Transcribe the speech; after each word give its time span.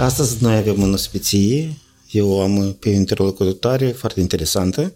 Astăzi 0.00 0.42
noi 0.42 0.56
avem 0.56 0.82
în 0.82 0.92
ospiție, 0.92 1.78
eu 2.10 2.40
am 2.40 2.76
pe 2.78 2.88
interlocutoare 2.88 3.88
foarte 3.88 4.20
interesantă, 4.20 4.94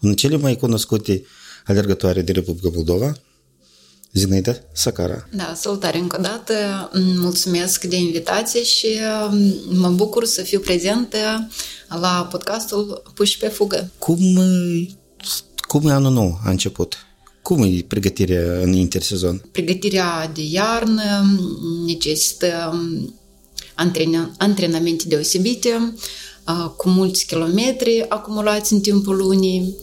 una 0.00 0.14
cele 0.14 0.36
mai 0.36 0.56
cunoscute 0.56 1.24
alergătoare 1.64 2.22
de 2.22 2.32
Republica 2.32 2.70
Moldova, 2.74 3.16
Zinaida 4.12 4.56
Sacara. 4.72 5.28
Da, 5.32 5.52
salutare 5.56 5.98
încă 5.98 6.16
o 6.18 6.22
dată, 6.22 6.54
mulțumesc 7.16 7.84
de 7.84 7.96
invitație 7.96 8.62
și 8.62 8.86
um, 9.30 9.54
mă 9.78 9.88
bucur 9.88 10.24
să 10.24 10.42
fiu 10.42 10.60
prezentă 10.60 11.48
la 11.88 12.28
podcastul 12.30 13.02
Puși 13.14 13.38
pe 13.38 13.48
fugă. 13.48 13.90
Cum, 13.98 14.38
cum 15.56 15.88
e 15.88 15.92
anul 15.92 16.12
nou 16.12 16.38
a 16.44 16.50
început? 16.50 16.96
Cum 17.42 17.62
e 17.62 17.84
pregătirea 17.88 18.60
în 18.60 18.72
intersezon? 18.72 19.42
Pregătirea 19.52 20.30
de 20.34 20.42
iarnă 20.44 21.36
necesită 21.86 22.74
um, 23.78 24.34
antrenamente 24.38 25.04
deosebite, 25.08 25.94
uh, 26.46 26.70
cu 26.76 26.88
mulți 26.88 27.26
kilometri 27.26 28.04
acumulați 28.08 28.72
în 28.72 28.80
timpul 28.80 29.16
lunii, 29.16 29.76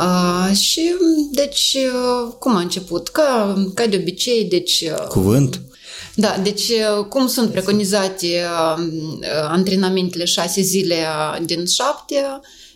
Uh, 0.00 0.56
și, 0.56 0.94
deci, 1.32 1.76
uh, 1.76 2.32
cum 2.38 2.56
a 2.56 2.60
început? 2.60 3.08
Ca, 3.08 3.62
ca 3.74 3.86
de 3.86 3.96
obicei, 3.96 4.44
deci... 4.44 4.80
Uh, 4.80 5.06
Cuvânt? 5.06 5.60
Da, 6.14 6.36
deci 6.42 6.72
cum 7.08 7.26
sunt 7.26 7.50
preconizate 7.50 8.26
uh, 8.26 8.84
antrenamentele 9.48 10.24
șase 10.24 10.60
zile 10.60 10.96
din 11.44 11.66
șapte, 11.66 12.16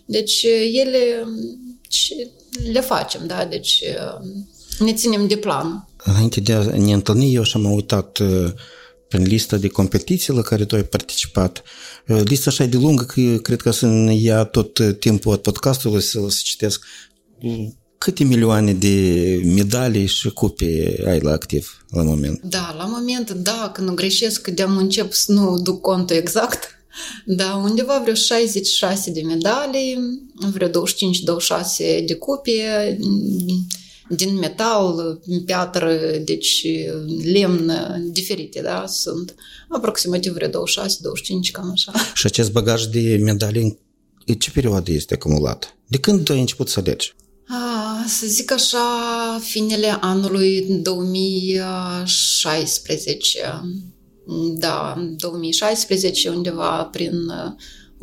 deci 0.04 0.46
ele 0.72 1.26
le 2.72 2.80
facem, 2.80 3.26
da, 3.26 3.44
deci 3.44 3.82
ne 4.78 4.92
ținem 4.92 5.26
de 5.26 5.36
plan. 5.36 5.88
Înainte 6.04 6.40
de 6.40 6.52
a 6.52 6.62
ne 6.62 6.92
întâlni, 6.92 7.34
eu 7.34 7.42
și-am 7.42 7.72
uitat 7.72 8.18
prin 9.14 9.26
lista 9.26 9.56
de 9.56 9.68
competiții 9.68 10.32
la 10.32 10.42
care 10.42 10.64
tu 10.64 10.74
ai 10.74 10.84
participat. 10.84 11.62
Lista 12.04 12.50
așa 12.50 12.64
de 12.64 12.76
lungă 12.76 13.04
că 13.04 13.20
cred 13.20 13.60
că 13.60 13.70
să 13.70 13.86
ne 13.86 14.14
ia 14.14 14.44
tot 14.44 14.98
timpul 14.98 15.36
podcastului 15.36 16.02
să, 16.02 16.20
să 16.28 16.40
citesc 16.42 16.84
câte 17.98 18.24
milioane 18.24 18.72
de 18.72 18.96
medalii 19.44 20.06
și 20.06 20.28
cupe 20.30 21.02
ai 21.06 21.20
la 21.20 21.32
activ 21.32 21.84
la 21.90 22.02
moment? 22.02 22.40
Da, 22.42 22.74
la 22.78 22.84
moment, 22.84 23.30
da, 23.30 23.70
când 23.74 23.88
nu 23.88 23.94
greșesc, 23.94 24.48
de-am 24.48 24.76
încep 24.76 25.12
să 25.12 25.32
nu 25.32 25.58
duc 25.58 25.80
contul 25.80 26.16
exact, 26.16 26.68
da, 27.26 27.54
undeva 27.64 28.00
vreo 28.02 28.14
66 28.14 29.10
de 29.10 29.20
medalii, 29.20 29.98
vreo 30.52 30.68
25-26 30.68 30.72
de 32.06 32.14
cupe, 32.14 32.52
din 34.08 34.38
metal, 34.38 35.20
piatră, 35.44 35.98
deci 36.24 36.66
lemn, 37.32 37.72
diferite, 38.12 38.60
da, 38.62 38.84
sunt 38.86 39.34
aproximativ 39.68 40.32
vreo 40.32 40.48
26-25, 40.48 40.52
cam 41.52 41.70
așa. 41.70 41.92
Și 42.14 42.26
acest 42.26 42.52
bagaj 42.52 42.84
de 42.84 43.18
medalii, 43.22 43.78
în 44.26 44.34
ce 44.34 44.50
perioadă 44.50 44.92
este 44.92 45.14
acumulat? 45.14 45.76
De 45.86 45.98
când 45.98 46.30
ai 46.30 46.40
început 46.40 46.68
să 46.68 46.80
alergi? 46.80 47.14
să 48.06 48.26
zic 48.26 48.52
așa, 48.52 48.78
finele 49.42 49.96
anului 50.00 50.66
2016. 50.82 53.40
Da, 54.54 55.04
2016, 55.16 56.28
undeva 56.28 56.84
prin 56.84 57.28
uh, 57.28 57.52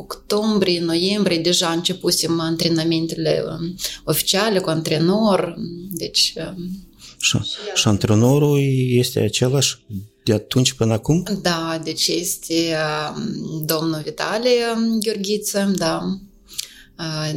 octombrie, 0.02 0.80
noiembrie, 0.80 1.38
deja 1.38 1.68
începusem 1.68 2.40
antrenamentele 2.40 3.44
um, 3.46 3.74
oficiale 4.04 4.58
cu 4.58 4.68
antrenor, 4.68 5.54
deci... 5.90 6.34
Um, 6.36 6.86
și, 7.18 7.38
și 7.74 7.88
antrenorul 7.88 8.60
este 8.90 9.20
același 9.20 9.84
de 10.24 10.32
atunci 10.32 10.72
până 10.72 10.92
acum? 10.92 11.24
Da, 11.42 11.80
deci 11.84 12.08
este 12.08 12.76
um, 13.14 13.64
domnul 13.66 14.00
Vitalie 14.04 14.64
Gheorghiță, 15.00 15.72
da, 15.76 16.18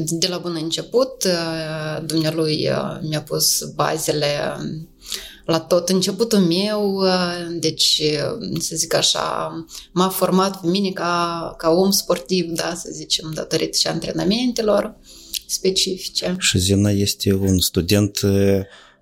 de 0.07 0.27
la 0.27 0.37
bun 0.37 0.57
început, 0.61 1.27
dumnealui 2.05 2.69
mi-a 3.01 3.21
pus 3.21 3.63
bazele 3.75 4.27
la 5.45 5.59
tot 5.59 5.89
începutul 5.89 6.39
meu, 6.39 7.03
deci, 7.59 8.01
să 8.59 8.75
zic 8.75 8.93
așa, 8.93 9.51
m-a 9.91 10.09
format 10.09 10.61
pe 10.61 10.67
mine 10.67 10.89
ca, 10.89 11.53
ca 11.57 11.69
om 11.69 11.91
sportiv, 11.91 12.45
da, 12.51 12.73
să 12.75 12.89
zicem, 12.91 13.31
datorită 13.33 13.77
și 13.77 13.87
antrenamentelor 13.87 14.95
specifice. 15.45 16.35
Și 16.39 16.57
Zina 16.59 16.89
este 16.89 17.33
un 17.33 17.59
student 17.59 18.19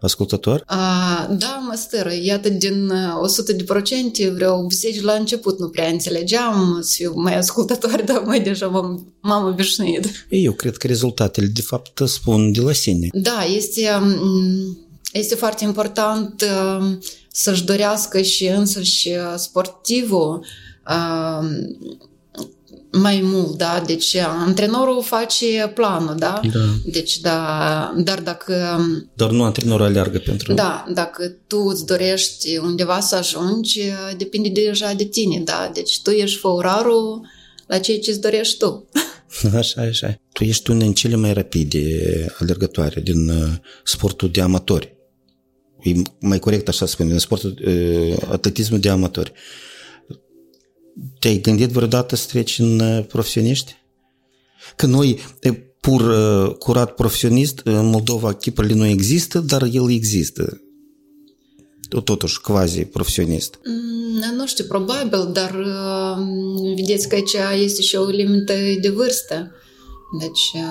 ascultător? 0.03 0.63
A, 0.65 1.35
da, 1.39 1.63
mă 1.67 1.75
stără. 1.75 2.11
Iată, 2.21 2.49
din 2.49 2.91
100 3.21 3.51
uh, 3.51 3.57
de 3.57 3.63
procente, 3.63 4.29
vreo 4.29 4.53
80 4.53 5.01
la 5.01 5.13
început 5.13 5.59
nu 5.59 5.69
prea 5.69 5.87
înțelegeam 5.87 6.79
să 6.81 6.93
fiu 6.95 7.13
mai 7.15 7.37
ascultător, 7.37 8.01
dar 8.05 8.21
mai 8.25 8.41
deja 8.41 8.67
m-am, 8.67 9.13
m-am 9.21 9.47
obișnuit. 9.47 10.25
Eu 10.29 10.51
cred 10.51 10.77
că 10.77 10.87
rezultatele, 10.87 11.47
de 11.47 11.61
fapt, 11.61 12.01
spun 12.05 12.51
de 12.51 12.61
la 12.61 12.71
sine. 12.71 13.07
Da, 13.11 13.45
este, 13.55 13.81
um, 14.01 14.77
este 15.13 15.35
foarte 15.35 15.63
important 15.63 16.45
um, 16.77 16.99
să-și 17.31 17.63
dorească 17.63 18.21
și 18.21 18.45
însăși 18.45 19.09
uh, 19.09 19.33
sportivul 19.35 20.45
um, 20.89 21.77
mai 22.91 23.19
mult, 23.23 23.57
da? 23.57 23.83
Deci 23.85 24.15
antrenorul 24.15 25.03
face 25.03 25.71
planul, 25.73 26.15
da? 26.17 26.39
da. 26.53 26.59
Deci, 26.85 27.19
da, 27.19 27.93
dar 27.97 28.19
dacă... 28.21 28.79
Dar 29.13 29.29
nu 29.31 29.43
antrenorul 29.43 29.85
aleargă 29.85 30.17
pentru... 30.17 30.53
Da, 30.53 30.85
dacă 30.93 31.37
tu 31.47 31.57
îți 31.57 31.85
dorești 31.85 32.57
undeva 32.57 32.99
să 32.99 33.15
ajungi, 33.15 33.81
depinde 34.17 34.49
deja 34.49 34.93
de 34.93 35.03
tine, 35.03 35.41
da? 35.43 35.71
Deci 35.73 36.01
tu 36.01 36.09
ești 36.09 36.39
făurarul 36.39 37.21
la 37.67 37.77
ceea 37.77 37.99
ce 37.99 38.09
îți 38.09 38.21
dorești 38.21 38.57
tu. 38.57 38.89
Așa, 39.55 39.81
așa. 39.81 40.19
Tu 40.31 40.43
ești 40.43 40.71
una 40.71 40.79
din 40.79 40.93
cele 40.93 41.15
mai 41.15 41.33
rapide 41.33 41.85
alergătoare 42.39 43.01
din 43.01 43.29
uh, 43.29 43.51
sportul 43.83 44.29
de 44.29 44.41
amatori. 44.41 44.95
E 45.83 46.01
mai 46.19 46.39
corect 46.39 46.67
așa 46.67 46.85
să 46.85 46.91
spun, 46.91 47.07
din 47.07 47.17
sportul 47.17 47.57
uh, 47.65 48.17
atletismul 48.29 48.79
de 48.79 48.89
amatori. 48.89 49.31
Te-ai 51.19 51.37
gândit 51.37 51.69
vreodată 51.69 52.15
să 52.15 52.27
treci 52.27 52.59
în 52.59 52.79
uh, 52.79 53.05
profesioniști? 53.05 53.75
Că 54.75 54.85
noi, 54.85 55.19
pur 55.79 56.01
uh, 56.01 56.55
curat 56.55 56.95
profesionist, 56.95 57.61
în 57.63 57.85
Moldova 57.85 58.33
chipurile 58.33 58.73
nu 58.73 58.85
există, 58.85 59.39
dar 59.39 59.61
el 59.71 59.91
există. 59.91 60.61
Totuși, 62.03 62.41
quasi 62.41 62.85
profesionist. 62.85 63.59
Mm, 63.65 64.35
nu 64.35 64.47
știu, 64.47 64.65
probabil, 64.65 65.29
dar 65.33 65.53
uh, 65.53 66.75
vedeți 66.75 67.07
că 67.07 67.15
aici 67.15 67.63
este 67.63 67.81
și 67.81 67.95
o 67.95 68.05
limită 68.05 68.53
de 68.81 68.89
vârstă. 68.89 69.51
Deci, 70.19 70.63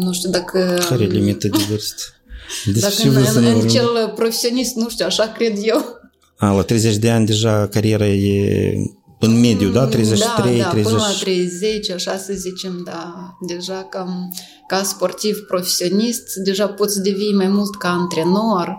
nu 0.00 0.12
știu 0.12 0.30
dacă... 0.30 0.84
Care 0.88 1.04
limită 1.04 1.48
de 1.48 1.64
vârstă? 1.68 2.02
Deci 2.64 2.82
dacă 2.82 2.94
în, 3.02 3.16
în, 3.34 3.44
în 3.44 3.68
cel 3.68 4.12
profesionist, 4.14 4.74
nu 4.74 4.88
știu, 4.88 5.06
așa 5.06 5.26
cred 5.26 5.58
eu. 5.62 5.98
A, 6.36 6.50
la 6.50 6.62
30 6.62 6.96
de 6.96 7.10
ani 7.10 7.26
deja 7.26 7.68
cariera 7.68 8.06
e 8.06 8.74
în 9.18 9.40
mediu, 9.40 9.68
da? 9.68 9.86
33, 9.86 10.58
da, 10.58 10.64
da, 10.64 10.70
30... 10.70 10.92
până 10.92 11.04
la 11.04 11.12
30, 11.20 11.90
așa 11.90 12.16
să 12.16 12.32
zicem, 12.32 12.82
da. 12.84 13.34
Deja 13.46 13.86
cam, 13.90 14.34
ca 14.66 14.82
sportiv 14.82 15.38
profesionist, 15.48 16.34
deja 16.34 16.68
poți 16.68 17.02
devii 17.02 17.34
mai 17.34 17.48
mult 17.48 17.76
ca 17.76 17.88
antrenor, 17.88 18.76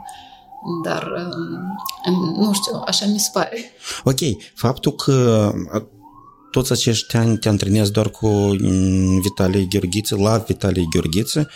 dar 0.83 1.07
um, 2.07 2.35
nu 2.37 2.53
știu, 2.53 2.81
așa 2.85 3.05
mi 3.05 3.19
se 3.19 3.29
pare. 3.33 3.71
Ok, 4.03 4.19
faptul 4.55 4.91
că 4.91 5.51
toți 6.51 6.71
acești 6.71 7.15
ani 7.15 7.37
te 7.37 7.49
antrenezi 7.49 7.91
doar 7.91 8.09
cu 8.09 8.27
mm, 8.27 9.21
Vitalie 9.21 9.67
Gheorghiță, 9.69 10.15
la 10.15 10.37
Vitalie 10.37 10.87
Gheorghiță, 10.91 11.49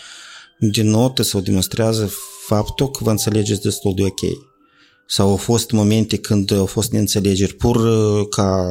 din 0.58 0.90
nou 0.90 1.10
te 1.10 1.22
sau 1.22 1.40
demonstrează 1.40 2.10
faptul 2.46 2.90
că 2.90 2.98
vă 3.04 3.10
înțelegeți 3.10 3.60
destul 3.60 3.92
de 3.94 4.02
ok. 4.02 4.20
Sau 5.08 5.28
au 5.28 5.36
fost 5.36 5.70
momente 5.70 6.16
când 6.16 6.52
au 6.52 6.66
fost 6.66 6.90
neînțelegeri 6.90 7.54
pur 7.54 7.76
uh, 7.76 8.26
ca 8.30 8.66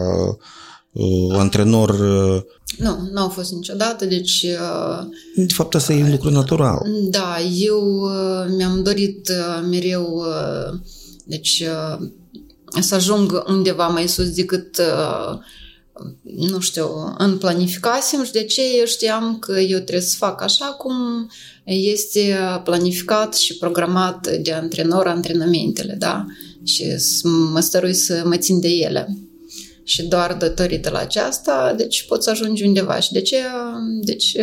uh, 0.92 1.38
antrenor? 1.38 1.90
Uh... 1.90 2.42
Nu, 2.78 3.10
nu 3.12 3.22
au 3.22 3.30
fost 3.30 3.52
niciodată, 3.52 4.06
deci... 4.06 4.44
Uh, 4.44 5.08
de 5.36 5.54
fapt, 5.54 5.76
asta 5.76 5.94
e 5.94 6.04
un 6.04 6.12
lucru 6.12 6.30
natural. 6.30 6.82
Da, 7.10 7.40
eu 7.58 8.02
uh, 8.02 8.54
mi-am 8.58 8.84
dorit 8.84 9.30
uh, 9.30 9.68
mereu, 9.70 10.14
uh, 10.16 10.80
deci, 11.26 11.64
uh, 12.00 12.08
să 12.82 12.96
ajung 12.96 13.44
undeva 13.48 13.88
mai 13.88 14.08
sus 14.08 14.30
decât 14.30 14.78
uh, 14.78 15.40
nu 16.24 16.60
știu, 16.60 17.16
în 17.18 17.38
planificasem 17.38 18.24
și 18.24 18.32
de 18.32 18.44
ce 18.44 18.62
eu 18.78 18.86
știam 18.86 19.40
că 19.40 19.60
eu 19.60 19.78
trebuie 19.80 20.02
să 20.02 20.16
fac 20.18 20.42
așa 20.42 20.66
cum 20.66 20.96
este 21.64 22.38
planificat 22.64 23.36
și 23.36 23.58
programat 23.58 24.28
de 24.28 24.52
antrenor 24.52 25.08
antrenamentele, 25.08 25.96
da? 26.00 26.26
Și 26.64 26.84
mă 27.52 27.60
stărui 27.60 27.94
să 27.94 28.22
mă 28.26 28.38
țin 28.38 28.60
de 28.60 28.68
ele. 28.68 29.18
Și 29.84 30.04
doar 30.04 30.34
datorită 30.34 30.90
la 30.90 31.00
aceasta, 31.00 31.74
deci 31.78 32.06
pot 32.08 32.24
să 32.24 32.30
ajungi 32.30 32.64
undeva. 32.64 33.00
Și 33.00 33.12
de 33.12 33.22
ce, 33.22 33.38
deci, 34.02 34.36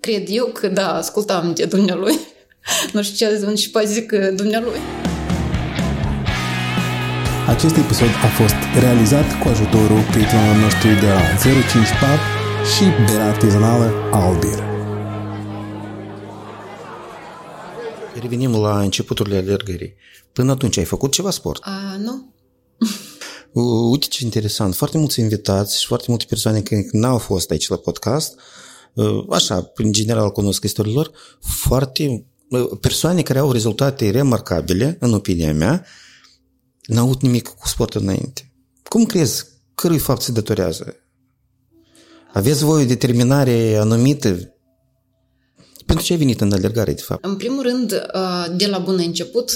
cred 0.00 0.26
eu 0.28 0.46
că 0.46 0.68
da, 0.68 0.94
ascultam 0.94 1.52
de 1.54 1.64
dumnealui. 1.64 2.18
nu 2.92 3.02
știu 3.02 3.26
ce 3.26 3.54
și 3.54 3.70
zic 3.86 4.12
dumnealui. 4.12 5.07
Acest 7.58 7.76
episod 7.76 8.08
a 8.08 8.26
fost 8.26 8.54
realizat 8.80 9.42
cu 9.42 9.48
ajutorul 9.48 10.02
prietenilor 10.10 10.56
noștri 10.56 11.00
de 11.00 11.06
la 11.06 11.20
05 11.42 11.72
Pub 11.72 12.20
și 12.72 12.84
Bera 13.06 13.24
Artizanală 13.24 13.92
Albir. 14.12 14.58
Revenim 18.20 18.60
la 18.60 18.80
începuturile 18.80 19.36
alergării. 19.36 19.94
Până 20.32 20.50
atunci 20.50 20.76
ai 20.76 20.84
făcut 20.84 21.12
ceva 21.12 21.30
sport? 21.30 21.62
A, 21.64 21.96
nu. 21.98 22.34
Uite 23.90 24.06
ce 24.06 24.24
interesant. 24.24 24.74
Foarte 24.74 24.98
mulți 24.98 25.20
invitați 25.20 25.80
și 25.80 25.86
foarte 25.86 26.06
multe 26.08 26.24
persoane 26.28 26.60
care 26.60 26.88
n-au 26.92 27.18
fost 27.18 27.50
aici 27.50 27.68
la 27.68 27.76
podcast, 27.76 28.40
așa, 29.30 29.72
în 29.74 29.92
general 29.92 30.30
cunosc 30.30 30.64
istoriilor, 30.64 31.10
foarte 31.38 32.26
persoane 32.80 33.22
care 33.22 33.38
au 33.38 33.52
rezultate 33.52 34.10
remarcabile, 34.10 34.96
în 35.00 35.12
opinia 35.12 35.52
mea, 35.52 35.86
n-au 36.88 37.04
avut 37.04 37.22
nimic 37.22 37.48
cu 37.48 37.68
sportul 37.68 38.00
înainte. 38.00 38.52
Cum 38.82 39.04
crezi? 39.04 39.44
Cărui 39.74 39.98
fapt 39.98 40.22
se 40.22 40.32
datorează? 40.32 40.96
Aveți 42.32 42.64
voi 42.64 42.82
o 42.82 42.86
determinare 42.86 43.76
anumită? 43.76 44.52
Pentru 45.86 46.04
ce 46.04 46.12
ai 46.12 46.18
venit 46.18 46.40
în 46.40 46.52
alergare, 46.52 46.92
de 46.92 47.02
fapt? 47.02 47.24
În 47.24 47.36
primul 47.36 47.62
rând, 47.62 47.88
de 48.56 48.66
la 48.66 48.78
bun 48.78 48.98
început, 48.98 49.52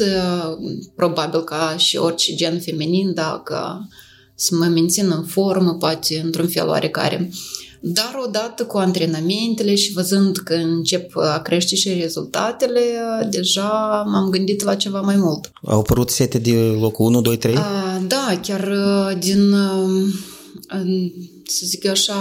probabil 0.97 1.45
ca 1.45 1.77
și 1.77 1.97
orice 1.97 2.35
gen 2.35 2.61
feminin, 2.61 3.15
dacă 3.15 3.89
să 4.35 4.55
mă 4.55 4.65
mențin 4.65 5.11
în 5.11 5.25
formă, 5.25 5.75
poate 5.75 6.21
într-un 6.25 6.49
fel 6.49 6.69
oarecare. 6.69 7.31
Dar 7.85 8.21
odată 8.25 8.65
cu 8.65 8.77
antrenamentele 8.77 9.75
și 9.75 9.93
văzând 9.93 10.37
că 10.37 10.55
încep 10.55 11.17
a 11.17 11.41
crește 11.41 11.75
și 11.75 11.93
rezultatele, 12.01 12.81
deja 13.31 14.03
m-am 14.07 14.31
gândit 14.31 14.63
la 14.63 14.75
ceva 14.75 15.01
mai 15.01 15.17
mult. 15.17 15.51
Au 15.63 15.79
apărut 15.79 16.11
sete 16.11 16.39
de 16.39 16.53
locul 16.81 17.07
1, 17.07 17.21
2, 17.21 17.37
3? 17.37 17.57
A, 17.57 18.03
da, 18.07 18.39
chiar 18.43 18.69
din, 19.19 19.55
să 21.47 21.67
zic 21.67 21.85
eu 21.85 21.91
așa, 21.91 22.15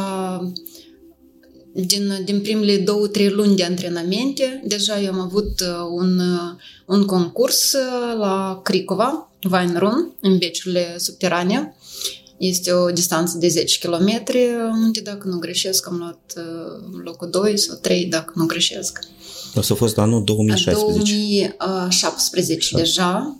din, 1.73 2.21
din 2.25 2.41
primele 2.41 2.77
două, 2.77 3.07
trei 3.07 3.29
luni 3.29 3.55
de 3.55 3.63
antrenamente, 3.63 4.63
deja 4.67 5.01
eu 5.01 5.11
am 5.13 5.19
avut 5.19 5.63
un, 5.91 6.21
un 6.85 7.05
concurs 7.05 7.75
la 8.17 8.59
Cricova, 8.63 9.31
Weinrun, 9.51 10.11
în 10.21 10.37
beciurile 10.37 10.95
subterane. 10.97 11.75
Este 12.43 12.71
o 12.71 12.91
distanță 12.91 13.37
de 13.37 13.47
10 13.47 13.87
km, 13.87 14.23
unde, 14.71 14.99
dacă 14.99 15.27
nu 15.27 15.37
greșesc, 15.37 15.87
am 15.87 15.97
luat 15.97 16.33
locul 17.03 17.29
2 17.29 17.57
sau 17.57 17.75
3, 17.75 18.05
dacă 18.05 18.33
nu 18.35 18.45
greșesc. 18.45 18.99
Asta 19.55 19.73
a 19.73 19.77
fost 19.77 19.97
anul 19.97 20.23
2016. 20.23 21.55
2017 21.57 22.75
deja, 22.75 23.37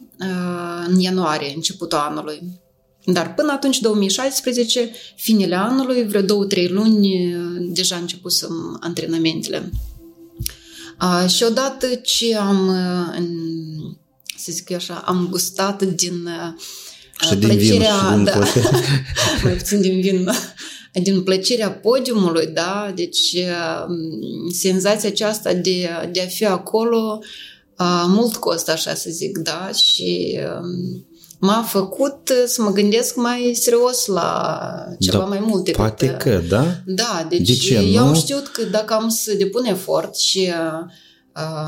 în 0.88 1.00
ianuarie, 1.00 1.53
începutul 1.56 1.98
anului. 1.98 2.59
Dar 3.06 3.33
până 3.33 3.51
atunci, 3.51 3.80
2016, 3.80 4.92
finele 5.15 5.56
anului, 5.56 6.07
vreo 6.07 6.21
două, 6.21 6.45
trei 6.45 6.68
luni, 6.68 7.36
deja 7.59 7.95
începusem 7.95 8.77
antrenamentele. 8.81 9.71
Și 11.27 11.44
odată 11.44 11.88
ce 12.03 12.36
am, 12.36 12.75
să 14.38 14.51
zic 14.51 14.69
eu 14.69 14.77
așa, 14.77 15.03
am 15.06 15.27
gustat 15.30 15.83
din 15.83 16.30
și 17.21 17.35
din 17.35 17.47
plăcerea, 17.47 17.95
vin, 18.13 18.23
da, 18.23 18.39
mai 19.44 19.53
puțin 19.53 19.81
din 19.81 20.01
vin, 20.01 20.29
din 20.94 21.23
plăcerea 21.23 21.71
podiumului, 21.71 22.47
da, 22.47 22.91
deci 22.95 23.35
senzația 24.59 25.09
aceasta 25.09 25.53
de, 25.53 25.89
de 26.12 26.21
a 26.21 26.27
fi 26.27 26.45
acolo 26.45 27.19
mult 28.07 28.35
costă, 28.35 28.71
așa 28.71 28.94
să 28.94 29.09
zic, 29.09 29.38
da, 29.38 29.69
și 29.73 30.39
m-a 31.39 31.63
făcut 31.68 32.31
să 32.45 32.62
mă 32.62 32.71
gândesc 32.71 33.15
mai 33.15 33.51
serios 33.53 34.06
la 34.06 34.59
ceva 35.00 35.17
da, 35.17 35.24
mai 35.24 35.39
mult 35.39 35.63
decât... 35.63 35.79
Poate 35.79 36.07
că, 36.07 36.41
da? 36.50 36.65
Da, 36.85 37.25
deci 37.29 37.47
de 37.47 37.53
ce, 37.53 37.75
eu 37.75 38.03
nu? 38.03 38.07
am 38.07 38.13
știut 38.13 38.47
că 38.47 38.63
dacă 38.63 38.94
am 38.94 39.09
să 39.09 39.33
depun 39.33 39.65
efort 39.65 40.17
și 40.17 40.50
uh, 40.50 40.88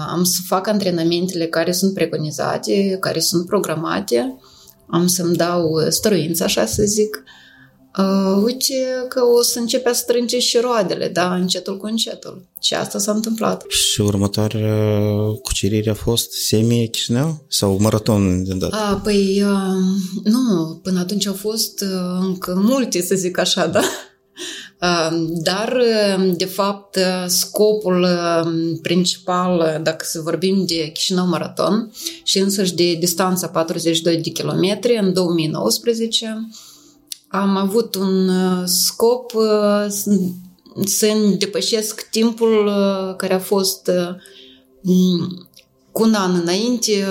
am 0.10 0.24
să 0.24 0.40
fac 0.48 0.68
antrenamentele 0.68 1.48
care 1.48 1.72
sunt 1.72 1.94
preconizate, 1.94 2.98
care 3.00 3.20
sunt 3.20 3.46
programate, 3.46 4.38
am 4.88 5.08
să-mi 5.08 5.36
dau 5.36 5.80
stăruință, 5.90 6.44
așa 6.44 6.66
să 6.66 6.84
zic, 6.84 7.24
uh, 7.98 8.42
uite 8.44 9.06
că 9.10 9.22
o 9.38 9.42
să 9.42 9.60
începe 9.60 9.90
a 9.90 9.94
strânge 9.94 10.40
și 10.40 10.58
roadele, 10.58 11.08
da, 11.08 11.36
încetul 11.36 11.78
cu 11.78 11.86
încetul. 11.86 12.46
Și 12.62 12.74
asta 12.74 13.00
s-a 13.00 13.12
întâmplat. 13.12 13.64
Și 13.68 14.02
următoarea 14.02 14.96
cucerire 15.42 15.90
a 15.90 15.94
fost 15.94 16.32
semi-Chișinău 16.32 17.46
sau 17.48 17.78
maraton 17.80 18.44
de 18.44 18.54
dată? 18.54 18.76
A, 18.76 18.96
păi, 19.04 19.44
uh, 19.46 20.32
nu, 20.32 20.80
până 20.84 21.00
atunci 21.00 21.26
au 21.26 21.34
fost 21.34 21.82
uh, 21.82 22.18
încă 22.20 22.62
multe, 22.64 23.02
să 23.02 23.16
zic 23.16 23.38
așa, 23.38 23.68
da? 23.68 23.82
Uh, 24.84 25.28
dar, 25.30 25.78
uh, 26.18 26.34
de 26.38 26.46
fapt, 26.46 26.96
uh, 26.96 27.24
scopul 27.28 28.08
principal, 28.82 29.80
dacă 29.84 30.06
să 30.06 30.22
vorbim 30.22 30.66
de 30.66 30.90
Chișinău 30.94 31.28
Maraton 31.28 31.92
și 32.24 32.40
însăși 32.40 32.74
de 32.74 32.94
distanța 32.94 33.48
42 33.48 34.18
de 34.18 34.30
kilometri 34.30 34.98
în 34.98 35.14
2019, 35.14 36.50
am 37.28 37.56
avut 37.56 37.96
un 37.96 38.30
scop 38.66 39.32
să 40.86 41.08
depășesc 41.38 42.08
timpul 42.10 42.72
care 43.18 43.34
a 43.34 43.40
fost 43.40 43.92
cu 45.92 46.04
un 46.04 46.14
an 46.14 46.40
înainte 46.42 47.06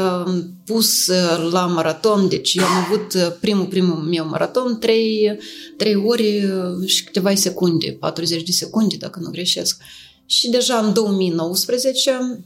pus 0.73 1.07
la 1.51 1.67
maraton, 1.67 2.29
deci 2.29 2.55
eu 2.55 2.65
am 2.65 2.85
avut 2.85 3.37
primul, 3.41 3.67
primul 3.67 3.97
meu 3.97 4.29
maraton, 4.29 4.79
3, 4.79 5.39
3 5.77 5.95
ore 5.95 6.55
și 6.85 7.05
câteva 7.05 7.35
secunde, 7.35 7.97
40 8.01 8.43
de 8.43 8.53
secunde, 8.53 8.97
dacă 8.97 9.19
nu 9.23 9.31
greșesc. 9.31 9.83
Și 10.27 10.51
deja 10.51 10.79
în 10.79 10.93
2019, 10.93 12.45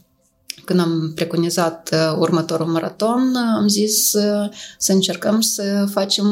când 0.65 0.79
am 0.79 1.11
preconizat 1.15 1.95
următorul 2.19 2.65
maraton, 2.65 3.35
am 3.35 3.67
zis 3.67 4.09
să 4.77 4.91
încercăm 4.93 5.41
să 5.41 5.87
facem 5.91 6.25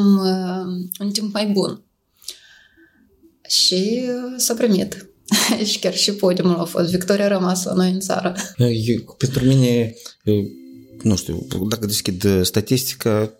un 1.00 1.10
timp 1.10 1.32
mai 1.32 1.46
bun. 1.46 1.82
Și 3.48 4.10
s-a 4.36 4.54
primit. 4.54 5.10
și 5.70 5.78
chiar 5.78 5.94
și 5.94 6.12
podiumul 6.12 6.58
a 6.58 6.64
fost. 6.64 6.90
Victoria 6.90 7.24
a 7.24 7.28
rămas 7.28 7.64
la 7.64 7.72
noi 7.72 7.90
în 7.90 8.00
țară. 8.00 8.34
Eu, 8.58 9.14
pentru 9.18 9.44
mine, 9.44 9.94
nu 11.02 11.16
știu, 11.16 11.46
dacă 11.68 11.86
deschid 11.86 12.26
statistica, 12.42 13.32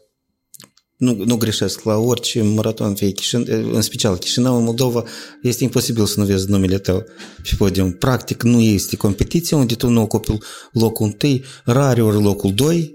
nu, 0.97 1.25
nu 1.25 1.37
greșesc, 1.37 1.83
la 1.83 1.97
orice 1.97 2.43
maraton, 2.43 2.95
fie 2.95 3.11
Chișin, 3.11 3.47
în 3.73 3.83
special 3.83 4.17
Chișinău, 4.17 4.57
în 4.57 4.65
Moldova, 4.65 5.05
este 5.43 5.65
imposibil 5.65 6.07
să 6.07 6.21
nu 6.21 6.27
vezi 6.27 6.51
numele 6.51 6.79
tău 6.79 7.05
pe 7.43 7.51
podium. 7.57 7.93
Practic 7.93 8.43
nu 8.43 8.61
este 8.61 8.97
competiție 8.97 9.57
unde 9.57 9.75
tu 9.75 9.89
nu 9.89 10.01
ocupi 10.01 10.39
locul 10.73 11.07
întâi, 11.07 11.45
rare 11.65 12.03
ori 12.03 12.23
locul 12.23 12.55
2 12.55 12.95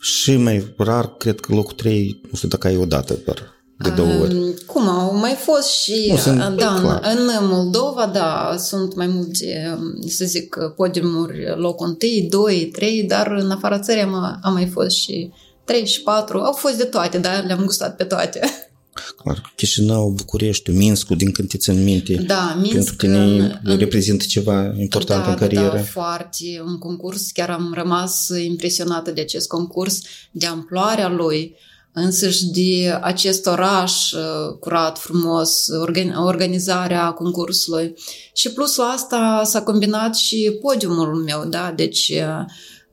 și 0.00 0.36
mai 0.36 0.74
rar, 0.76 1.16
cred 1.16 1.40
că 1.40 1.54
locul 1.54 1.74
3, 1.74 2.20
nu 2.30 2.36
știu 2.36 2.48
dacă 2.48 2.66
ai 2.66 2.76
o 2.76 2.84
dată, 2.84 3.18
dar 3.26 3.52
de 3.78 3.90
două 3.90 4.12
ori. 4.20 4.64
Cum 4.66 4.88
au 4.88 5.16
mai 5.16 5.32
fost 5.34 5.68
și 5.70 6.06
Nu, 6.10 6.16
sunt 6.16 6.38
da, 6.38 6.78
clar. 6.80 7.00
în, 7.16 7.18
în 7.40 7.48
Moldova, 7.48 8.06
da, 8.06 8.54
sunt 8.58 8.94
mai 8.96 9.06
multe, 9.06 9.78
să 10.08 10.24
zic, 10.24 10.56
podiumuri, 10.76 11.44
locul 11.56 11.86
1, 11.86 12.28
2, 12.28 12.68
3, 12.72 13.02
dar 13.02 13.26
în 13.38 13.50
afara 13.50 13.78
țării 13.78 14.02
am, 14.02 14.38
am 14.42 14.52
mai 14.52 14.66
fost 14.66 14.96
și 14.96 15.30
3 15.64 15.86
și 15.86 16.02
4, 16.02 16.38
au 16.40 16.52
fost 16.52 16.76
de 16.76 16.84
toate, 16.84 17.18
dar 17.18 17.44
le-am 17.46 17.64
gustat 17.64 17.96
pe 17.96 18.04
toate. 18.04 18.40
Clar, 19.22 19.52
Chișinău, 19.56 20.10
Bucureștiul, 20.10 20.76
Minskul, 20.76 21.16
din 21.16 21.30
când 21.32 21.50
ți 21.58 21.70
în 21.70 21.82
minte, 21.82 22.14
Da, 22.14 22.54
Minsk 22.60 22.74
pentru 22.74 22.94
tine 22.94 23.18
în- 23.18 23.58
în- 23.64 23.76
reprezintă 23.78 24.24
ceva 24.28 24.74
important 24.78 25.24
da, 25.24 25.30
în 25.30 25.36
carieră. 25.36 25.66
Da, 25.68 25.74
da, 25.74 25.82
foarte. 25.82 26.44
Un 26.66 26.78
concurs, 26.78 27.30
chiar 27.30 27.50
am 27.50 27.72
rămas 27.76 28.28
impresionată 28.44 29.10
de 29.10 29.20
acest 29.20 29.48
concurs, 29.48 30.00
de 30.32 30.46
amploarea 30.46 31.08
lui, 31.08 31.56
însăși 31.94 32.46
de 32.46 32.98
acest 33.00 33.46
oraș 33.46 34.12
uh, 34.12 34.56
curat, 34.60 34.98
frumos, 34.98 35.66
organ- 35.86 36.14
organizarea 36.16 37.10
concursului. 37.10 37.94
Și 38.32 38.52
plus 38.52 38.76
la 38.76 38.84
asta 38.84 39.42
s-a 39.44 39.62
combinat 39.62 40.14
și 40.14 40.58
podiumul 40.62 41.14
meu, 41.14 41.44
da, 41.44 41.72
deci 41.76 42.08
uh, 42.08 42.44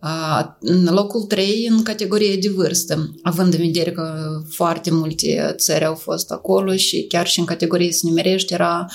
uh, 0.02 0.46
în 0.60 0.88
locul 0.92 1.22
3 1.22 1.68
în 1.70 1.84
categorie 1.84 2.36
de 2.36 2.50
vârstă, 2.50 3.16
având 3.24 3.54
în 3.54 3.60
vedere 3.60 3.92
că 3.92 4.28
foarte 4.50 4.92
multe 4.92 5.56
țări 5.58 5.86
au 5.86 5.96
fost 5.96 6.32
acolo 6.32 6.76
și 6.76 7.06
chiar 7.08 7.28
și 7.28 7.40
în 7.40 7.46
categorie 7.46 7.92
să 7.92 8.02
numerești 8.08 8.54
era 8.54 8.86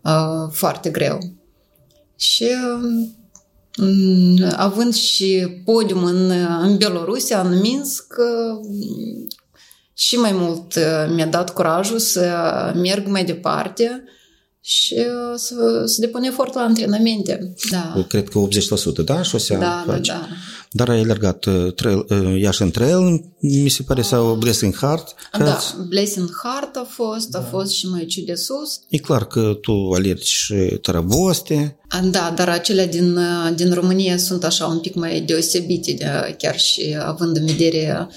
uh, 0.00 0.50
foarte 0.50 0.90
greu. 0.90 1.18
Și 2.16 2.46
mm, 3.78 4.52
având 4.56 4.94
și 4.94 5.46
podium 5.64 6.04
în, 6.04 6.30
în 6.60 6.76
Belorusia, 6.76 7.40
în 7.40 7.60
Minsk, 7.60 8.14
mm, 8.62 9.26
și 9.98 10.16
mai 10.16 10.32
mult 10.32 10.74
uh, 10.74 11.12
mi-a 11.14 11.26
dat 11.26 11.52
curajul 11.52 11.98
să 11.98 12.30
merg 12.74 13.06
mai 13.06 13.24
departe 13.24 14.04
și 14.60 14.94
uh, 14.94 15.34
să, 15.36 15.82
să 15.84 16.00
depun 16.00 16.22
efort 16.22 16.54
la 16.54 16.60
antrenamente. 16.60 17.54
Da, 17.70 18.04
Cred 18.08 18.28
că 18.28 18.46
80%, 19.00 19.04
da? 19.04 19.22
Șosea 19.22 19.58
da, 19.58 19.84
da, 19.86 19.92
faci. 19.92 20.06
da. 20.06 20.28
Dar 20.70 20.88
ai 20.88 21.00
alergat 21.00 21.44
uh, 21.44 21.74
trail, 21.74 22.06
uh, 22.08 22.40
Iași 22.40 22.64
Trail, 22.64 23.24
mi 23.40 23.68
se 23.68 23.82
pare, 23.82 24.02
sau 24.02 24.34
Blessing 24.34 24.76
Heart? 24.76 25.14
Da, 25.38 25.58
Blessing 25.88 26.30
Heart 26.42 26.76
a 26.76 26.86
fost, 26.88 27.34
a 27.34 27.40
fost 27.50 27.72
și 27.72 27.88
Măiciu 27.88 28.22
de 28.22 28.34
Sus. 28.34 28.80
E 28.88 28.98
clar 28.98 29.26
că 29.26 29.58
tu 29.60 29.90
alergi 29.94 30.32
și 30.32 30.54
Tărăboste. 30.54 31.78
Da, 32.10 32.32
dar 32.36 32.48
acelea 32.48 32.86
din, 32.86 33.18
din 33.54 33.72
România 33.72 34.16
sunt 34.16 34.44
așa 34.44 34.66
un 34.66 34.78
pic 34.78 34.94
mai 34.94 35.20
deosebite, 35.20 35.92
de, 35.92 36.34
chiar 36.38 36.58
și 36.58 36.96
având 37.00 37.36
în 37.36 37.46
vedere 37.46 37.96
um, 38.00 38.08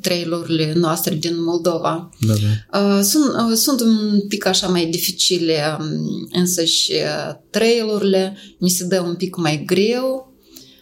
trailurile 0.00 0.72
noastre 0.76 1.14
din 1.14 1.42
Moldova. 1.42 2.10
Da, 2.20 2.34
da. 2.34 2.80
Uh, 2.80 3.02
sunt, 3.02 3.24
uh, 3.24 3.56
sunt 3.56 3.80
un 3.80 4.20
pic 4.28 4.46
așa 4.46 4.66
mai 4.66 4.86
dificile, 4.86 5.76
um, 5.80 6.28
însă 6.32 6.64
și 6.64 6.92
uh, 6.92 7.34
trailurile 7.50 8.36
mi 8.58 8.68
se 8.68 8.84
dă 8.84 9.00
un 9.00 9.14
pic 9.14 9.36
mai 9.36 9.62
greu, 9.66 10.32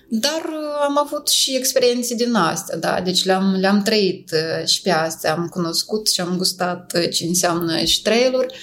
dar 0.09 0.43
am 0.83 0.99
avut 0.99 1.29
și 1.29 1.57
experiențe 1.57 2.15
din 2.15 2.35
astea, 2.35 2.77
da? 2.77 3.01
Deci 3.05 3.25
le-am, 3.25 3.57
le-am 3.61 3.83
trăit 3.83 4.31
și 4.65 4.83
pe 4.83 4.91
astea, 4.91 5.35
am 5.35 5.47
cunoscut 5.47 6.09
și 6.11 6.21
am 6.21 6.37
gustat 6.37 7.09
ce 7.11 7.25
înseamnă 7.25 7.85
și 7.85 8.03
trailuri 8.03 8.55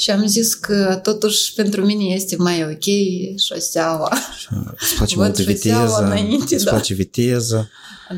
și 0.00 0.10
am 0.10 0.26
zis 0.26 0.54
că 0.54 1.00
totuși 1.02 1.52
pentru 1.54 1.84
mine 1.84 2.04
este 2.14 2.36
mai 2.36 2.64
ok 2.64 2.84
șoseaua. 3.38 4.18
Îți 4.80 4.94
place 4.96 5.16
multă 5.16 5.42
viteză, 5.42 6.02
înainte, 6.04 6.54
îți 6.54 6.64
da. 6.64 6.70
place 6.70 6.94
viteză. 6.94 7.70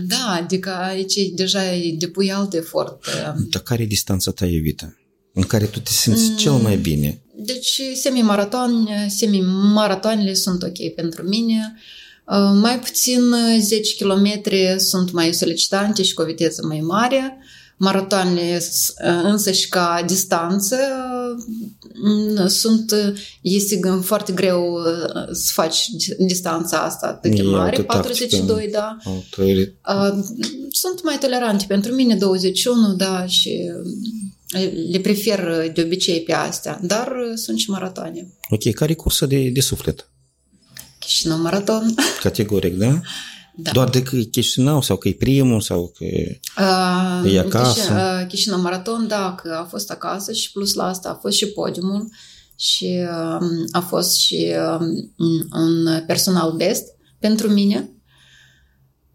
Da, 0.06 0.38
adică 0.42 0.70
aici 0.70 1.14
deja 1.34 1.74
e 1.74 1.94
depui 1.98 2.32
alt 2.32 2.54
efort. 2.54 3.06
Dar 3.50 3.62
care 3.62 3.82
e 3.82 3.86
distanța 3.86 4.30
ta 4.30 4.46
iubită? 4.46 4.96
În 5.32 5.42
care 5.42 5.64
tu 5.64 5.80
te 5.80 5.90
simți 5.90 6.30
mm. 6.30 6.36
cel 6.36 6.52
mai 6.52 6.76
bine? 6.76 7.22
Deci 7.36 7.80
semi-maraton, 7.94 8.88
semi-maratoanele 9.08 10.34
sunt 10.34 10.62
ok 10.62 10.94
pentru 10.94 11.22
mine. 11.22 11.74
Mai 12.60 12.78
puțin 12.78 13.20
10 13.60 14.04
km 14.04 14.42
sunt 14.76 15.12
mai 15.12 15.32
solicitante 15.32 16.02
și 16.02 16.14
cu 16.14 16.22
o 16.22 16.24
viteză 16.24 16.66
mai 16.66 16.80
mare. 16.80 17.38
Maratoanele 17.82 18.60
însă 19.22 19.52
și 19.52 19.68
ca 19.68 20.04
distanță 20.06 20.76
sunt, 22.46 22.94
este 23.40 23.80
foarte 24.02 24.32
greu 24.32 24.78
să 25.32 25.50
faci 25.52 25.86
distanța 26.18 26.78
asta 26.78 27.06
atât 27.06 27.34
de 27.34 27.42
mare, 27.42 27.82
42, 27.82 28.68
da. 28.72 28.96
Sunt 30.70 31.02
mai 31.02 31.18
tolerante 31.18 31.64
pentru 31.68 31.94
mine, 31.94 32.14
21, 32.14 32.94
da, 32.94 33.26
și 33.26 33.70
le 34.90 34.98
prefer 34.98 35.70
de 35.74 35.82
obicei 35.82 36.20
pe 36.20 36.32
astea, 36.32 36.80
dar 36.82 37.12
sunt 37.34 37.58
și 37.58 37.70
maratoane. 37.70 38.32
Ok, 38.48 38.72
care 38.72 38.92
e 38.92 38.94
cursă 38.94 39.26
de, 39.26 39.48
de 39.48 39.60
suflet? 39.60 40.08
Chișinău 40.98 41.38
Maraton. 41.38 41.94
Categoric, 42.20 42.76
da? 42.76 43.00
Da. 43.54 43.70
Doar 43.70 43.88
de 43.88 44.02
că 44.02 44.16
e 44.16 44.22
Chișinău 44.22 44.82
sau 44.82 44.96
că 44.96 45.08
e 45.08 45.12
primul 45.12 45.60
sau 45.60 45.92
că 45.96 46.04
uh, 47.24 47.32
e 47.32 47.38
acasă? 47.38 47.92
Uh, 47.92 48.26
Chișinău 48.28 48.60
Maraton, 48.60 49.06
da, 49.08 49.34
că 49.42 49.56
a 49.60 49.64
fost 49.64 49.90
acasă 49.90 50.32
și 50.32 50.52
plus 50.52 50.74
la 50.74 50.88
asta 50.88 51.08
a 51.08 51.18
fost 51.20 51.36
și 51.36 51.46
podiumul 51.46 52.08
și 52.56 53.00
uh, 53.02 53.48
a 53.72 53.80
fost 53.80 54.16
și 54.16 54.54
uh, 54.76 54.86
un 55.52 56.04
personal 56.06 56.52
best 56.52 56.84
pentru 57.18 57.48
mine. 57.48 57.90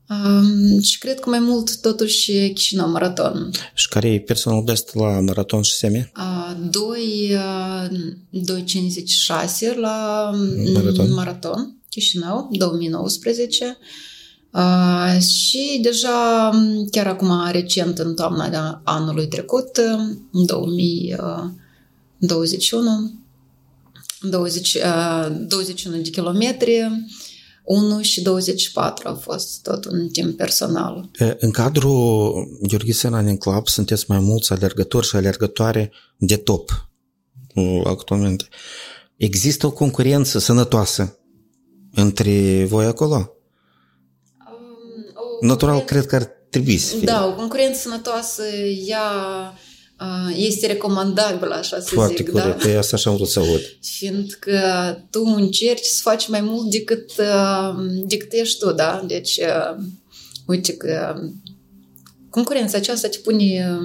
Um, 0.10 0.82
și 0.82 0.98
cred 0.98 1.20
că 1.20 1.30
mai 1.30 1.40
mult 1.40 1.82
totuși 1.82 2.52
Chișinău 2.54 2.90
Maraton. 2.90 3.52
Și 3.74 3.88
care 3.88 4.10
e 4.10 4.20
personal 4.20 4.62
best 4.62 4.96
la 4.96 5.20
maraton 5.20 5.62
și 5.62 5.74
semi? 5.74 6.12
Uh, 6.18 6.56
2, 6.70 7.00
uh, 7.32 8.64
2.56 9.74 9.76
la 9.76 10.32
Maraton. 10.74 11.14
maraton 11.14 11.78
Chișinău, 11.90 12.50
2019. 12.52 13.78
Uh, 14.54 15.18
și 15.22 15.80
deja 15.82 16.50
chiar 16.92 17.08
acum 17.08 17.50
recent 17.52 17.98
în 17.98 18.16
toamna 18.16 18.82
anului 18.84 19.28
trecut, 19.28 19.78
în 20.32 20.46
2021, 20.46 23.12
20, 24.22 24.74
uh, 24.74 25.28
21 25.48 26.02
de 26.02 26.10
kilometri, 26.10 27.06
1 27.64 28.02
și 28.02 28.22
24 28.22 29.08
a 29.08 29.14
fost 29.14 29.62
tot 29.62 29.86
un 29.86 30.08
timp 30.08 30.38
personal. 30.38 31.10
În 31.40 31.52
cadrul 31.52 32.32
Gheorghe 32.62 33.08
Running 33.08 33.38
Club 33.38 33.68
sunteți 33.68 34.06
mai 34.08 34.20
mulți 34.20 34.52
alergători 34.52 35.08
și 35.08 35.16
alergătoare 35.16 35.92
de 36.18 36.36
top 36.36 36.90
actualmente. 37.84 38.48
Există 39.16 39.66
o 39.66 39.72
concurență 39.72 40.40
sănătoasă 40.40 41.18
între 41.92 42.66
voi 42.66 42.86
acolo? 42.86 43.37
Natural, 45.42 45.80
cred 45.84 46.06
că 46.06 46.16
ar 46.16 46.32
trebui 46.50 46.78
să 46.78 46.96
fie. 46.96 47.06
Da, 47.06 47.26
o 47.26 47.36
concurență 47.36 47.80
sănătoasă, 47.80 48.44
ea 48.88 49.02
este 50.36 50.68
recomandabilă, 50.68 51.54
așa 51.54 51.80
să 51.80 51.90
Foarte 51.94 52.16
zic. 52.24 52.32
corect, 52.32 52.64
da? 52.64 52.70
e 52.70 52.78
asta 52.78 52.96
așa 52.96 53.10
am 53.10 53.16
vrut 53.16 53.28
să 53.30 53.40
aud. 53.40 53.62
Fiindcă 53.82 54.60
tu 55.10 55.24
încerci 55.36 55.86
să 55.86 56.00
faci 56.02 56.28
mai 56.28 56.42
mult 56.42 56.70
decât, 56.70 57.12
decât 58.08 58.32
ești 58.34 58.60
tu, 58.60 58.72
da? 58.72 59.04
Deci, 59.08 59.40
uite 60.48 60.74
că 60.74 61.16
concurența 62.30 62.78
aceasta 62.78 63.08
te 63.08 63.18
pune 63.18 63.80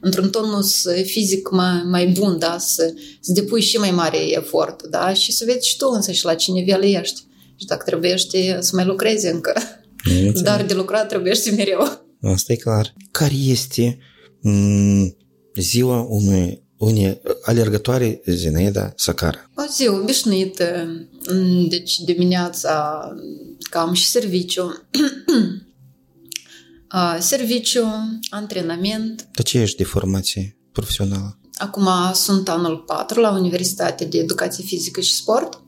într-un 0.00 0.30
tonus 0.30 0.84
fizic 1.04 1.50
mai, 1.50 1.82
mai 1.84 2.06
bun, 2.06 2.38
da? 2.38 2.58
Să, 2.58 2.92
să 3.20 3.32
depui 3.32 3.60
și 3.60 3.76
mai 3.76 3.90
mare 3.90 4.18
efort, 4.30 4.82
da? 4.82 5.14
Și 5.14 5.32
să 5.32 5.44
vezi 5.44 5.68
și 5.68 5.76
tu 5.76 5.88
însă 5.94 6.12
și 6.12 6.24
la 6.24 6.34
ce 6.34 6.50
nivel 6.50 6.84
ești. 6.84 7.20
Și 7.56 7.66
dacă 7.66 7.82
trebuie 7.86 8.16
să 8.60 8.70
mai 8.72 8.84
lucrezi 8.84 9.26
încă. 9.26 9.52
Dar 10.42 10.64
de 10.64 10.74
lucrat 10.74 11.08
trebuie 11.08 11.34
și 11.34 11.50
mereu. 11.54 11.80
Asta 12.22 12.52
e 12.52 12.56
clar. 12.56 12.94
Care 13.10 13.34
este 13.34 13.98
m- 14.48 15.16
ziua 15.60 16.00
unui, 16.08 16.62
unei 16.76 17.20
alergătoare 17.42 18.20
Zinaida 18.26 18.92
Sacara? 18.96 19.50
O 19.56 19.62
zi 19.72 19.88
obișnuită. 19.88 20.86
Deci 21.68 21.98
dimineața 21.98 23.00
cam 23.70 23.92
și 23.92 24.06
serviciu. 24.06 24.72
serviciu, 27.18 27.84
antrenament. 28.30 29.28
De 29.34 29.42
ce 29.42 29.58
ești 29.58 29.76
de 29.76 29.84
formație 29.84 30.58
profesională? 30.72 31.38
Acum 31.54 31.88
sunt 32.12 32.48
anul 32.48 32.76
4 32.76 33.20
la 33.20 33.30
Universitatea 33.30 34.06
de 34.06 34.18
Educație 34.18 34.64
Fizică 34.64 35.00
și 35.00 35.14
Sport. 35.14 35.60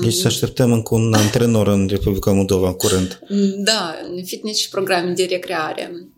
Deci 0.00 0.14
să 0.14 0.26
așteptăm 0.26 0.72
încă 0.72 0.94
un 0.94 1.14
antrenor 1.14 1.68
în 1.68 1.86
Republica 1.90 2.32
Moldova 2.32 2.68
în 2.68 2.74
curând. 2.74 3.20
Da, 3.56 3.94
fitness 4.24 4.58
și 4.60 4.68
programe 4.68 5.12
de 5.12 5.26
recreare. 5.30 6.08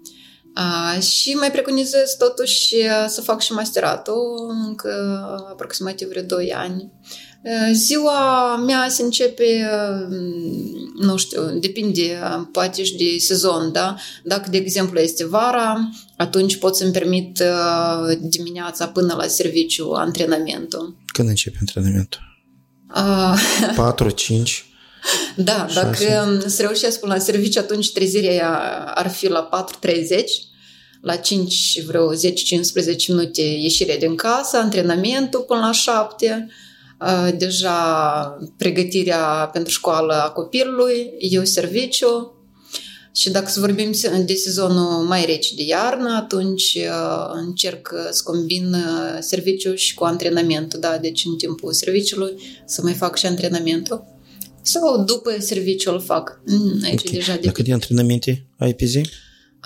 Uh, 0.56 1.02
și 1.02 1.32
mai 1.32 1.50
preconizez 1.50 2.16
totuși 2.18 2.74
să 3.06 3.20
fac 3.20 3.40
și 3.40 3.52
masteratul 3.52 4.50
încă 4.66 4.90
aproximativ 5.50 6.08
vreo 6.08 6.22
2 6.22 6.52
ani. 6.52 6.92
Uh, 7.42 7.70
ziua 7.72 8.56
mea 8.56 8.86
se 8.88 9.02
începe, 9.02 9.68
nu 11.00 11.16
știu, 11.16 11.58
depinde 11.60 12.18
poate 12.52 12.84
și 12.84 12.96
de 12.96 13.18
sezon, 13.18 13.72
da? 13.72 13.96
Dacă, 14.24 14.50
de 14.50 14.56
exemplu, 14.56 14.98
este 14.98 15.26
vara, 15.26 15.90
atunci 16.16 16.56
pot 16.56 16.76
să-mi 16.76 16.92
permit 16.92 17.42
dimineața 18.20 18.86
până 18.88 19.14
la 19.14 19.26
serviciu 19.26 19.90
antrenamentul. 19.90 20.96
Când 21.12 21.28
începe 21.28 21.56
antrenamentul? 21.60 22.29
Uh, 22.94 23.74
4, 23.76 24.10
5? 24.10 24.64
Da, 25.36 25.66
6. 25.68 25.80
dacă 25.80 26.38
să 26.46 26.62
reușesc 26.62 27.00
până 27.00 27.14
la 27.14 27.20
serviciu, 27.20 27.58
atunci 27.58 27.92
trezirea 27.92 28.58
ar 28.94 29.08
fi 29.08 29.28
la 29.28 29.48
4.30, 29.86 29.94
la 31.00 31.16
5 31.16 31.82
vreo 31.86 32.14
10-15 32.14 32.16
minute 33.08 33.42
ieșirea 33.42 33.98
din 33.98 34.14
casă, 34.14 34.56
antrenamentul 34.56 35.40
până 35.40 35.60
la 35.60 35.72
7, 35.72 36.48
deja 37.36 38.38
pregătirea 38.56 39.50
pentru 39.52 39.72
școală 39.72 40.12
a 40.12 40.30
copilului, 40.30 41.10
eu 41.18 41.44
serviciu, 41.44 42.39
și 43.14 43.30
dacă 43.30 43.50
să 43.50 43.60
vorbim 43.60 43.92
de 44.26 44.34
sezonul 44.34 45.04
mai 45.04 45.24
rece 45.24 45.54
de 45.54 45.62
iarnă, 45.62 46.14
atunci 46.16 46.78
încerc 47.32 47.92
să 48.10 48.22
combin 48.24 48.76
serviciul 49.20 49.74
și 49.76 49.94
cu 49.94 50.04
antrenamentul, 50.04 50.80
da, 50.80 50.98
deci 50.98 51.24
în 51.24 51.36
timpul 51.36 51.72
serviciului 51.72 52.32
să 52.66 52.82
mai 52.82 52.92
fac 52.92 53.16
și 53.16 53.26
antrenamentul. 53.26 54.04
Sau 54.62 55.04
după 55.04 55.36
serviciu 55.38 55.92
îl 55.92 56.00
fac. 56.00 56.40
Aici 56.84 57.00
okay. 57.00 57.12
deja 57.12 57.34
de... 57.34 57.40
Dacă 57.44 57.62
de 57.62 57.72
antrenamente 57.72 58.46
ai 58.56 58.74
pe 58.74 58.84
zi? 58.84 58.98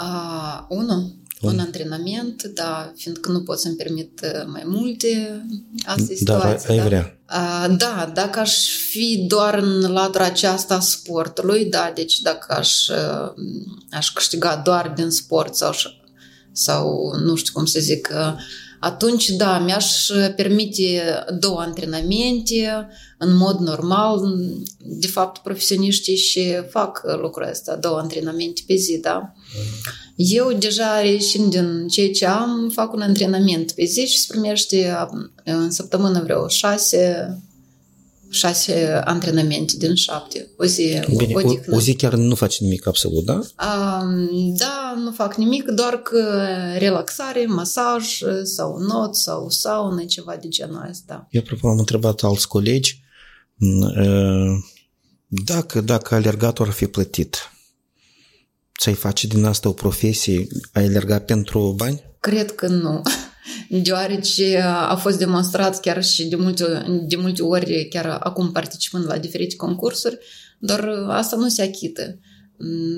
Uh, 0.00 0.64
unul. 0.68 1.22
Un 1.40 1.58
antrenament, 1.58 2.42
da, 2.42 2.92
fiindcă 2.96 3.30
nu 3.30 3.42
pot 3.42 3.58
să-mi 3.58 3.76
permit 3.76 4.20
mai 4.46 4.62
multe, 4.66 5.42
asta 5.84 6.12
e 6.12 6.18
da, 6.22 6.38
situația. 6.38 6.70
ai 6.70 6.76
da, 6.76 6.84
vrea. 6.84 7.18
Uh, 7.34 7.74
da, 7.76 8.10
dacă 8.14 8.38
aș 8.40 8.68
fi 8.68 9.24
doar 9.28 9.54
în 9.54 9.92
latura 9.92 10.24
aceasta 10.24 10.80
sportului, 10.80 11.64
da, 11.64 11.92
deci 11.94 12.20
dacă 12.20 12.52
aș, 12.52 12.88
uh, 12.88 13.32
aș 13.90 14.12
câștiga 14.12 14.56
doar 14.64 14.88
din 14.88 15.10
sport 15.10 15.54
sau, 15.54 15.72
sau 16.52 17.14
nu 17.24 17.34
știu 17.34 17.52
cum 17.52 17.64
să 17.64 17.80
zic, 17.80 18.10
uh, 18.14 18.34
atunci, 18.84 19.28
da, 19.28 19.58
mi-aș 19.58 20.06
permite 20.36 21.02
două 21.38 21.60
antrenamente 21.60 22.88
în 23.18 23.36
mod 23.36 23.58
normal. 23.58 24.20
De 24.78 25.06
fapt, 25.06 25.42
profesioniștii 25.42 26.16
și 26.16 26.54
fac 26.70 27.02
lucrul 27.20 27.48
ăsta, 27.50 27.76
două 27.76 27.98
antrenamente 27.98 28.62
pe 28.66 28.74
zi, 28.74 28.98
da. 28.98 29.32
Eu 30.16 30.52
deja 30.52 31.00
reieșind 31.00 31.50
din 31.50 31.88
ceea 31.88 32.10
ce 32.10 32.26
am, 32.26 32.70
fac 32.74 32.92
un 32.92 33.00
antrenament 33.00 33.72
pe 33.72 33.84
zi 33.84 34.06
și 34.06 34.18
se 34.18 34.26
primește 34.28 34.96
în 35.44 35.70
săptămână 35.70 36.22
vreo 36.22 36.48
șase 36.48 37.28
șase 38.34 39.00
antrenamente 39.04 39.76
din 39.76 39.94
șapte. 39.94 40.48
O 40.56 40.64
zi, 40.64 41.00
Bine, 41.16 41.34
o, 41.34 41.74
o 41.74 41.80
zi 41.80 41.94
chiar 41.94 42.14
nu 42.14 42.34
faci 42.34 42.60
nimic 42.60 42.86
absolut, 42.86 43.24
da? 43.24 43.40
A, 43.54 44.04
da, 44.56 44.94
nu 45.04 45.10
fac 45.10 45.34
nimic, 45.34 45.64
doar 45.64 45.96
că 45.96 46.44
relaxare, 46.78 47.46
masaj 47.46 48.18
sau 48.42 48.78
not 48.78 49.16
sau 49.16 49.48
saună, 49.48 50.04
ceva 50.04 50.36
de 50.40 50.48
genul 50.48 50.86
ăsta. 50.90 51.26
Eu, 51.30 51.40
apropo, 51.40 51.68
am 51.68 51.78
întrebat 51.78 52.22
alți 52.22 52.48
colegi 52.48 53.02
dacă, 55.28 55.80
dacă 55.80 56.14
alergatul 56.14 56.64
ar 56.64 56.70
fi 56.70 56.86
plătit, 56.86 57.36
ți-ai 58.80 58.94
face 58.94 59.26
din 59.26 59.44
asta 59.44 59.68
o 59.68 59.72
profesie? 59.72 60.46
Ai 60.72 60.84
alergat 60.84 61.24
pentru 61.24 61.74
bani? 61.76 62.02
Cred 62.20 62.54
că 62.54 62.66
nu 62.66 63.02
deoarece 63.68 64.60
a 64.66 64.96
fost 64.96 65.18
demonstrat 65.18 65.80
chiar 65.80 66.04
și 66.04 66.24
de 66.24 66.36
multe, 66.36 66.64
de 67.08 67.16
multe 67.16 67.42
ori, 67.42 67.88
chiar 67.90 68.18
acum 68.20 68.52
participând 68.52 69.04
la 69.06 69.18
diferite 69.18 69.56
concursuri, 69.56 70.18
doar 70.58 70.88
asta 71.08 71.36
nu 71.36 71.48
se 71.48 71.62
achită. 71.62 72.18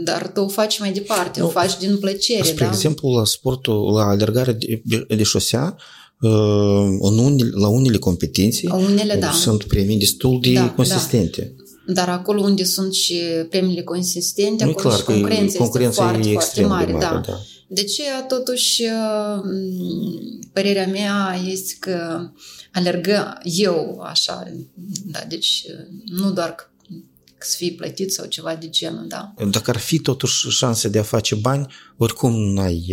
Dar 0.04 0.30
tu 0.34 0.40
o 0.40 0.48
faci 0.48 0.78
mai 0.78 0.92
departe, 0.92 1.40
no, 1.40 1.46
o 1.46 1.48
faci 1.48 1.78
din 1.78 1.96
plăcere. 1.98 2.42
Spre 2.42 2.64
da? 2.64 2.70
exemplu, 2.70 3.08
la 3.08 3.24
sportul, 3.24 3.92
la 3.92 4.04
alergare 4.04 4.52
de, 4.84 5.06
de 5.08 5.22
șosea, 5.22 5.76
în 7.00 7.18
unele, 7.18 7.50
la 7.52 7.68
unele 7.68 7.98
competiții 7.98 8.68
unele, 8.68 9.16
da. 9.20 9.30
sunt 9.30 9.62
premii 9.62 9.98
destul 9.98 10.38
de 10.42 10.52
da, 10.52 10.70
consistente. 10.70 11.54
Da. 11.56 11.92
Dar 11.92 12.08
acolo 12.08 12.42
unde 12.42 12.64
sunt 12.64 12.92
și 12.92 13.20
premiile 13.50 13.82
consistente, 13.82 14.64
nu 14.64 14.70
acolo 14.70 14.88
clar, 14.88 14.98
și 14.98 15.04
concurența, 15.04 15.58
concurența 15.58 16.18
este 16.18 16.22
foarte, 16.22 16.32
foarte 16.32 16.64
mare. 16.64 16.92
mare 16.92 17.04
da. 17.04 17.22
Da. 17.26 17.38
De 17.68 17.84
ce 17.84 18.02
totuși 18.28 18.82
părerea 20.52 20.86
mea 20.86 21.40
este 21.44 21.74
că 21.78 22.28
alergă 22.72 23.38
eu 23.42 24.00
așa, 24.00 24.42
da, 25.04 25.18
deci 25.28 25.64
nu 26.04 26.32
doar 26.32 26.54
că 26.54 26.64
să 27.38 27.56
fii 27.56 27.74
plătit 27.74 28.12
sau 28.12 28.26
ceva 28.26 28.54
de 28.54 28.68
genul, 28.68 29.06
da. 29.08 29.34
Dacă 29.50 29.70
ar 29.70 29.76
fi 29.76 29.98
totuși 29.98 30.48
șanse 30.48 30.88
de 30.88 30.98
a 30.98 31.02
face 31.02 31.34
bani, 31.34 31.66
oricum 31.96 32.52
n-ai, 32.52 32.86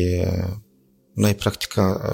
n-ai 1.14 1.36
practica 1.36 2.14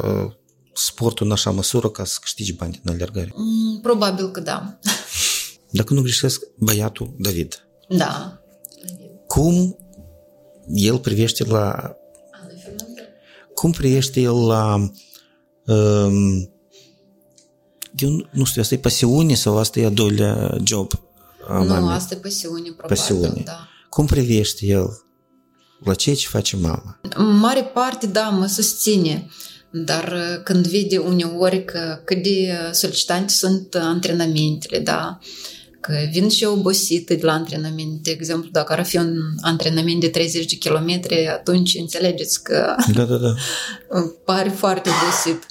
sportul 0.73 1.25
în 1.25 1.31
așa 1.31 1.51
măsură 1.51 1.89
ca 1.89 2.03
să 2.03 2.17
câștigi 2.21 2.53
bani 2.53 2.79
din 2.83 2.93
alergare. 2.93 3.33
Mm, 3.35 3.79
probabil 3.81 4.31
că 4.31 4.39
da. 4.39 4.79
Dacă 5.71 5.93
nu 5.93 6.01
greșesc, 6.01 6.41
băiatul 6.57 7.15
David. 7.17 7.67
Da. 7.89 8.41
Cum 9.27 9.77
el 10.73 10.99
privește 10.99 11.43
la 11.43 11.95
cum 13.59 13.71
privește 13.71 14.19
el 14.19 14.45
la 14.45 14.89
um, 15.65 16.49
eu 17.95 18.27
nu 18.31 18.43
știu, 18.43 18.61
asta 18.61 18.73
e 18.73 18.77
pasiune 18.77 19.33
sau 19.33 19.57
asta 19.57 19.79
e 19.79 19.85
a 19.85 19.89
doilea 19.89 20.57
job? 20.63 20.91
A 21.47 21.57
nu, 21.57 21.67
mamei? 21.67 21.95
asta 21.95 22.15
e 22.15 22.17
pasiune, 22.17 22.61
probabil, 22.61 22.97
pasiune. 22.97 23.41
da. 23.45 23.67
Cum 23.89 24.05
privește 24.05 24.65
el 24.65 24.87
la 25.83 25.93
ceea 25.93 26.15
ce 26.15 26.27
face 26.27 26.55
mama? 26.55 26.99
În 27.15 27.37
mare 27.37 27.63
parte, 27.63 28.07
da, 28.07 28.29
mă 28.29 28.45
susține. 28.45 29.29
Dar 29.71 30.13
când 30.43 30.67
vede 30.67 30.97
uneori 30.97 31.65
că 31.65 32.01
cât 32.05 32.23
de 32.23 32.53
solicitante 32.71 33.33
sunt 33.33 33.75
antrenamentele, 33.75 34.79
da, 34.79 35.19
că 35.89 36.10
vin 36.12 36.29
și 36.29 36.43
obosită 36.43 37.13
de 37.13 37.25
la 37.25 37.31
antrenament. 37.31 38.03
De 38.03 38.12
exemplu, 38.12 38.50
dacă 38.51 38.74
ar 38.74 38.86
fi 38.86 38.98
un 38.98 39.15
antrenament 39.41 40.00
de 40.00 40.08
30 40.08 40.46
de 40.46 40.55
kilometri, 40.55 41.27
atunci 41.27 41.75
înțelegeți 41.79 42.43
că 42.43 42.75
da, 42.93 43.03
da, 43.03 43.15
da. 43.15 43.34
pare 44.25 44.49
foarte 44.49 44.89
obosit. 44.89 45.45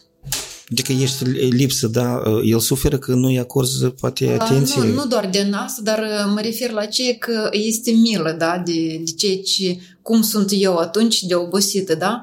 Adică 0.71 0.93
ești 0.93 1.25
lipsă, 1.51 1.87
da? 1.87 2.23
El 2.45 2.59
suferă 2.59 2.99
că 2.99 3.15
nu-i 3.15 3.39
acorzi 3.39 3.87
poate 3.87 4.37
atenție? 4.39 4.83
Nu, 4.83 4.93
nu 4.93 5.07
doar 5.07 5.29
de 5.31 5.51
asta, 5.53 5.81
dar 5.85 6.01
mă 6.35 6.41
refer 6.41 6.71
la 6.71 6.85
ce 6.85 7.15
că 7.15 7.49
este 7.53 7.91
milă, 7.91 8.35
da? 8.39 8.63
De, 8.65 9.01
de 9.05 9.13
ceea 9.17 9.37
ce, 9.37 9.79
cum 10.03 10.23
sunt 10.23 10.49
eu 10.51 10.77
atunci 10.77 11.23
de 11.23 11.35
obosită, 11.35 11.95
da? 11.95 12.21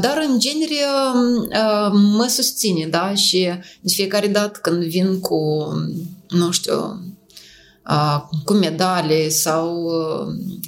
Dar, 0.00 0.24
în 0.28 0.38
genere, 0.38 0.74
mă 1.92 2.26
susține, 2.28 2.86
da? 2.86 3.14
Și 3.14 3.48
de 3.80 3.92
fiecare 3.92 4.28
dată 4.28 4.58
când 4.62 4.84
vin 4.84 5.20
cu, 5.20 5.38
nu 6.28 6.50
știu, 6.50 7.00
cu 8.44 8.52
medale 8.52 9.28
sau 9.28 9.84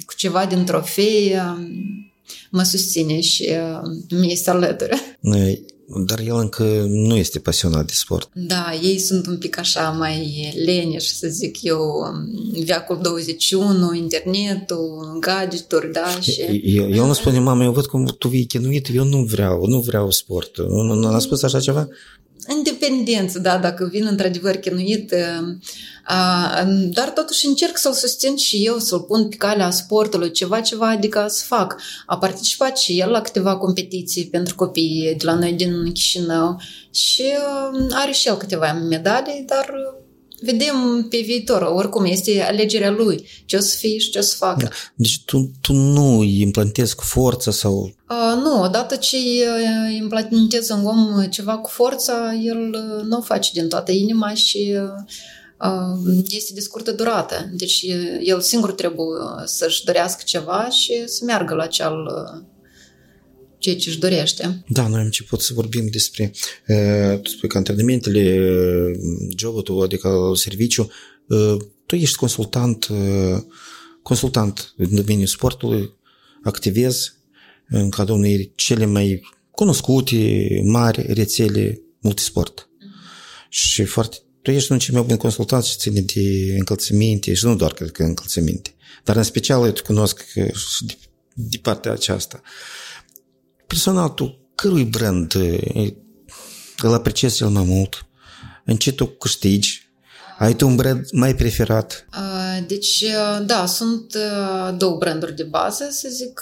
cu 0.05 0.13
ceva 0.17 0.45
din 0.45 0.65
trofee, 0.65 1.41
mă 2.51 2.63
susține 2.63 3.21
și 3.21 3.49
mi 4.09 4.31
este 4.31 4.49
alături. 4.49 5.17
Dar 6.05 6.19
el 6.19 6.35
încă 6.35 6.63
nu 6.87 7.15
este 7.15 7.39
pasionat 7.39 7.85
de 7.85 7.93
sport. 7.95 8.29
Da, 8.33 8.79
ei 8.83 8.99
sunt 8.99 9.27
un 9.27 9.37
pic 9.37 9.57
așa 9.57 9.89
mai 9.89 10.53
leneși, 10.65 11.15
să 11.15 11.27
zic 11.27 11.63
eu, 11.63 11.81
viacul 12.63 12.99
21, 13.01 13.93
internetul, 13.93 15.17
gadgeturi, 15.19 15.91
da, 15.91 16.19
și... 16.21 16.41
Eu, 16.63 16.89
eu 16.89 17.05
nu 17.05 17.13
spune, 17.13 17.39
mama, 17.39 17.63
eu 17.63 17.71
văd 17.71 17.85
cum 17.85 18.15
tu 18.19 18.27
vii 18.27 18.45
chinuit, 18.45 18.89
eu 18.93 19.03
nu 19.03 19.23
vreau, 19.23 19.65
nu 19.65 19.79
vreau 19.79 20.11
sport. 20.11 20.57
Nu, 20.57 20.81
nu, 20.81 20.93
nu 20.93 21.07
a 21.07 21.19
spus 21.19 21.43
așa 21.43 21.59
ceva? 21.59 21.87
Independență, 22.55 23.39
da, 23.39 23.57
dacă 23.57 23.89
vin 23.91 24.05
într-adevăr 24.05 24.55
chinuit, 24.55 25.13
dar 26.89 27.09
totuși 27.09 27.47
încerc 27.47 27.77
să-l 27.77 27.93
susțin 27.93 28.35
și 28.35 28.65
eu, 28.65 28.77
să-l 28.77 28.99
pun 28.99 29.27
pe 29.29 29.35
calea 29.35 29.69
sportului, 29.69 30.31
ceva, 30.31 30.59
ceva, 30.61 30.89
adică 30.89 31.25
să 31.27 31.43
fac. 31.47 31.81
A 32.05 32.17
participat 32.17 32.77
și 32.77 32.99
el 32.99 33.09
la 33.09 33.21
câteva 33.21 33.57
competiții 33.57 34.25
pentru 34.25 34.55
copii 34.55 35.15
de 35.17 35.25
la 35.25 35.33
noi 35.33 35.53
din 35.53 35.91
Chișinău 35.91 36.61
și 36.91 37.23
are 37.91 38.11
și 38.11 38.27
el 38.27 38.35
câteva 38.35 38.73
medalii, 38.73 39.43
dar 39.47 39.73
vedem 40.41 41.07
pe 41.09 41.17
viitor, 41.17 41.61
oricum 41.61 42.05
este 42.05 42.41
alegerea 42.41 42.91
lui, 42.91 43.27
ce 43.45 43.55
o 43.55 43.59
să 43.59 43.75
fie 43.77 43.97
și 43.97 44.09
ce 44.09 44.19
o 44.19 44.21
să 44.21 44.35
facă. 44.37 44.63
Da. 44.63 44.69
Deci 44.95 45.23
tu, 45.25 45.51
tu 45.61 45.73
nu 45.73 46.19
îi 46.19 46.41
implantezi 46.41 46.95
cu 46.95 47.03
forță 47.03 47.51
sau... 47.51 47.95
Uh, 48.09 48.41
nu, 48.43 48.61
odată 48.61 48.95
ce 48.95 49.17
implantezi 49.95 50.71
în 50.71 50.85
om 50.85 51.23
ceva 51.29 51.57
cu 51.57 51.69
forța, 51.69 52.33
el 52.43 52.57
nu 53.07 53.17
o 53.17 53.21
face 53.21 53.49
din 53.53 53.69
toată 53.69 53.91
inima 53.91 54.33
și 54.33 54.75
uh, 55.61 56.21
este 56.29 56.53
de 56.53 56.59
scurtă 56.59 56.91
durată. 56.91 57.49
Deci 57.53 57.85
el 58.21 58.41
singur 58.41 58.71
trebuie 58.71 59.19
să-și 59.45 59.83
dorească 59.83 60.21
ceva 60.25 60.69
și 60.69 61.03
să 61.05 61.23
meargă 61.25 61.53
la 61.53 61.63
acel 61.63 61.95
ceea 63.57 63.75
ce 63.75 63.89
își 63.89 63.99
dorește. 63.99 64.63
Da, 64.67 64.87
noi 64.87 64.99
am 64.99 65.05
început 65.05 65.41
să 65.41 65.53
vorbim 65.53 65.87
despre, 65.87 66.31
tu 67.21 67.29
spui 67.29 67.49
că 67.49 67.57
antrenamentele, 67.57 68.51
jobul 69.37 69.61
tău, 69.61 69.81
adică 69.81 70.31
serviciu, 70.35 70.91
tu 71.85 71.95
ești 71.95 72.15
consultant, 72.15 72.87
consultant 74.01 74.73
în 74.77 74.95
domeniul 74.95 75.27
sportului, 75.27 75.93
activezi 76.43 77.11
în 77.69 77.89
cadrul 77.89 78.17
unei 78.17 78.51
cele 78.55 78.85
mai 78.85 79.21
cunoscute, 79.51 80.47
mari 80.63 81.13
rețele 81.13 81.81
multisport. 81.99 82.69
Mm-hmm. 82.69 83.49
Și 83.49 83.83
foarte 83.83 84.17
tu 84.41 84.51
ești 84.51 84.71
un 84.71 84.79
cel 84.79 84.93
mai 84.93 85.03
bun 85.03 85.17
consultant 85.17 85.63
și 85.63 85.77
ține 85.77 86.01
de 86.01 86.55
încălțăminte 86.57 87.33
și 87.33 87.45
nu 87.45 87.55
doar 87.55 87.73
cred 87.73 87.91
că 87.91 88.03
încălțăminte, 88.03 88.75
dar 89.03 89.15
în 89.15 89.23
special 89.23 89.65
eu 89.65 89.71
te 89.71 89.81
cunosc 89.81 90.33
de, 90.33 90.97
de 91.33 91.57
partea 91.61 91.91
aceasta. 91.91 92.41
Personal, 92.41 92.86
tu 94.15 94.51
cărui 94.55 94.83
brand 94.83 95.33
îl 96.81 96.93
apreciezi 96.93 97.35
cel 97.35 97.47
mai 97.47 97.63
mult? 97.67 98.05
În 98.65 98.75
ce 98.75 98.91
tu 98.91 99.05
câștigi? 99.05 99.85
Ai 100.37 100.55
tu 100.55 100.67
un 100.67 100.75
brand 100.75 101.05
mai 101.11 101.35
preferat? 101.35 102.05
Deci, 102.67 103.03
da, 103.45 103.65
sunt 103.65 104.17
două 104.77 104.97
branduri 104.97 105.35
de 105.35 105.43
bază, 105.43 105.87
să 105.91 106.07
zic 106.11 106.41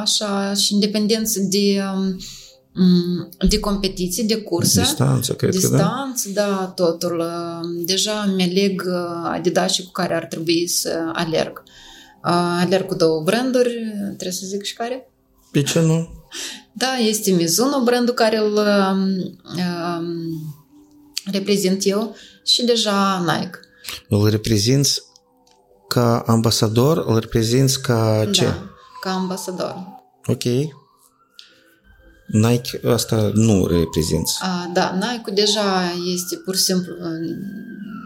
așa, 0.00 0.54
și 0.54 0.72
independență 0.72 1.40
de 1.40 1.82
de 3.48 3.60
competiții, 3.60 4.24
de 4.24 4.36
cursă. 4.36 4.80
Distanță, 4.80 5.34
cred 5.34 5.50
Distanță, 5.50 6.28
că 6.28 6.32
da. 6.34 6.46
da, 6.46 6.72
totul. 6.74 7.24
Deja 7.86 8.32
mi-aleg 8.36 8.82
Adidas 9.24 9.78
cu 9.78 9.90
care 9.90 10.14
ar 10.14 10.24
trebui 10.24 10.66
să 10.66 11.10
alerg. 11.12 11.62
Alerg 12.22 12.86
cu 12.86 12.94
două 12.94 13.22
branduri, 13.22 13.76
trebuie 14.04 14.32
să 14.32 14.46
zic 14.46 14.62
și 14.62 14.74
care? 14.74 15.11
De 15.52 15.62
ce 15.62 15.80
nu? 15.80 16.08
Da, 16.72 16.96
este 16.96 17.30
Mizuno, 17.30 17.82
brandul 17.82 18.14
care 18.14 18.36
îl 18.36 18.56
um, 18.56 19.40
reprezint 21.32 21.84
eu 21.84 22.16
și 22.44 22.64
deja 22.64 23.18
Nike. 23.18 23.58
Îl 24.08 24.30
reprezinți 24.30 25.02
ca 25.88 26.22
ambasador? 26.26 26.98
Îl 26.98 27.18
reprezinți 27.18 27.82
ca 27.82 28.28
ce? 28.32 28.44
Da, 28.44 28.70
ca 29.00 29.10
ambasador. 29.10 29.74
Ok. 30.26 30.42
Nike 32.26 32.80
asta 32.86 33.30
nu 33.34 33.66
reprezinți. 33.66 34.34
A, 34.40 34.70
da, 34.72 34.98
Nike 35.00 35.30
deja 35.30 35.92
este 36.14 36.36
pur 36.36 36.56
și 36.56 36.62
simplu 36.62 36.94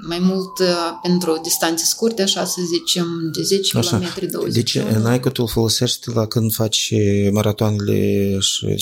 mai 0.09 0.18
mult 0.18 0.59
uh, 0.59 0.98
pentru 1.02 1.40
distanțe 1.42 1.85
scurte, 1.85 2.22
așa 2.22 2.44
să 2.44 2.61
zicem, 2.66 3.31
de 3.37 3.42
10 3.42 3.79
Așa. 3.79 3.98
km, 3.98 4.31
20 4.31 4.55
Deci 4.55 4.79
Nike 4.79 5.29
tu 5.29 5.42
îl 5.42 5.48
folosești 5.48 6.11
la 6.14 6.26
când 6.26 6.52
faci 6.52 6.94
maratoanele 7.33 8.38
și 8.38 8.76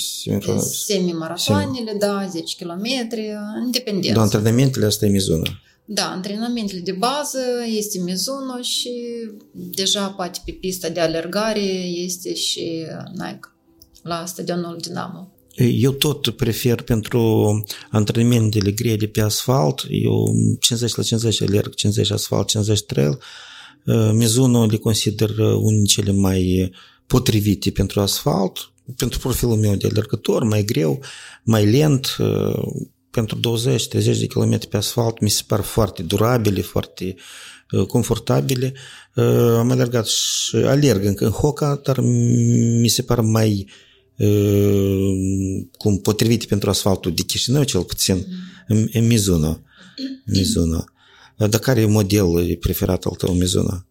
Semi-maratoanele, 0.86 1.96
da, 1.98 2.26
10 2.30 2.64
km, 2.64 2.84
independent. 3.64 4.14
Da, 4.14 4.20
antrenamentele 4.20 4.86
asta 4.86 5.06
e 5.06 5.08
Mizuno. 5.08 5.42
Da, 5.84 6.10
antrenamentele 6.10 6.80
de 6.80 6.92
bază 6.92 7.40
este 7.76 7.98
Mizuno 7.98 8.60
și 8.60 8.92
deja 9.52 10.06
poate 10.08 10.40
pe 10.44 10.52
pista 10.52 10.88
de 10.88 11.00
alergare 11.00 11.60
este 12.04 12.34
și 12.34 12.86
Nike 13.12 13.53
la 14.04 14.24
stadionul 14.26 14.76
Dinamo. 14.80 15.28
Eu 15.56 15.92
tot 15.92 16.30
prefer 16.30 16.82
pentru 16.82 17.64
antrenamentele 17.90 18.70
grele 18.70 19.06
pe 19.06 19.20
asfalt, 19.20 19.86
eu 19.88 20.34
50 20.60 20.94
la 20.94 21.02
50 21.02 21.40
alerg, 21.42 21.74
50 21.74 22.10
asfalt, 22.10 22.48
50 22.48 22.82
trail. 22.82 23.18
Mizuno 24.12 24.66
le 24.66 24.76
consider 24.76 25.30
unul 25.38 25.74
din 25.74 25.84
cele 25.84 26.12
mai 26.12 26.70
potrivite 27.06 27.70
pentru 27.70 28.00
asfalt, 28.00 28.72
pentru 28.96 29.18
profilul 29.18 29.56
meu 29.56 29.74
de 29.74 29.86
alergător, 29.90 30.44
mai 30.44 30.64
greu, 30.64 31.00
mai 31.42 31.70
lent, 31.70 32.16
pentru 33.10 33.38
20-30 33.38 33.78
de 34.18 34.26
km 34.26 34.68
pe 34.68 34.76
asfalt 34.76 35.20
mi 35.20 35.30
se 35.30 35.42
par 35.46 35.60
foarte 35.60 36.02
durabile, 36.02 36.60
foarte 36.60 37.14
confortabile. 37.88 38.72
Am 39.58 39.70
alergat 39.70 40.06
și 40.06 40.56
alerg 40.56 41.04
încă 41.04 41.24
în 41.24 41.30
Hoca, 41.30 41.80
dar 41.84 42.00
mi 42.80 42.88
se 42.88 43.02
par 43.02 43.20
mai 43.20 43.68
cum 45.78 45.98
potrivit 45.98 46.44
pentru 46.44 46.70
asfaltul 46.70 47.14
de 47.14 47.22
Chișinău, 47.22 47.62
cel 47.62 47.82
puțin, 47.82 48.26
în, 48.68 48.88
în 48.92 49.06
Mizuno. 49.06 49.60
Mizuno. 50.34 50.84
Dar 51.36 51.60
care 51.60 51.80
e 51.80 51.86
modelul 51.86 52.56
preferat 52.60 53.04
al 53.04 53.12
tău 53.12 53.34
Mizuno? 53.34 53.84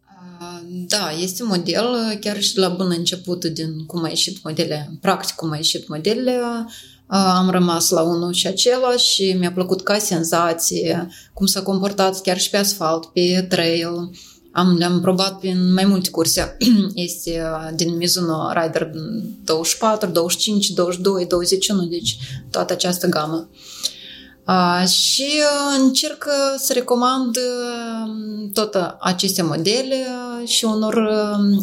Da, 0.87 1.11
este 1.21 1.43
model, 1.43 2.17
chiar 2.19 2.41
și 2.41 2.57
la 2.57 2.69
bun 2.69 2.93
început 2.97 3.45
din 3.45 3.85
cum 3.85 4.03
a 4.03 4.07
ieșit 4.07 4.43
modele, 4.43 4.97
practic 5.01 5.35
cum 5.35 5.51
a 5.51 5.55
ieșit 5.55 5.87
modelele, 5.87 6.39
am 7.07 7.49
rămas 7.49 7.89
la 7.89 8.01
unul 8.01 8.33
și 8.33 8.47
același 8.47 9.13
și 9.13 9.35
mi-a 9.39 9.51
plăcut 9.51 9.81
ca 9.81 9.97
senzație, 9.97 11.07
cum 11.33 11.45
s-a 11.45 11.61
comportat 11.61 12.21
chiar 12.21 12.39
și 12.39 12.49
pe 12.49 12.57
asfalt, 12.57 13.05
pe 13.05 13.45
trail. 13.49 14.09
Am, 14.55 14.75
le-am 14.77 15.01
probat 15.01 15.39
prin 15.39 15.73
mai 15.73 15.85
multe 15.85 16.09
curse. 16.09 16.57
Este 16.93 17.41
din 17.75 17.97
Mizuno 17.97 18.51
Rider 18.53 18.91
24, 19.43 20.09
25, 20.09 20.69
22, 20.69 21.25
21, 21.25 21.85
deci 21.85 22.17
toată 22.51 22.73
această 22.73 23.07
gamă. 23.07 23.49
Uh, 24.47 24.87
și 24.87 25.25
încerc 25.79 26.27
să 26.57 26.73
recomand 26.73 27.37
tot 28.53 28.77
aceste 28.99 29.41
modele 29.41 30.05
și 30.45 30.65
unor 30.65 30.95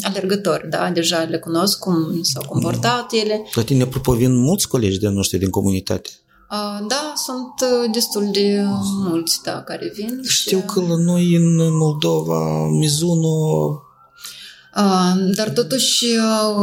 alergători, 0.02 0.68
da? 0.68 0.90
Deja 0.90 1.18
le 1.18 1.38
cunosc 1.38 1.78
cum 1.78 2.22
s-au 2.22 2.42
comportat 2.48 3.12
ele. 3.12 3.42
La 3.54 3.62
tine, 3.62 3.82
apropo, 3.82 4.12
vin 4.12 4.34
mulți 4.36 4.68
colegi 4.68 4.98
de 4.98 5.08
noștri 5.08 5.38
din 5.38 5.50
comunitate. 5.50 6.10
Uh, 6.50 6.86
da, 6.86 7.12
sunt 7.14 7.54
destul 7.92 8.28
de 8.32 8.64
mulți, 9.04 9.40
da, 9.42 9.62
care 9.62 9.92
vin. 9.94 10.20
Știu 10.22 10.58
și... 10.58 10.64
că 10.64 10.80
la 10.80 10.96
noi 10.96 11.34
în 11.34 11.76
Moldova, 11.76 12.66
Mizuno 12.68 13.28
Uh, 14.76 15.34
dar 15.34 15.48
totuși 15.50 16.04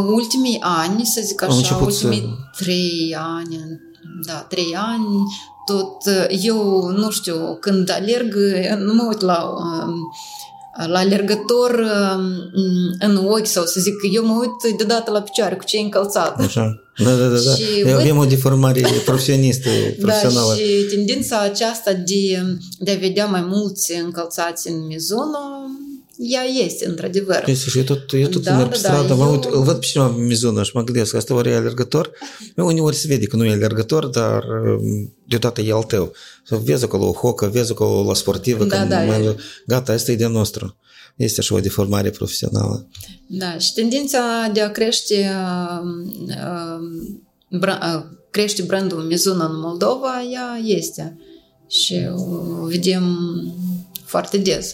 ultimii 0.07 0.57
ani, 0.59 1.05
să 1.05 1.21
zic 1.23 1.41
așa, 1.41 1.75
ultimii 1.75 2.19
să... 2.53 2.63
trei 2.63 3.15
ani, 3.19 3.79
da, 4.25 4.33
trei 4.33 4.75
ani, 4.75 5.23
tot, 5.65 6.03
eu 6.29 6.87
nu 6.89 7.09
știu, 7.09 7.57
când 7.59 7.89
alerg, 7.89 8.35
nu 8.77 8.93
mă 8.93 9.05
uit 9.07 9.21
la, 9.21 9.53
la 10.85 10.99
alergător 10.99 11.83
în 12.99 13.15
ochi 13.15 13.45
sau 13.45 13.65
să 13.65 13.79
zic, 13.79 13.93
eu 14.13 14.25
mă 14.25 14.37
uit 14.39 14.77
deodată 14.77 15.11
la 15.11 15.21
picioare 15.21 15.55
cu 15.55 15.63
ce 15.63 15.77
e 15.77 15.81
încălțat. 15.81 16.39
Așa. 16.39 16.81
Da, 16.97 17.15
da, 17.15 17.27
da. 17.27 17.39
da. 17.39 17.55
Și 17.55 17.93
Avem 17.93 18.17
o 18.17 18.25
deformare 18.25 18.81
profesionistă, 19.05 19.69
profesională. 20.01 20.47
Da, 20.47 20.55
și 20.55 20.85
tendința 20.89 21.39
aceasta 21.39 21.93
de, 21.93 22.41
de 22.79 22.91
a 22.91 22.95
vedea 22.95 23.25
mai 23.25 23.45
mulți 23.49 23.93
încălțați 23.93 24.69
în 24.69 24.85
Mizuno 24.85 25.57
ea 26.17 26.43
este, 26.43 26.87
într-adevăr. 26.87 27.43
Este 27.45 27.69
și 27.69 27.77
eu 27.77 27.83
tot, 27.83 28.13
eu 28.13 28.27
tot 28.27 28.43
da, 28.43 28.55
merg 28.55 28.69
pe 28.69 28.77
da, 28.81 28.89
stradă, 28.89 29.07
da, 29.07 29.13
mă 29.13 29.23
eu... 29.23 29.31
uit, 29.31 29.43
îl 29.43 29.63
văd 29.63 29.79
pe 29.79 29.85
cineva 29.85 30.09
pe 30.09 30.21
mizună 30.21 30.63
și 30.63 30.71
mă 30.73 30.83
gândesc, 30.83 31.15
asta 31.15 31.33
ori 31.33 31.49
e 31.49 31.55
alergător? 31.55 32.11
Uneori 32.55 32.95
se 32.95 33.07
vede 33.07 33.25
că 33.25 33.35
nu 33.35 33.45
e 33.45 33.51
alergător, 33.51 34.05
dar 34.05 34.43
deodată 35.27 35.61
e 35.61 35.71
al 35.71 35.83
tău. 35.83 36.11
Sau 36.43 36.59
vezi 36.59 36.83
acolo 36.83 37.07
o 37.07 37.11
hocă, 37.11 37.47
vezi 37.47 37.71
acolo 37.71 38.07
la 38.07 38.13
sportivă, 38.13 38.63
da, 38.63 38.85
da, 38.85 39.03
mai, 39.03 39.35
gata, 39.65 39.93
asta 39.93 40.11
e 40.11 40.15
de 40.15 40.27
nostru. 40.27 40.77
Este 41.15 41.39
așa 41.39 41.55
o 41.55 41.59
deformare 41.59 42.09
profesională. 42.09 42.87
Da, 43.27 43.57
și 43.57 43.73
tendința 43.73 44.49
de 44.53 44.61
a 44.61 44.71
crește 44.71 45.29
uh, 45.29 45.81
uh, 47.51 48.03
crește 48.29 48.61
brandul 48.61 49.01
Mizuno 49.01 49.43
în 49.43 49.59
Moldova, 49.59 50.27
ea 50.31 50.61
este. 50.63 51.17
Și 51.67 52.09
o 52.15 52.65
vedem 52.65 53.17
foarte 54.05 54.37
des 54.37 54.73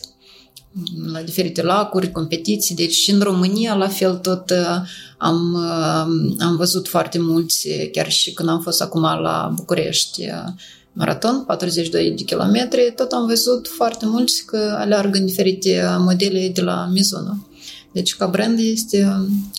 la 1.11 1.21
diferite 1.21 1.61
lacuri, 1.61 2.11
competiții, 2.11 2.75
deci 2.75 2.93
și 2.93 3.11
în 3.11 3.19
România 3.19 3.75
la 3.75 3.87
fel 3.87 4.15
tot 4.15 4.49
uh, 4.49 4.87
am, 5.17 5.53
uh, 5.53 6.35
am 6.39 6.55
văzut 6.55 6.87
foarte 6.87 7.19
mulți, 7.19 7.67
chiar 7.91 8.11
și 8.11 8.33
când 8.33 8.49
am 8.49 8.61
fost 8.61 8.81
acum 8.81 9.01
la 9.01 9.51
București 9.55 10.21
uh, 10.21 10.51
maraton, 10.93 11.43
42 11.47 12.11
de 12.11 12.23
kilometri, 12.23 12.93
tot 12.95 13.11
am 13.11 13.25
văzut 13.27 13.67
foarte 13.67 14.05
mulți 14.05 14.45
că 14.45 14.75
aleargă 14.77 15.17
în 15.17 15.25
diferite 15.25 15.95
modele 15.97 16.51
de 16.53 16.61
la 16.61 16.89
Mizuno. 16.91 17.47
Deci 17.91 18.15
ca 18.15 18.27
brand 18.27 18.59
este 18.59 19.07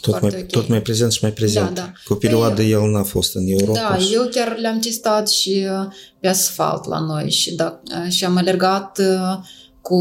tot 0.00 0.18
foarte 0.18 0.36
mai, 0.36 0.44
ok. 0.44 0.50
Tot 0.50 0.68
mai 0.68 0.82
prezent 0.82 1.12
și 1.12 1.18
mai 1.22 1.32
prezent. 1.32 1.74
Da, 1.74 1.80
da. 1.80 1.92
Cu 2.04 2.12
o 2.12 2.16
perioadă 2.16 2.62
eu, 2.62 2.82
el 2.82 2.90
n-a 2.90 3.02
fost 3.02 3.34
în 3.34 3.46
Europa. 3.46 3.78
Da, 3.78 3.98
și... 3.98 4.14
eu 4.14 4.28
chiar 4.30 4.56
le-am 4.58 4.78
testat 4.78 5.28
și 5.28 5.66
pe 6.20 6.28
asfalt 6.28 6.86
la 6.86 6.98
noi 6.98 7.30
și, 7.30 7.54
da, 7.54 7.80
și 8.08 8.24
am 8.24 8.36
alergat 8.36 9.00
cu 9.83 9.97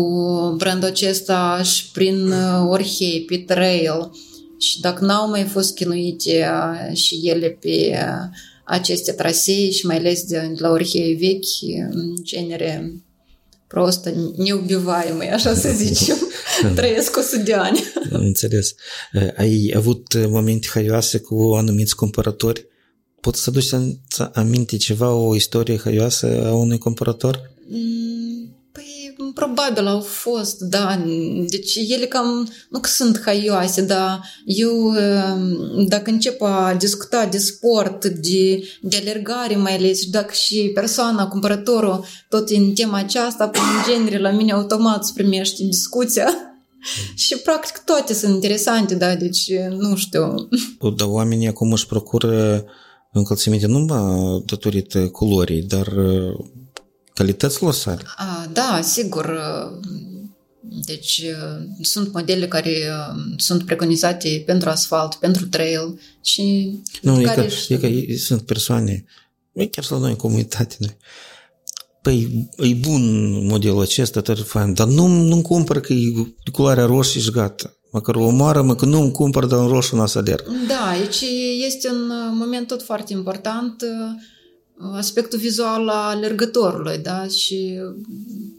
brandul 0.57 0.89
acesta 0.89 1.63
și 1.63 1.91
prin 1.91 2.31
uh, 2.31 2.67
Orhei, 2.69 3.25
pe 3.27 3.37
trail. 3.37 4.11
Și 4.59 4.81
dacă 4.81 5.05
n-au 5.05 5.29
mai 5.29 5.45
fost 5.45 5.75
chinuite 5.75 6.49
uh, 6.51 6.97
și 6.97 7.21
ele 7.23 7.49
pe 7.49 7.91
uh, 7.93 8.37
aceste 8.65 9.13
trasee 9.13 9.71
și 9.71 9.87
mai 9.87 9.97
ales 9.97 10.23
de 10.23 10.53
la 10.57 10.71
Orhei 10.71 11.15
vechi, 11.15 11.89
în 11.91 12.15
genere 12.23 12.93
просто 13.69 14.11
неубиваемый, 14.37 15.29
așa 15.29 15.55
să 15.55 15.71
zicem. 15.77 16.17
Trăiesc 16.75 17.17
100 17.17 17.43
de 17.43 17.55
ani. 17.55 17.85
Înțeles. 18.11 18.75
Ai 19.37 19.73
avut 19.77 20.29
momente 20.29 20.69
haioase 20.71 21.19
cu 21.19 21.55
anumiți 21.57 21.97
cumpărători? 21.97 22.67
Poți 23.21 23.43
să 23.43 23.51
duci 23.51 23.65
să 24.09 24.31
aminte 24.33 24.77
ceva, 24.77 25.13
o 25.13 25.35
istorie 25.35 25.79
haioasă 25.79 26.47
a 26.47 26.55
unui 26.55 26.79
cumpărător? 26.79 27.51
Mm, 27.69 28.22
probabil 29.34 29.88
au 29.88 30.00
fost, 30.00 30.60
da. 30.60 31.04
Deci 31.48 31.76
ele 31.76 32.06
cam, 32.06 32.50
nu 32.70 32.80
că 32.80 32.90
sunt 32.90 33.22
haioase, 33.26 33.82
dar 33.82 34.22
eu 34.46 34.94
dacă 35.88 36.10
încep 36.10 36.42
a 36.42 36.76
discuta 36.80 37.26
de 37.26 37.38
sport, 37.38 38.06
de, 38.06 38.64
de 38.82 38.98
alergare 38.98 39.56
mai 39.56 39.76
ales, 39.76 40.02
și 40.02 40.10
dacă 40.10 40.34
și 40.34 40.72
persoana, 40.74 41.28
cumpărătorul, 41.28 42.06
tot 42.30 42.50
în 42.50 42.74
tema 42.74 42.98
aceasta, 42.98 43.52
în 43.54 43.94
genere, 43.94 44.20
la 44.20 44.32
mine 44.32 44.52
automat 44.52 45.06
se 45.06 45.12
primește 45.16 45.64
discuția. 45.64 46.28
Și 47.16 47.38
practic 47.38 47.78
toate 47.86 48.14
sunt 48.14 48.34
interesante, 48.34 48.96
da, 48.96 49.16
deci 49.16 49.52
nu 49.78 49.96
știu. 49.96 50.36
Dar 50.98 51.08
oamenii 51.08 51.48
acum 51.48 51.72
își 51.72 51.86
procură 51.86 52.66
încălțăminte 53.12 53.68
nu 53.68 53.86
datorită 54.46 55.08
culorii, 55.08 55.62
dar 55.62 55.88
calităților 57.14 57.74
sale. 57.74 58.02
A, 58.16 58.50
da, 58.54 58.80
sigur. 58.84 59.40
Deci 60.86 61.24
sunt 61.82 62.14
modele 62.14 62.48
care 62.48 62.76
sunt 63.38 63.66
preconizate 63.66 64.44
pentru 64.46 64.70
asfalt, 64.70 65.16
pentru 65.16 65.48
trail 65.48 66.00
și 66.22 66.76
nu, 67.02 67.22
care 67.22 67.50
e 67.68 67.78
că, 67.78 67.86
e 67.86 68.06
că 68.06 68.18
sunt 68.18 68.42
persoane, 68.42 69.06
e 69.54 69.66
chiar 69.66 69.86
la 69.90 69.98
noi 69.98 70.10
în 70.10 70.16
comunitate, 70.16 70.76
noi. 70.80 70.98
Păi, 72.02 72.50
e 72.58 72.74
bun 72.74 73.32
modelul 73.48 73.82
acesta, 73.82 74.22
tare 74.22 74.42
fain, 74.42 74.74
dar 74.74 74.88
nu, 74.88 75.08
nu 75.08 75.42
cumpăr 75.42 75.80
că 75.80 75.94
e 75.94 76.12
culoarea 76.52 76.86
roșie 76.86 77.22
și 77.22 77.32
gata. 77.32 77.78
Măcar 77.92 78.16
o 78.16 78.26
omoară, 78.26 78.62
mă 78.62 78.76
că 78.76 78.86
nu 78.86 79.02
îmi 79.02 79.12
cumpăr, 79.12 79.46
dar 79.46 79.60
în 79.60 79.68
roșu 79.68 79.96
n-a 79.96 80.06
să 80.06 80.18
alerg. 80.18 80.46
Da, 80.68 80.88
aici 80.90 81.24
este 81.66 81.90
un 81.90 82.12
moment 82.38 82.68
tot 82.68 82.82
foarte 82.84 83.14
important 83.14 83.84
aspectul 84.92 85.40
vizual 85.40 85.90
al 85.90 86.16
alergătorului, 86.16 86.98
da? 86.98 87.28
Și 87.28 87.80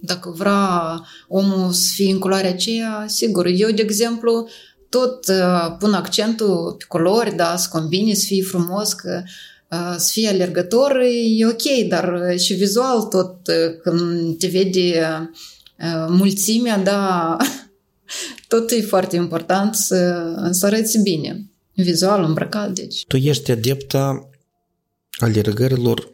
dacă 0.01 0.31
vrea 0.37 1.01
omul 1.29 1.73
să 1.73 1.93
fie 1.95 2.13
în 2.13 2.19
culoarea 2.19 2.51
aceea, 2.51 3.05
sigur, 3.09 3.47
eu, 3.47 3.71
de 3.71 3.83
exemplu, 3.83 4.49
tot 4.89 5.27
uh, 5.29 5.77
pun 5.79 5.93
accentul 5.93 6.75
pe 6.79 6.85
culori, 6.89 7.35
da, 7.35 7.57
să 7.57 7.69
combine, 7.71 8.15
să 8.15 8.25
fie 8.27 8.43
frumos, 8.43 8.93
că 8.93 9.23
uh, 9.71 9.95
să 9.97 10.09
fii 10.13 10.27
alergător 10.27 11.01
e 11.39 11.47
ok, 11.47 11.89
dar 11.89 12.13
uh, 12.13 12.39
și 12.39 12.55
vizual 12.55 13.03
tot 13.03 13.37
când 13.83 14.39
te 14.39 14.47
vede 14.47 15.09
mulțimea, 16.09 16.79
da, 16.79 17.37
tot 18.49 18.71
e 18.71 18.81
foarte 18.81 19.17
important 19.17 19.75
să, 19.75 20.25
să 20.51 20.67
arăți 20.67 20.99
bine. 20.99 21.49
Vizual, 21.75 22.25
îmbrăcat, 22.25 22.71
deci. 22.71 23.05
Tu 23.07 23.17
ești 23.17 23.51
adepta 23.51 24.29
alergărilor, 25.19 26.11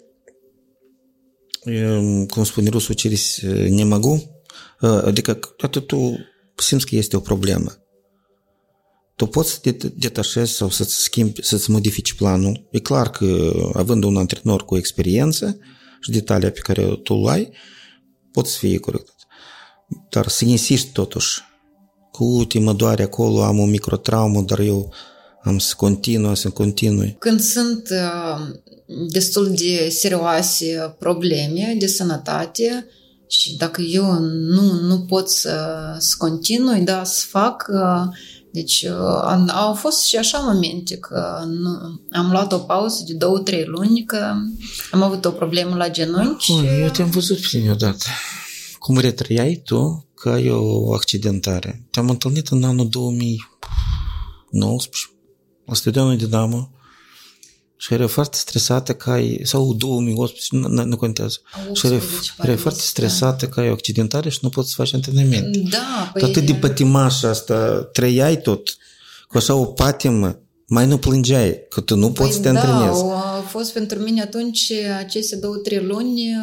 cum 2.29 2.43
spune 2.43 2.69
rusul, 2.69 2.95
через 2.95 3.39
не 3.69 3.83
могу, 3.83 4.43
adică 4.79 5.39
atât 5.57 5.87
tu 5.87 6.17
simți 6.55 6.85
că 6.85 6.95
este 6.95 7.15
o 7.15 7.19
problemă. 7.19 7.71
Tu 9.15 9.25
poți 9.25 9.51
să 9.51 9.57
te 9.61 9.71
detașezi 9.71 10.51
sau 10.51 10.69
să-ți 10.69 11.01
schimbi, 11.01 11.43
să-ți 11.43 11.71
modifici 11.71 12.13
planul. 12.13 12.67
E 12.71 12.79
clar 12.79 13.09
că 13.09 13.53
având 13.73 14.03
un 14.03 14.17
antrenor 14.17 14.65
cu 14.65 14.77
experiență 14.77 15.57
și 16.01 16.11
detalii 16.11 16.51
pe 16.51 16.59
care 16.59 16.99
tu 17.03 17.13
îl 17.13 17.27
ai, 17.27 17.51
poți 18.31 18.57
fi 18.57 18.77
corectat. 18.77 19.15
Dar 20.09 20.27
să 20.27 20.45
insisti 20.45 20.91
totuși 20.91 21.41
cu 22.11 22.23
uite, 22.23 22.59
mă 22.59 22.73
doare 22.73 23.03
acolo, 23.03 23.43
am 23.43 23.59
o 23.59 23.65
microtraumă, 23.65 24.41
dar 24.41 24.59
eu 24.59 24.93
am 25.41 25.57
să 25.57 25.73
continui, 25.77 26.37
să 26.37 26.49
continui. 26.49 27.15
Când 27.19 27.39
sunt 27.39 27.89
uh, 27.89 28.47
destul 29.08 29.54
de 29.54 29.88
serioase 29.88 30.96
probleme 30.98 31.74
de 31.78 31.86
sănătate 31.86 32.86
și 33.26 33.56
dacă 33.56 33.80
eu 33.80 34.18
nu, 34.20 34.72
nu 34.72 35.00
pot 35.00 35.30
să, 35.30 35.58
să 35.98 36.14
continui, 36.18 36.80
da, 36.80 37.04
să 37.04 37.24
fac, 37.28 37.70
uh, 37.72 38.02
deci 38.52 38.82
uh, 38.82 39.48
au 39.48 39.74
fost 39.74 40.04
și 40.04 40.16
așa 40.16 40.38
momente 40.38 40.96
că 40.96 41.44
nu, 41.46 42.00
am 42.10 42.30
luat 42.30 42.52
o 42.52 42.58
pauză 42.58 43.02
de 43.06 43.14
două, 43.14 43.38
trei 43.38 43.64
luni, 43.64 44.04
că 44.04 44.34
am 44.90 45.02
avut 45.02 45.24
o 45.24 45.30
problemă 45.30 45.76
la 45.76 45.90
genunchi. 45.90 46.52
Bun, 46.52 46.64
eu 46.64 46.88
te-am 46.88 47.10
văzut 47.10 47.40
prima 47.40 47.74
dată. 47.74 48.04
Cum 48.78 48.98
retrăiai 48.98 49.62
tu 49.64 50.08
că 50.14 50.28
ai 50.28 50.50
o 50.50 50.92
accidentare? 50.92 51.86
Te-am 51.90 52.08
întâlnit 52.08 52.48
în 52.48 52.64
anul 52.64 52.88
2019 52.88 55.10
la 55.66 55.74
stadionul 55.74 56.16
Dinamo 56.16 56.70
și 57.80 57.94
era 57.94 58.06
foarte 58.06 58.36
stresată 58.36 58.94
că 58.94 59.10
ai, 59.10 59.40
sau 59.42 59.74
2018, 59.74 60.56
nu, 60.56 60.84
nu 60.84 60.96
contează. 60.96 61.38
Și 61.72 61.86
era, 61.86 61.98
era 62.42 62.56
foarte 62.56 62.80
stresată 62.80 63.48
că 63.48 63.60
ai 63.60 63.68
o 63.68 63.72
accidentare 63.72 64.28
și 64.28 64.38
nu 64.42 64.48
poți 64.48 64.68
să 64.68 64.74
faci 64.76 64.94
antrenament. 64.94 65.56
Da, 65.56 66.10
păi... 66.12 66.22
Atât 66.22 66.46
de 66.46 66.54
pătimașă 66.54 67.28
asta, 67.28 67.88
trăiai 67.92 68.40
tot, 68.40 68.76
cu 69.28 69.36
așa 69.36 69.54
o 69.54 69.64
patimă, 69.64 70.40
mai 70.66 70.86
nu 70.86 70.98
plângeai, 70.98 71.66
că 71.68 71.80
tu 71.80 71.96
nu 71.96 72.10
păi 72.10 72.24
poți 72.24 72.36
să 72.36 72.42
te 72.42 72.50
da, 72.50 72.60
antrenezi. 72.60 73.02
a 73.02 73.44
fost 73.46 73.72
pentru 73.72 73.98
mine 73.98 74.22
atunci 74.22 74.72
aceste 74.98 75.36
două, 75.36 75.56
trei 75.56 75.84
luni, 75.84 76.36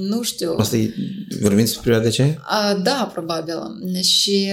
nu 0.00 0.22
știu. 0.22 0.54
Asta 0.56 0.76
e, 0.76 0.94
vorbim 1.40 1.64
despre 1.64 1.80
perioada 1.82 2.08
aceea? 2.08 2.42
A, 2.44 2.74
da, 2.74 3.10
probabil. 3.12 3.54
Și, 4.02 4.48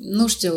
nu 0.00 0.26
știu, 0.26 0.52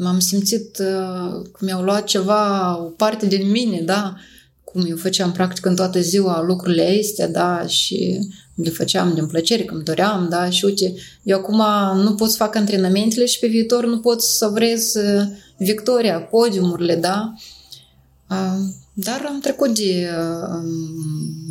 m-am 0.00 0.18
simțit 0.18 0.78
uh, 0.78 1.42
că 1.52 1.58
mi-au 1.60 1.82
luat 1.82 2.04
ceva, 2.04 2.76
o 2.78 2.84
parte 2.84 3.26
din 3.26 3.50
mine, 3.50 3.80
da, 3.80 4.16
cum 4.64 4.84
eu 4.88 4.96
făceam 4.96 5.32
practic 5.32 5.66
în 5.66 5.76
toată 5.76 6.00
ziua 6.00 6.42
lucrurile 6.42 6.98
astea, 7.00 7.28
da, 7.28 7.66
și 7.66 8.18
le 8.54 8.70
făceam 8.70 9.14
din 9.14 9.26
plăcere, 9.26 9.64
că 9.64 9.74
îmi 9.74 9.84
doream, 9.84 10.26
da, 10.30 10.50
și 10.50 10.64
uite, 10.64 10.94
eu 11.22 11.38
acum 11.38 11.62
nu 12.02 12.14
pot 12.14 12.30
să 12.30 12.36
fac 12.36 12.54
antrenamentele 12.54 13.26
și 13.26 13.38
pe 13.38 13.46
viitor 13.46 13.86
nu 13.86 14.00
pot 14.00 14.22
să 14.22 14.46
vrez 14.46 14.94
uh, 14.94 15.22
victoria, 15.58 16.20
podiumurile, 16.20 16.96
da, 16.96 17.34
uh, 18.30 18.58
dar 18.92 19.24
am 19.26 19.40
trecut 19.40 19.74
de 19.74 20.08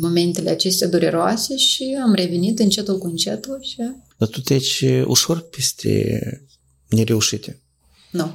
momentele 0.00 0.50
acestea 0.50 0.88
dureroase 0.88 1.56
și 1.56 1.98
am 2.02 2.14
revenit 2.14 2.58
încetul 2.58 2.98
cu 2.98 3.06
încetul 3.06 3.58
și... 3.62 3.76
Dar 4.16 4.28
tu 4.28 4.40
treci 4.40 4.84
ușor 5.06 5.40
peste 5.40 6.20
nereușite. 6.88 7.60
Nu. 8.10 8.32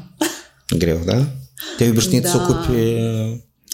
Greu, 0.78 1.02
da? 1.06 1.28
Te-ai 1.78 1.90
obișnuit 1.90 2.24
da. 2.24 2.30
să 2.30 2.38
ocupi... 2.38 2.80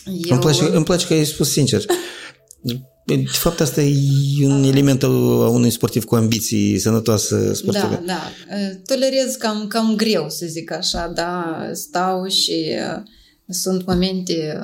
Eu... 0.05 0.29
Îmi, 0.29 0.39
place, 0.39 0.63
îmi 0.63 0.85
place 0.85 1.07
că 1.07 1.13
ai 1.13 1.25
spus 1.25 1.51
sincer. 1.51 1.85
De 3.05 3.23
fapt, 3.25 3.59
asta 3.59 3.81
e 3.81 4.45
un 4.45 4.63
element 4.63 5.03
al 5.03 5.13
unui 5.47 5.69
sportiv 5.69 6.03
cu 6.03 6.15
ambiții 6.15 6.79
sănătoase 6.79 7.53
sportive. 7.53 8.03
Da, 8.05 8.19
da. 8.49 8.55
Tolerez 8.85 9.35
cam, 9.35 9.67
cam 9.67 9.95
greu, 9.95 10.29
să 10.29 10.45
zic 10.45 10.71
așa, 10.71 11.07
da. 11.07 11.69
Stau 11.73 12.27
și 12.27 12.65
sunt 13.47 13.85
momente 13.85 14.59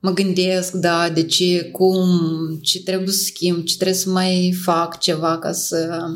mă 0.00 0.12
gândesc, 0.12 0.72
da, 0.72 1.08
de 1.08 1.22
ce, 1.22 1.62
cum, 1.72 2.08
ce 2.62 2.82
trebuie 2.82 3.12
să 3.12 3.22
schimb, 3.22 3.64
ce 3.64 3.74
trebuie 3.74 3.96
să 3.96 4.10
mai 4.10 4.58
fac 4.62 4.98
ceva 4.98 5.38
ca 5.38 5.52
să 5.52 6.06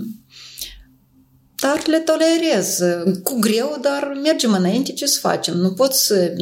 dar 1.65 1.87
le 1.87 1.99
tolerez. 1.99 2.79
Cu 3.23 3.39
greu, 3.39 3.79
dar 3.81 4.19
mergem 4.23 4.53
înainte, 4.53 4.93
ce 4.93 5.07
să 5.07 5.19
facem? 5.21 5.57
Nu 5.57 5.73
poți 5.73 6.07
să 6.07 6.33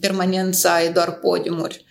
permanent 0.00 0.54
să 0.54 0.68
ai 0.68 0.92
doar 0.92 1.12
podiumuri. 1.12 1.84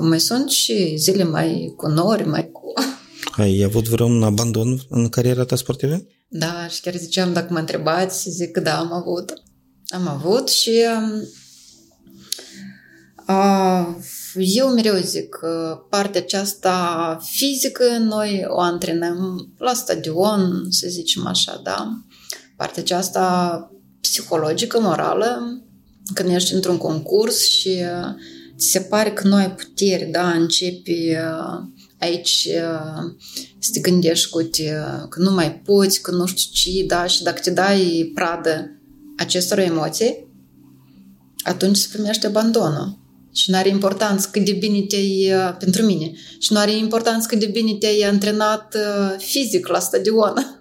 Mai 0.00 0.20
sunt 0.20 0.50
și 0.50 0.96
zile 0.96 1.24
mai 1.24 1.72
cu 1.76 1.86
nori, 1.86 2.26
mai 2.26 2.50
cu... 2.50 2.72
Ai 3.42 3.62
avut 3.62 3.88
vreun 3.88 4.22
abandon 4.22 4.80
în 4.88 5.08
cariera 5.08 5.44
ta 5.44 5.56
sportivă? 5.56 6.06
Da, 6.28 6.66
și 6.68 6.80
chiar 6.80 6.94
ziceam, 6.96 7.32
dacă 7.32 7.52
mă 7.52 7.58
întrebați, 7.58 8.30
zic 8.30 8.50
că 8.50 8.60
da, 8.60 8.78
am 8.78 8.92
avut. 8.92 9.32
Am 9.86 10.08
avut 10.08 10.48
și 10.48 10.84
a, 13.26 13.96
eu 14.34 14.68
mereu 14.68 14.96
zic 14.96 15.28
că 15.28 15.78
partea 15.90 16.20
aceasta 16.20 17.18
fizică 17.22 17.98
noi 17.98 18.44
o 18.48 18.60
antrenăm 18.60 19.52
la 19.58 19.72
stadion, 19.74 20.66
să 20.68 20.86
zicem 20.88 21.26
așa, 21.26 21.60
da? 21.64 22.07
Partea 22.58 22.82
aceasta 22.82 23.70
psihologică, 24.00 24.80
morală, 24.80 25.62
când 26.14 26.34
ești 26.34 26.54
într-un 26.54 26.76
concurs 26.76 27.48
și 27.48 27.68
uh, 27.68 28.14
ți 28.56 28.70
se 28.70 28.80
pare 28.80 29.10
că 29.12 29.28
nu 29.28 29.34
ai 29.34 29.50
puteri, 29.50 30.04
da? 30.04 30.30
Începi 30.30 31.10
uh, 31.10 31.60
aici 31.98 32.48
uh, 32.50 33.28
să 33.58 33.70
te 33.72 33.80
gândești 33.80 34.28
cu 34.28 34.42
te, 34.42 34.70
că 35.08 35.20
nu 35.20 35.30
mai 35.30 35.54
poți, 35.54 36.00
că 36.00 36.10
nu 36.10 36.26
știu 36.26 36.50
ce, 36.52 36.86
da? 36.86 37.06
Și 37.06 37.22
dacă 37.22 37.40
te 37.40 37.50
dai 37.50 38.10
pradă 38.14 38.80
acestor 39.16 39.58
emoții, 39.58 40.26
atunci 41.42 41.76
se 41.76 41.88
primește 41.92 42.26
abandonul. 42.26 42.98
Și 43.32 43.50
nu 43.50 43.56
are 43.56 43.68
importanță 43.68 44.28
cât 44.32 44.44
de 44.44 44.52
bine 44.52 44.80
te-ai, 44.80 45.32
pentru 45.58 45.82
mine, 45.82 46.12
și 46.38 46.52
nu 46.52 46.58
are 46.58 46.72
importanță 46.72 47.26
cât 47.28 47.38
de 47.38 47.46
bine 47.46 47.72
te-ai 47.72 48.00
antrenat 48.00 48.76
fizic 49.18 49.66
la 49.66 49.78
stadion. 49.78 50.57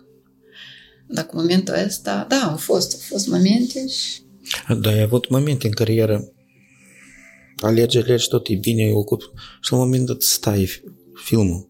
Dacă 1.08 1.30
momentul 1.34 1.74
ăsta, 1.86 2.26
da, 2.30 2.42
au 2.52 2.58
fost, 2.58 2.94
au 2.94 3.00
fost 3.08 3.28
momente 3.28 3.88
și... 3.88 4.22
Da, 4.80 4.90
ai 4.90 5.02
avut 5.02 5.30
momente 5.30 5.68
în 5.68 5.74
carieră 5.74 6.32
alegi, 7.60 7.98
alegi 7.98 8.28
tot, 8.28 8.48
e 8.48 8.56
bine, 8.56 8.92
ocup 8.94 9.22
și 9.62 9.72
la 9.72 9.78
un 9.78 9.84
moment 9.84 10.06
dat 10.06 10.22
stai 10.22 10.70
filmul, 11.14 11.70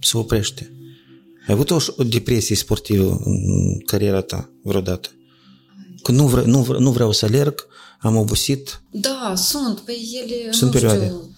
se 0.00 0.16
oprește. 0.16 0.72
Ai 1.46 1.54
avut 1.54 1.70
o, 1.70 1.76
o 1.96 2.02
depresie 2.02 2.56
sportivă 2.56 3.20
în 3.24 3.78
cariera 3.84 4.20
ta 4.20 4.52
vreodată? 4.62 5.08
Că 6.02 6.12
nu, 6.12 6.26
vre, 6.26 6.44
nu, 6.44 6.62
vre, 6.62 6.78
nu 6.78 6.90
vreau 6.90 7.12
să 7.12 7.24
alerg, 7.24 7.66
am 8.00 8.16
obosit. 8.16 8.82
Da, 8.90 9.34
sunt. 9.36 9.80
Păi 9.80 10.22
ele, 10.22 10.52
sunt 10.52 10.74
nu 10.74 10.80
perioade. 10.80 11.04
știu, 11.04 11.34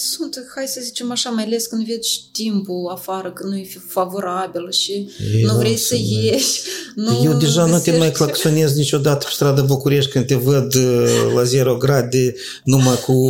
sunt, 0.00 0.44
hai 0.54 0.66
să 0.66 0.80
zicem 0.82 1.10
așa, 1.10 1.30
mai 1.30 1.44
ales 1.44 1.66
când 1.66 1.86
vezi 1.86 2.28
timpul 2.32 2.90
afară, 2.92 3.32
că 3.32 3.46
nu 3.46 3.56
e 3.56 3.68
favorabil 3.88 4.70
și 4.70 4.92
Ei, 5.34 5.42
nu 5.42 5.56
vrei 5.56 5.76
să 5.76 5.96
ieși. 5.96 6.60
Nu 6.94 7.22
Eu 7.24 7.32
deja 7.32 7.64
nu 7.64 7.78
te 7.78 7.96
mai 7.98 8.12
claxonez 8.12 8.74
niciodată 8.74 9.24
pe 9.24 9.30
strada 9.32 9.62
București 9.62 10.10
când 10.10 10.26
te 10.26 10.34
văd 10.34 10.74
uh, 10.74 11.32
la 11.34 11.42
0 11.42 11.76
grade 11.76 12.34
numai 12.64 12.98
cu, 13.06 13.26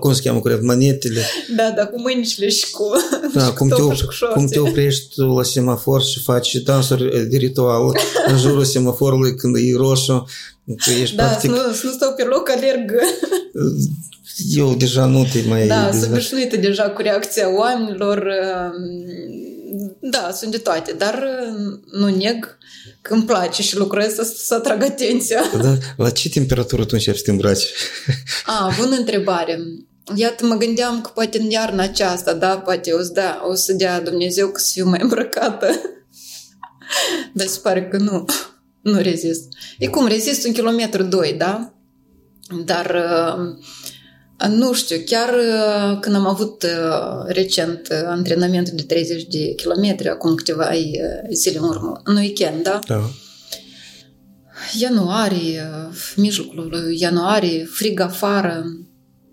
cum 0.00 0.12
se 0.12 0.20
cheamă, 0.22 0.40
cu 0.40 0.58
manetele. 0.62 1.20
Da, 1.56 1.72
da, 1.76 1.86
cu 1.86 2.00
mâinile 2.00 2.48
și 2.48 2.70
cu, 2.70 2.90
da, 3.34 3.44
și 3.44 3.52
cum, 3.52 3.68
cu 3.68 3.74
te, 3.74 4.04
cum 4.34 4.46
te 4.46 4.58
oprești 4.58 5.20
la 5.36 5.42
semafor 5.42 6.02
și 6.02 6.22
faci 6.22 6.54
dansuri 6.54 7.28
de 7.28 7.36
ritual 7.36 7.96
în 8.26 8.38
jurul 8.38 8.64
semaforului 8.64 9.34
când 9.34 9.56
e 9.56 9.76
roșu. 9.76 10.26
Tu 10.84 10.90
ești 10.90 11.16
da, 11.16 11.24
practic... 11.24 11.50
să 11.50 11.56
nu, 11.56 11.72
să 11.72 11.86
nu 11.86 11.92
stau 11.92 12.12
pe 12.12 12.22
loc, 12.22 12.50
alerg. 12.50 12.92
Eu 14.48 14.74
deja 14.74 15.06
nu 15.06 15.26
te 15.32 15.42
mai... 15.48 15.66
Da, 15.66 15.90
sunt 15.92 16.10
obișnuită 16.10 16.56
deja 16.56 16.90
cu 16.90 17.02
reacția 17.02 17.56
oamenilor. 17.56 18.18
Um, 18.18 19.98
da, 20.00 20.30
sunt 20.32 20.50
de 20.50 20.58
toate, 20.58 20.92
dar 20.98 21.24
um, 21.56 21.80
nu 22.00 22.16
neg 22.16 22.58
că 23.02 23.14
îmi 23.14 23.24
place 23.24 23.62
și 23.62 23.76
lucrez 23.76 24.14
să, 24.14 24.22
să 24.22 24.54
atrag 24.54 24.82
atenția. 24.82 25.42
Da, 25.62 25.76
la 25.96 26.10
ce 26.10 26.28
temperatură 26.28 26.82
tu 26.82 26.90
începi 26.92 27.16
să 27.16 27.22
te 27.24 27.30
îmbraci? 27.30 27.64
A, 28.46 28.74
bună 28.80 28.96
întrebare. 28.96 29.60
Iată, 30.14 30.46
mă 30.46 30.54
gândeam 30.54 31.00
că 31.00 31.10
poate 31.14 31.38
în 31.38 31.50
iarna 31.50 31.82
aceasta, 31.82 32.32
da, 32.32 32.58
poate 32.58 32.92
o 32.92 33.02
să, 33.02 33.10
da, 33.12 33.42
o 33.48 33.54
să 33.54 33.72
dea 33.72 34.00
Dumnezeu 34.00 34.48
că 34.48 34.60
să 34.60 34.70
fiu 34.72 34.88
mai 34.88 34.98
îmbrăcată. 35.02 35.80
Dar 37.34 37.46
se 37.46 37.58
pare 37.62 37.88
că 37.88 37.96
nu, 37.96 38.24
nu 38.80 38.98
rezist. 38.98 39.48
E 39.78 39.86
cum, 39.86 40.06
rezist 40.06 40.46
un 40.46 40.52
kilometru 40.52 41.02
doi, 41.02 41.34
da? 41.38 41.74
Dar 42.64 42.86
uh, 42.86 43.64
Nu 44.48 44.72
știu, 44.72 44.96
chiar 45.06 45.28
uh, 45.28 45.98
când 46.00 46.14
am 46.14 46.26
avut 46.26 46.62
uh, 46.62 47.24
recent 47.26 47.88
uh, 47.90 48.02
antrenamentul 48.04 48.72
de 48.76 48.82
30 48.82 49.22
de 49.22 49.54
kilometri, 49.54 50.08
acum 50.08 50.34
câteva 50.34 50.70
zile 51.32 51.58
în 51.58 51.64
urmă, 51.64 52.00
în 52.04 52.16
weekend, 52.16 52.62
da? 52.62 52.78
Da. 52.86 53.10
Ianuarie, 54.78 55.70
mijlocul 56.16 56.68
lui 56.70 57.00
ianuarie, 57.00 57.64
frig 57.64 58.00
afară. 58.00 58.64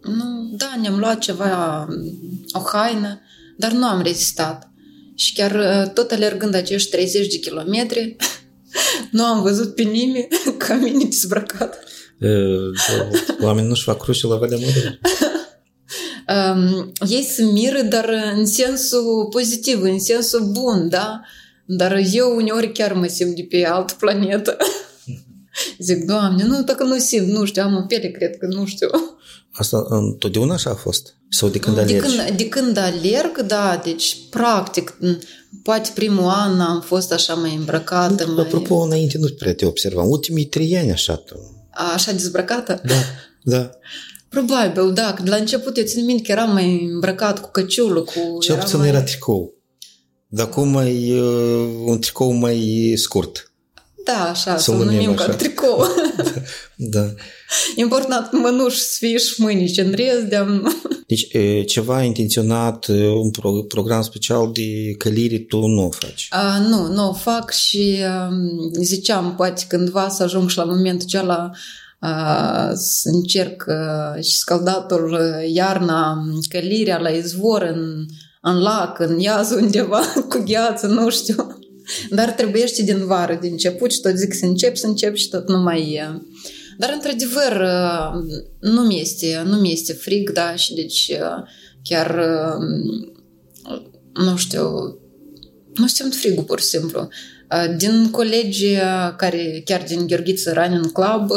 Nu, 0.02 0.54
da, 0.58 0.78
ne-am 0.82 1.00
luat 1.00 1.20
ceva, 1.20 1.88
o 2.52 2.60
haină, 2.60 3.20
dar 3.58 3.72
nu 3.72 3.86
am 3.86 4.02
rezistat. 4.02 4.72
Și 5.16 5.34
chiar 5.34 5.88
tot 5.88 6.12
alergând 6.12 6.56
acești 6.56 6.90
30 6.90 7.28
de 7.28 7.38
kilometri, 7.38 8.16
nu 9.12 9.24
am 9.24 9.42
văzut 9.42 9.76
pe 9.76 9.82
nimeni 9.82 10.28
ca 10.58 10.74
mine 10.74 11.04
dezbrăcat. 11.04 11.84
Oamenii 13.42 13.70
nu-și 13.70 13.84
fac 13.84 14.02
cruce 14.02 14.28
la 14.28 14.36
Valea 14.36 14.58
Mării. 14.58 15.00
Um, 16.28 16.92
ei 17.10 17.24
se 17.24 17.44
miră, 17.44 17.82
dar 17.82 18.10
în 18.36 18.46
sensul 18.46 19.28
pozitiv, 19.32 19.82
în 19.82 20.00
sensul 20.00 20.52
bun, 20.52 20.90
da? 20.90 21.22
Dar 21.66 22.02
eu 22.12 22.36
uneori 22.36 22.72
chiar 22.72 22.94
mă 22.94 23.08
simt 23.08 23.36
de 23.36 23.48
pe 23.50 23.66
altă 23.66 23.94
planetă. 24.00 24.58
Zic, 25.80 26.06
Doamne, 26.06 26.44
nu, 26.44 26.64
dacă 26.64 26.84
nu 26.84 26.98
simt, 26.98 27.28
nu 27.28 27.46
știu, 27.46 27.62
am 27.62 27.76
o 27.76 27.82
piele, 27.82 28.08
cred 28.08 28.38
că 28.38 28.46
nu 28.46 28.66
știu. 28.66 28.88
Asta 29.52 29.86
întotdeauna 29.90 30.54
așa 30.54 30.70
a 30.70 30.76
fost? 30.76 31.16
Sau 31.30 31.50
de 31.50 31.60
când 31.60 31.78
alergi? 31.78 31.94
De 31.94 32.00
când, 32.00 32.38
de 32.38 32.48
când 32.48 32.78
alerg, 32.78 33.42
da, 33.42 33.82
deci 33.84 34.18
practic, 34.30 34.98
poate 35.64 35.92
primul 35.94 36.30
an 36.30 36.60
am 36.60 36.82
fost 36.82 37.12
așa 37.12 37.34
mai 37.34 37.56
îmbrăcată. 37.56 38.26
Nu, 38.26 38.34
mai... 38.34 38.44
Apropo, 38.44 38.76
înainte 38.76 39.18
nu 39.18 39.28
prea 39.28 39.54
te 39.54 39.66
observam. 39.66 40.10
Ultimii 40.10 40.46
trei 40.46 40.78
ani 40.78 40.92
așa 40.92 41.16
tu. 41.16 41.57
Așa 41.94 42.12
dezbrăcată? 42.12 42.82
Da, 42.86 42.96
da. 43.44 43.70
Probabil, 44.30 44.94
da. 44.94 45.16
La 45.26 45.36
început 45.36 45.78
eu 45.78 45.84
țin 45.84 46.06
minte 46.06 46.24
că 46.24 46.32
eram 46.32 46.54
mai 46.54 46.90
îmbrăcat 46.94 47.42
cu 47.42 47.50
căciulă, 47.50 48.02
cu... 48.02 48.40
Cel 48.40 48.58
puțin 48.58 48.80
mai... 48.80 48.88
era 48.88 49.02
tricou. 49.02 49.54
Dar 50.28 50.46
acum 50.46 50.68
mai 50.68 51.20
uh, 51.20 51.70
un 51.86 52.00
tricou 52.00 52.32
mai 52.32 52.94
scurt. 52.96 53.47
Da, 54.08 54.30
așa, 54.30 54.58
să, 54.58 54.72
să 54.72 54.72
numim 54.72 55.14
ca 55.14 55.28
tricou. 55.28 55.86
da. 56.76 57.06
Important 57.76 58.32
mănuși 58.32 58.80
să 58.80 58.96
fie 59.00 59.18
și 59.18 59.42
mâini 59.42 59.74
în 59.76 59.94
rez 59.96 60.24
de 60.30 60.46
Deci 61.08 61.28
ceva 61.66 62.02
intenționat, 62.02 62.88
un 63.22 63.32
pro- 63.32 63.64
program 63.68 64.02
special 64.02 64.52
de 64.54 64.92
călire 64.98 65.38
tu 65.38 65.66
nu 65.66 65.86
o 65.86 65.90
faci? 65.90 66.28
A, 66.30 66.60
nu, 66.60 66.88
nu 66.88 67.10
o 67.10 67.14
fac 67.14 67.52
și 67.52 67.98
um, 68.30 68.72
ziceam 68.84 69.36
poate 69.36 69.66
cândva 69.68 70.10
să 70.10 70.24
ajung 70.24 70.50
și 70.50 70.58
la 70.58 70.64
momentul 70.64 71.08
acela 71.08 71.52
uh, 72.02 72.72
să 72.74 73.10
încerc 73.10 73.66
uh, 73.68 74.24
și 74.24 74.38
scaldatul 74.38 75.20
iarna, 75.54 76.24
călirea 76.50 76.98
la 76.98 77.10
izvor 77.10 77.62
în, 77.62 78.06
în 78.42 78.62
lac, 78.62 79.00
în 79.00 79.20
iaz 79.20 79.52
undeva 79.52 80.00
cu 80.30 80.44
gheață, 80.46 80.88
nu 80.88 81.10
știu. 81.10 81.57
Dar 82.10 82.32
trebuiește 82.32 82.84
din 82.84 83.06
vară, 83.06 83.38
din 83.42 83.52
început 83.52 83.92
și 83.92 84.00
tot 84.00 84.18
zic 84.18 84.34
să 84.34 84.46
încep, 84.46 84.76
să 84.76 84.88
încep 84.88 85.16
și 85.16 85.30
tot 85.30 85.48
nu 85.48 85.58
mai 85.58 85.92
e. 85.92 86.22
Dar, 86.78 86.92
într-adevăr, 86.94 87.66
nu 88.60 88.82
mi 88.82 89.02
este, 89.02 89.44
nu 89.46 89.58
mi 89.58 89.72
este 89.72 89.94
frig, 89.94 90.30
da, 90.30 90.56
și 90.56 90.74
deci 90.74 91.12
chiar, 91.84 92.24
nu 94.14 94.36
știu, 94.36 94.98
nu 95.74 95.88
simt 95.88 96.16
frigul, 96.16 96.44
pur 96.44 96.60
și 96.60 96.66
simplu. 96.66 97.08
Din 97.78 98.10
colegii 98.12 98.78
care, 99.18 99.62
chiar 99.66 99.84
din 99.88 100.08
Gheorghiță 100.08 100.54
Running 100.54 100.92
Club, 100.92 101.32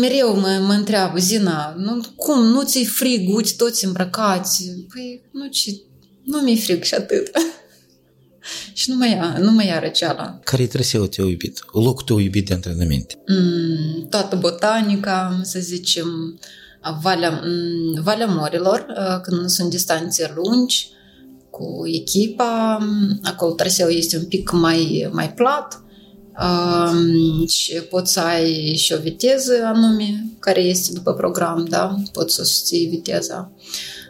mereu 0.00 0.40
mă, 0.40 0.62
mă 0.66 0.72
întreabă, 0.72 1.18
Zina, 1.18 1.74
nu, 1.78 2.00
cum, 2.16 2.42
nu 2.42 2.62
ți-i 2.62 2.84
frig, 2.84 3.34
uite, 3.34 3.50
toți 3.56 3.84
îmbrăcați? 3.84 4.64
Păi, 4.92 5.22
nu, 5.32 5.46
ci, 5.48 5.70
nu 6.24 6.38
mi-e 6.40 6.56
frig 6.56 6.82
și 6.82 6.94
atât. 6.94 7.30
și 8.72 8.90
nu 8.90 8.96
mai 8.96 9.10
ia, 9.10 9.36
nu 9.40 9.52
mai 9.52 9.66
ia 9.66 9.78
răceala. 9.78 10.38
Care-i 10.44 10.66
traseul 10.66 11.06
te-a 11.06 11.24
iubit? 11.24 11.64
Locul 11.72 12.04
tău 12.04 12.18
iubit 12.18 12.46
de 12.46 12.54
antrenamente? 12.54 13.18
Mm, 13.26 14.06
toată 14.08 14.36
botanica, 14.36 15.40
să 15.42 15.58
zicem, 15.60 16.38
Valea, 17.02 17.42
mm, 17.44 18.02
Valea 18.02 18.26
Morilor, 18.26 18.86
când 19.22 19.48
sunt 19.48 19.70
distanțe 19.70 20.32
lungi, 20.34 20.88
cu 21.50 21.82
echipa, 21.86 22.78
acolo 23.22 23.52
traseul 23.52 23.92
este 23.92 24.16
un 24.16 24.24
pic 24.24 24.50
mai, 24.52 25.08
mai 25.12 25.32
plat, 25.32 25.82
Um, 26.40 27.46
și 27.46 27.74
poți 27.74 28.12
să 28.12 28.20
ai 28.20 28.74
și 28.76 28.92
o 28.92 28.98
viteză 28.98 29.52
anume, 29.64 30.26
care 30.38 30.60
este 30.60 30.92
după 30.92 31.12
program, 31.14 31.66
da? 31.68 31.94
Poți 32.12 32.34
să 32.34 32.44
susții 32.44 32.86
viteza. 32.86 33.52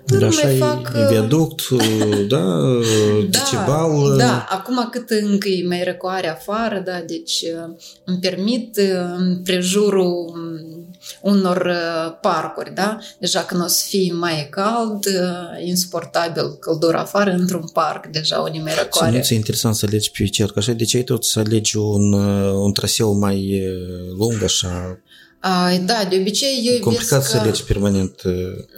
Da, 0.06 0.26
așa 0.26 0.48
fac... 0.58 0.92
e 0.96 1.06
viaduct, 1.08 1.68
da, 1.68 1.86
da, 2.36 2.62
decibal. 3.30 4.16
Da, 4.16 4.46
acum 4.48 4.88
cât 4.90 5.10
încă 5.10 5.48
e 5.48 5.66
mai 5.66 5.84
răcoare 5.84 6.28
afară, 6.28 6.82
da, 6.84 7.02
deci 7.06 7.44
îmi 8.04 8.18
permit 8.18 8.76
în 9.16 9.42
prejurul 9.42 10.32
unor 11.20 11.72
parcuri, 12.20 12.74
da? 12.74 12.98
Deja 13.18 13.40
când 13.40 13.62
o 13.62 13.66
să 13.66 13.84
fie 13.88 14.12
mai 14.12 14.48
cald, 14.50 15.06
insuportabil 15.64 16.56
căldura 16.60 16.98
afară, 16.98 17.30
într-un 17.30 17.68
parc 17.72 18.06
deja 18.06 18.38
unii 18.38 18.60
mai 18.60 18.72
răcoare. 18.78 19.16
Nu 19.16 19.22
ți 19.22 19.34
interesant 19.34 19.74
să 19.74 19.86
alegi 19.88 20.10
pe 20.10 20.24
cerc 20.24 20.56
așa? 20.56 20.72
De 20.72 20.84
ce 20.84 20.96
ai 20.96 21.02
tot 21.02 21.24
să 21.24 21.38
alegi 21.38 21.76
un, 21.76 22.12
un 22.52 22.72
traseu 22.72 23.18
mai 23.18 23.62
lung 24.18 24.42
așa? 24.42 25.00
A, 25.40 25.76
da, 25.84 26.04
de 26.08 26.16
obicei 26.20 26.70
eu 26.72 26.78
Complicat 26.80 27.24
să 27.24 27.36
alegi 27.36 27.64
permanent. 27.64 28.22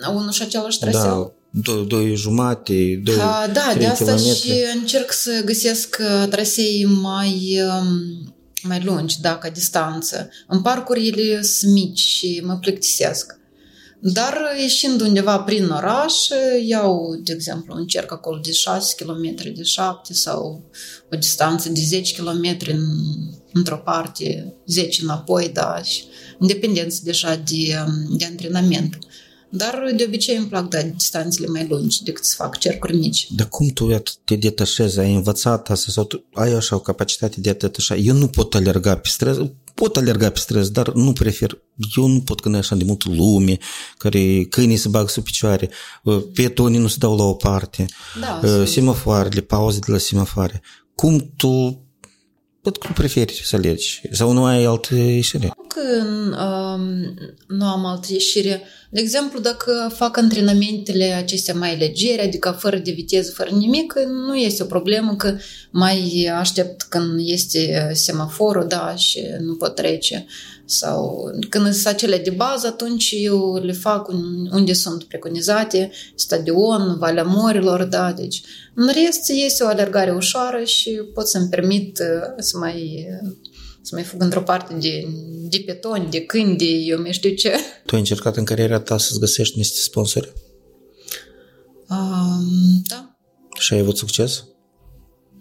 Unul 0.08 0.30
și 0.30 0.42
același 0.42 0.78
traseu. 0.78 1.34
Da, 1.50 1.60
doi, 1.72 1.86
doi 1.86 2.14
jumate, 2.14 3.00
doi, 3.04 3.14
A, 3.20 3.46
Da, 3.52 3.74
de 3.78 3.86
asta 3.86 4.04
kilometri. 4.04 4.38
și 4.38 4.52
încerc 4.74 5.12
să 5.12 5.42
găsesc 5.44 5.96
trasee 6.30 6.86
mai, 6.86 7.60
mai 8.62 8.82
lungi, 8.84 9.20
da, 9.20 9.36
ca 9.38 9.48
distanță. 9.48 10.28
În 10.48 10.62
parcuri 10.62 11.08
ele 11.08 11.42
sunt 11.42 11.72
mici 11.72 11.98
și 11.98 12.42
mă 12.44 12.58
plictisesc. 12.60 13.40
Dar 14.04 14.38
ieșind 14.60 15.00
undeva 15.00 15.38
prin 15.38 15.68
oraș, 15.68 16.14
iau, 16.66 17.20
de 17.24 17.32
exemplu, 17.32 17.74
încerc 17.74 18.12
acolo 18.12 18.38
de 18.42 18.52
6 18.52 18.94
km, 18.98 19.34
de 19.54 19.62
7 19.62 20.14
sau 20.14 20.70
o 21.12 21.16
distanță 21.16 21.68
de 21.68 21.80
10 21.80 22.14
km 22.22 22.56
în, 22.66 22.84
într-o 23.52 23.76
parte, 23.76 24.54
10 24.66 25.02
înapoi, 25.02 25.50
da, 25.52 25.80
și 25.82 26.04
independență 26.42 27.00
deja 27.04 27.36
de, 27.36 27.84
de 28.10 28.24
antrenament. 28.24 28.98
Dar 29.54 29.92
de 29.96 30.04
obicei 30.06 30.36
îmi 30.36 30.46
plac, 30.46 30.68
da, 30.68 30.82
distanțele 30.82 31.46
mai 31.46 31.66
lungi 31.68 32.02
decât 32.02 32.24
să 32.24 32.34
fac 32.36 32.58
cercuri 32.58 32.96
mici. 32.96 33.26
Dar 33.30 33.48
cum 33.48 33.68
tu 33.68 34.02
te 34.24 34.36
detașezi? 34.36 34.98
Ai 34.98 35.14
învățat 35.14 35.70
asta 35.70 35.90
sau 35.90 36.04
tu 36.04 36.24
ai 36.34 36.52
așa 36.52 36.76
o 36.76 36.78
capacitate 36.78 37.40
de 37.40 37.50
a 37.50 37.54
te 37.54 37.66
detașa? 37.66 37.96
Eu 37.96 38.14
nu 38.14 38.26
pot 38.26 38.54
alerga 38.54 38.96
pe 38.96 39.08
stres, 39.08 39.36
pot 39.74 39.96
alerga 39.96 40.30
pe 40.30 40.38
stres, 40.38 40.68
dar 40.70 40.92
nu 40.92 41.12
prefer. 41.12 41.58
Eu 41.96 42.06
nu 42.06 42.20
pot 42.20 42.40
când 42.40 42.54
e 42.54 42.58
așa 42.58 42.74
de 42.74 42.84
mult 42.84 43.04
lume, 43.04 43.58
care 43.98 44.44
câinii 44.44 44.76
se 44.76 44.88
bag 44.88 45.08
sub 45.08 45.24
picioare, 45.24 45.70
pietonii 46.32 46.78
nu 46.78 46.86
se 46.86 46.96
dau 46.98 47.16
la 47.16 47.24
o 47.24 47.34
parte, 47.34 47.86
da, 48.20 48.64
semafoarele, 48.64 49.40
pauze 49.40 49.78
de 49.78 49.92
la 49.92 49.98
semafoare. 49.98 50.62
Cum 50.94 51.32
tu 51.36 51.81
Pot 52.62 52.76
cum 52.76 52.92
preferi 52.92 53.40
să 53.44 53.56
alergi? 53.56 54.02
Sau 54.10 54.32
nu 54.32 54.44
ai 54.44 54.64
altă 54.64 54.94
ieșire? 54.94 55.52
Că 55.68 55.80
um, 56.04 57.14
nu 57.46 57.64
am 57.64 57.84
altă 57.84 58.06
ieșire. 58.10 58.62
De 58.90 59.00
exemplu, 59.00 59.40
dacă 59.40 59.92
fac 59.94 60.16
antrenamentele 60.16 61.04
acestea 61.04 61.54
mai 61.54 61.76
legere, 61.76 62.22
adică 62.22 62.56
fără 62.58 62.76
de 62.76 62.90
viteză, 62.90 63.32
fără 63.34 63.50
nimic, 63.50 63.94
nu 64.26 64.36
este 64.36 64.62
o 64.62 64.66
problemă 64.66 65.14
că 65.16 65.36
mai 65.70 66.30
aștept 66.38 66.82
când 66.82 67.20
este 67.24 67.90
semaforul, 67.94 68.66
da, 68.68 68.94
și 68.96 69.20
nu 69.40 69.54
pot 69.54 69.74
trece. 69.74 70.26
Sau 70.64 71.30
când 71.48 71.72
sunt 71.72 71.86
acele 71.86 72.18
de 72.18 72.30
bază, 72.30 72.66
atunci 72.66 73.14
eu 73.16 73.60
le 73.62 73.72
fac 73.72 74.08
unde 74.50 74.72
sunt 74.72 75.04
preconizate, 75.04 75.90
stadion, 76.14 76.96
Valea 76.98 77.22
Morilor, 77.22 77.84
da, 77.84 78.12
deci 78.12 78.42
în 78.74 78.86
rest 78.86 79.30
este 79.30 79.64
o 79.64 79.66
alergare 79.66 80.12
ușoară 80.12 80.64
și 80.64 80.90
pot 81.14 81.28
să-mi 81.28 81.48
permit 81.48 81.96
să 82.38 82.58
mai 82.58 83.06
să 83.82 83.94
mai 83.94 84.02
fug 84.02 84.22
într-o 84.22 84.42
parte 84.42 84.74
de, 84.74 85.06
de 85.48 85.62
petoni, 85.66 86.10
de 86.10 86.20
câini, 86.20 86.56
de 86.56 86.64
eu 86.64 87.00
mai 87.00 87.12
știu 87.12 87.34
ce. 87.34 87.52
Tu 87.86 87.94
ai 87.94 88.00
încercat 88.00 88.36
în 88.36 88.44
cariera 88.44 88.80
ta 88.80 88.98
să-ți 88.98 89.18
găsești 89.18 89.56
niște 89.56 89.78
sponsori? 89.80 90.32
Um, 91.88 92.82
da. 92.82 93.16
Și 93.58 93.72
ai 93.72 93.80
avut 93.80 93.96
succes? 93.96 94.44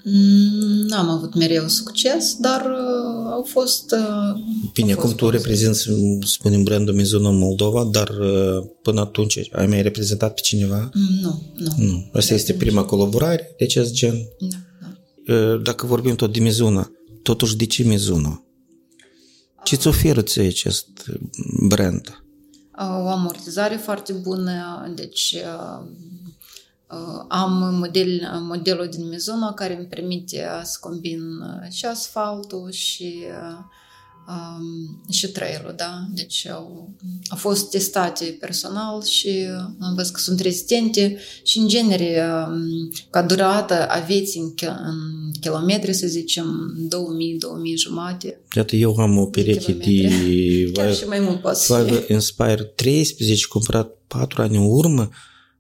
N-am 0.04 1.10
avut 1.10 1.36
mereu 1.36 1.68
succes, 1.68 2.36
dar 2.39 2.62
uh, 2.62 3.32
au 3.32 3.43
fost... 3.43 3.91
Uh, 3.91 4.41
Bine, 4.74 4.93
au 4.93 4.99
acum 4.99 5.16
tu 5.16 5.30
reprezinți, 5.30 5.89
spunem, 6.22 6.64
brandul 6.64 6.93
Mizuno 6.93 7.32
Moldova, 7.32 7.84
dar 7.91 8.10
uh, 8.10 8.64
până 8.82 9.02
atunci 9.02 9.39
ai 9.52 9.68
mai 9.68 9.82
reprezentat 9.82 10.34
pe 10.34 10.41
cineva? 10.41 10.89
Nu, 11.22 11.41
nu. 11.56 11.74
Nu. 11.78 12.10
Asta 12.14 12.34
este 12.34 12.54
prima 12.54 12.84
colaborare 12.84 13.56
de 13.58 13.64
acest 13.64 13.93
gen? 13.93 14.16
Da, 14.39 14.47
da. 15.26 15.56
Dacă 15.56 15.86
vorbim 15.86 16.16
tot 16.16 16.34
de 16.34 16.39
Mizuno, 16.39 16.88
totuși 17.24 17.56
de 17.56 17.66
ce 17.66 17.84
Mizuno? 17.84 18.43
Ce 19.64 19.76
îți 19.76 19.88
oferă 19.88 20.22
ție 20.22 20.47
acest 20.47 20.88
brand? 21.68 22.22
o 23.04 23.08
amortizare 23.08 23.76
foarte 23.76 24.14
bună, 24.14 24.91
deci 24.95 25.36
am 27.27 27.75
model, 27.75 28.29
modelul 28.41 28.87
din 28.91 29.07
Mizuno 29.09 29.53
care 29.53 29.77
îmi 29.77 29.85
permite 29.85 30.45
să 30.63 30.77
combin 30.79 31.21
și 31.69 31.85
asfaltul 31.85 32.71
și 32.71 33.25
um, 34.27 35.01
și 35.11 35.27
trailul, 35.27 35.73
da? 35.77 36.07
Deci 36.13 36.47
au, 36.47 36.89
au 37.29 37.37
fost 37.37 37.69
testate 37.69 38.37
personal 38.39 39.03
și 39.03 39.47
am 39.79 39.93
văzut 39.95 40.13
că 40.13 40.19
sunt 40.19 40.39
rezistente 40.39 41.17
și 41.43 41.57
în 41.57 41.67
genere 41.67 42.27
ca 43.09 43.21
durată 43.21 43.87
a 43.87 43.99
vieții 43.99 44.39
în, 44.39 44.53
în 44.83 45.31
kilometri, 45.39 45.93
să 45.93 46.07
zicem, 46.07 46.75
2000, 46.77 47.37
2000 47.37 47.77
jumate. 47.77 48.41
Iată, 48.55 48.75
eu 48.75 48.95
am 48.95 49.17
o 49.17 49.25
pereche 49.25 49.71
de 49.71 50.71
Chiar 50.73 50.95
și 50.95 51.05
mai 51.05 51.19
mult 51.19 51.41
poate 51.41 51.83
Vive 51.83 52.05
Inspire 52.13 52.63
13, 52.63 53.47
cumpărat 53.47 53.97
4 54.07 54.41
ani 54.41 54.57
în 54.57 54.63
urmă, 54.65 55.09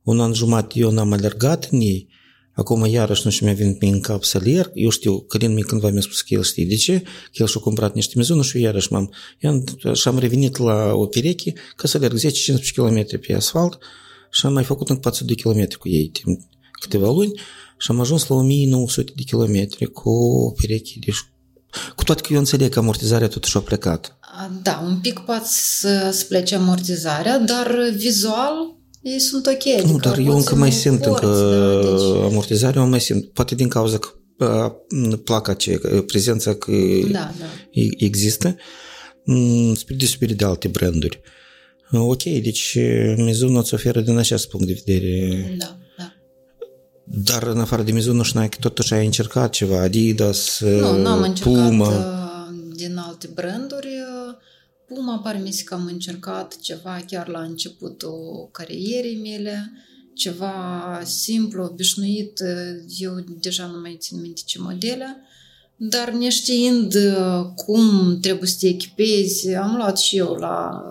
un 0.03 0.19
an 0.19 0.33
jumate 0.33 0.79
eu 0.79 0.91
n-am 0.91 1.11
alergat 1.11 1.67
în 1.71 1.79
ei, 1.79 2.07
Acum 2.53 2.85
iarăși 2.85 3.21
nu 3.23 3.31
știu, 3.31 3.45
mi-a 3.45 3.55
venit 3.55 3.81
mie 3.81 3.91
în 3.91 4.01
cap 4.01 4.23
să 4.23 4.37
alerg. 4.37 4.71
Eu 4.73 4.89
știu, 4.89 5.19
Călin 5.19 5.53
mi 5.53 5.61
cândva 5.61 5.89
mi-a 5.89 6.01
spus 6.01 6.21
că 6.21 6.33
el 6.33 6.43
știe 6.43 6.65
de 6.65 6.75
ce, 6.75 6.99
că 6.99 7.31
el 7.33 7.47
și-a 7.47 7.61
cumpărat 7.61 7.93
niște 7.93 8.13
mizună 8.15 8.41
și 8.41 8.57
eu 8.57 8.63
iarăși 8.63 8.91
m-am... 8.91 9.13
Eu 9.39 9.63
și 9.93 10.07
am 10.07 10.19
revenit 10.19 10.57
la 10.57 10.93
o 10.93 11.05
pereche 11.05 11.53
ca 11.75 11.87
să 11.87 11.97
alerg 11.97 12.19
10-15 12.19 12.21
km 12.75 13.19
pe 13.19 13.33
asfalt 13.33 13.77
și 14.31 14.45
am 14.45 14.53
mai 14.53 14.63
făcut 14.63 14.89
încă 14.89 15.01
400 15.01 15.33
de 15.33 15.41
km 15.41 15.77
cu 15.77 15.89
ei 15.89 16.07
timp 16.07 16.39
câteva 16.71 17.11
luni 17.11 17.39
și 17.77 17.91
am 17.91 17.99
ajuns 17.99 18.27
la 18.27 18.35
1900 18.35 19.11
de 19.15 19.23
km 19.31 19.91
cu 19.91 20.09
o 20.09 20.51
pereche. 20.51 20.99
Deci, 21.05 21.25
cu 21.95 22.03
toate 22.03 22.21
că 22.21 22.33
eu 22.33 22.39
înțeleg 22.39 22.69
că 22.69 22.79
amortizarea 22.79 23.27
totuși 23.27 23.57
a 23.57 23.59
plecat. 23.59 24.17
Da, 24.61 24.83
un 24.85 24.99
pic 24.99 25.19
poate 25.19 25.47
să, 25.47 26.09
să 26.13 26.25
plece 26.25 26.55
amortizarea, 26.55 27.39
dar 27.39 27.75
vizual 27.95 28.79
ei 29.01 29.19
sunt 29.19 29.45
ok. 29.45 29.53
Adică 29.53 29.91
nu, 29.91 29.97
dar 29.97 30.17
eu 30.17 30.35
încă 30.35 30.55
mai 30.55 30.71
simt 30.71 31.01
porți, 31.01 31.23
încă 31.23 31.35
da, 31.35 31.89
deci... 31.89 32.31
amortizarea, 32.31 32.81
o 32.81 32.85
mai 32.85 33.01
simt. 33.01 33.25
Poate 33.25 33.55
din 33.55 33.67
cauza 33.67 33.97
că 33.97 34.09
placa 35.23 35.53
ce, 35.53 35.81
prezența 36.05 36.53
că 36.53 36.71
da, 37.11 37.31
da. 37.39 37.45
există, 37.97 38.55
spre 39.73 39.95
deosebire 39.95 40.33
de 40.33 40.45
alte 40.45 40.67
branduri. 40.67 41.21
Ok, 41.91 42.23
deci 42.23 42.77
Mizuno 43.15 43.59
îți 43.59 43.73
oferă 43.73 44.01
din 44.01 44.17
acest 44.17 44.49
punct 44.49 44.65
de 44.67 44.81
vedere. 44.85 45.55
Da, 45.57 45.77
da. 45.97 46.13
Dar 47.03 47.43
în 47.43 47.59
afară 47.59 47.81
de 47.81 47.91
Mizuno 47.91 48.23
și 48.23 48.37
Nike 48.37 48.57
totuși 48.59 48.93
ai 48.93 49.05
încercat 49.05 49.49
ceva, 49.49 49.81
Adidas, 49.81 50.59
nu, 50.59 51.01
n-am 51.01 51.21
încercat 51.21 51.67
Puma. 51.67 51.91
din 52.75 52.97
alte 52.97 53.29
branduri. 53.33 53.87
Puma 54.93 55.17
pare 55.17 55.43
că 55.65 55.73
am 55.73 55.85
încercat 55.85 56.59
ceva 56.59 57.03
chiar 57.07 57.27
la 57.27 57.41
începutul 57.41 58.49
carierei 58.51 59.19
mele, 59.21 59.71
ceva 60.13 61.01
simplu, 61.03 61.63
obișnuit, 61.63 62.39
eu 62.97 63.23
deja 63.39 63.65
nu 63.65 63.79
mai 63.79 63.97
țin 63.99 64.21
minte 64.21 64.41
ce 64.45 64.59
modele, 64.59 65.17
dar 65.75 66.09
neștiind 66.09 66.95
cum 67.55 68.17
trebuie 68.21 68.49
să 68.49 68.57
te 68.59 68.67
echipezi, 68.67 69.53
am 69.53 69.75
luat 69.75 69.99
și 69.99 70.17
eu 70.17 70.33
la... 70.33 70.81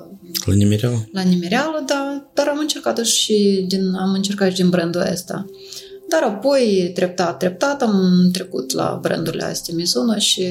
La 0.45 0.55
nimereală? 0.55 1.09
La 1.13 1.23
nimereală, 1.23 1.83
da, 1.87 2.31
dar 2.35 2.49
am 2.49 2.59
încercat 2.59 3.05
și 3.05 3.65
din, 3.69 3.95
am 3.95 4.13
încercat 4.13 4.51
și 4.51 4.57
din 4.57 4.71
brandul 4.71 5.01
ăsta. 5.13 5.51
Dar 6.09 6.23
apoi, 6.23 6.91
treptat, 6.95 7.39
treptat, 7.39 7.83
am 7.83 8.29
trecut 8.33 8.73
la 8.73 8.99
brandurile 9.03 9.45
astea 9.45 9.75
Mizuno 9.75 10.19
și 10.19 10.43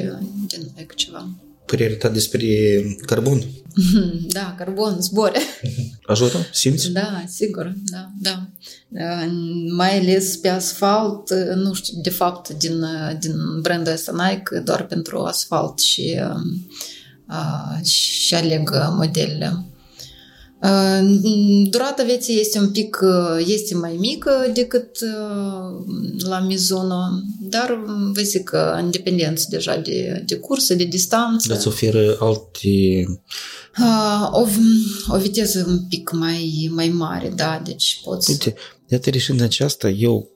din 0.48 0.62
like 0.78 0.94
ceva 0.96 1.30
părerea 1.70 1.98
ta 1.98 2.10
despre 2.10 2.48
carbon? 3.06 3.44
Da, 4.28 4.56
carbon, 4.58 5.02
zboare. 5.02 5.40
Ajută? 6.04 6.38
Simți? 6.54 6.92
Da, 6.92 7.24
sigur, 7.28 7.74
da, 7.92 8.12
da. 8.22 8.48
Mai 9.76 10.00
ales 10.00 10.36
pe 10.36 10.48
asfalt, 10.48 11.30
nu 11.56 11.74
știu, 11.74 12.02
de 12.02 12.10
fapt, 12.10 12.50
din, 12.50 12.86
din 13.20 13.62
brandul 13.62 13.94
ăsta 13.94 14.12
Nike, 14.12 14.60
doar 14.60 14.86
pentru 14.86 15.20
asfalt 15.20 15.80
și, 15.80 16.20
și 17.84 18.34
aleg 18.34 18.70
modelele. 18.92 19.69
Durata 21.70 22.04
vieții 22.06 22.40
este 22.40 22.60
un 22.60 22.72
pic 22.72 23.00
este 23.46 23.76
mai 23.76 23.96
mică 24.00 24.52
decât 24.54 24.98
la 26.18 26.40
Mizuno, 26.40 27.02
dar 27.40 27.84
vă 28.14 28.22
zic 28.22 28.44
că 28.44 28.80
independență 28.82 29.46
deja 29.50 29.78
de, 29.78 30.24
de 30.26 30.36
curse, 30.36 30.76
de 30.76 30.84
distanță. 30.84 31.54
Îți 31.54 31.68
oferă 31.68 32.18
alte... 32.20 33.04
O, 34.32 34.46
o 35.08 35.18
viteză 35.18 35.66
un 35.68 35.80
pic 35.90 36.12
mai, 36.12 36.70
mai 36.72 36.90
mare, 36.90 37.30
da, 37.36 37.62
deci 37.66 38.02
poți... 38.04 38.32
Uite, 38.32 38.56
iată 38.88 39.10
reșind 39.10 39.42
aceasta, 39.42 39.90
eu 39.90 40.30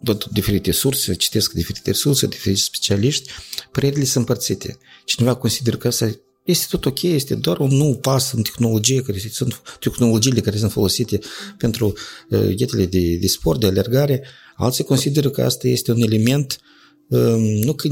văd 0.00 0.24
diferite 0.24 0.72
surse, 0.72 1.14
citesc 1.14 1.52
diferite 1.52 1.92
surse, 1.92 2.26
diferite 2.26 2.60
specialiști, 2.60 3.30
părerile 3.72 4.04
sunt 4.04 4.28
împărțite. 4.28 4.78
Cineva 5.04 5.34
consideră 5.34 5.76
că 5.76 5.86
asta 5.86 6.10
este 6.50 6.66
tot 6.70 6.84
ok, 6.84 7.02
este 7.02 7.34
doar 7.34 7.58
un 7.58 7.76
nou 7.76 7.96
pas 7.96 8.32
în 8.32 8.42
tehnologie, 8.42 9.02
care 9.02 9.18
sunt 9.30 9.62
tehnologiile 9.80 10.40
care 10.40 10.56
sunt 10.56 10.72
folosite 10.72 11.18
pentru 11.58 11.92
uh, 12.30 12.40
ghetele 12.40 12.86
de, 12.86 13.16
de 13.16 13.26
sport, 13.26 13.60
de 13.60 13.66
alergare. 13.66 14.24
Alții 14.56 14.84
consideră 14.84 15.30
că 15.30 15.42
asta 15.42 15.68
este 15.68 15.92
un 15.92 16.00
element 16.00 16.60
um, 17.08 17.40
nu 17.40 17.72
că 17.72 17.88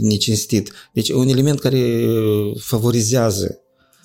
necinstit, 0.00 0.72
deci 0.92 1.08
un 1.08 1.28
element 1.28 1.60
care 1.60 2.06
uh, 2.06 2.56
favorizează 2.60 3.58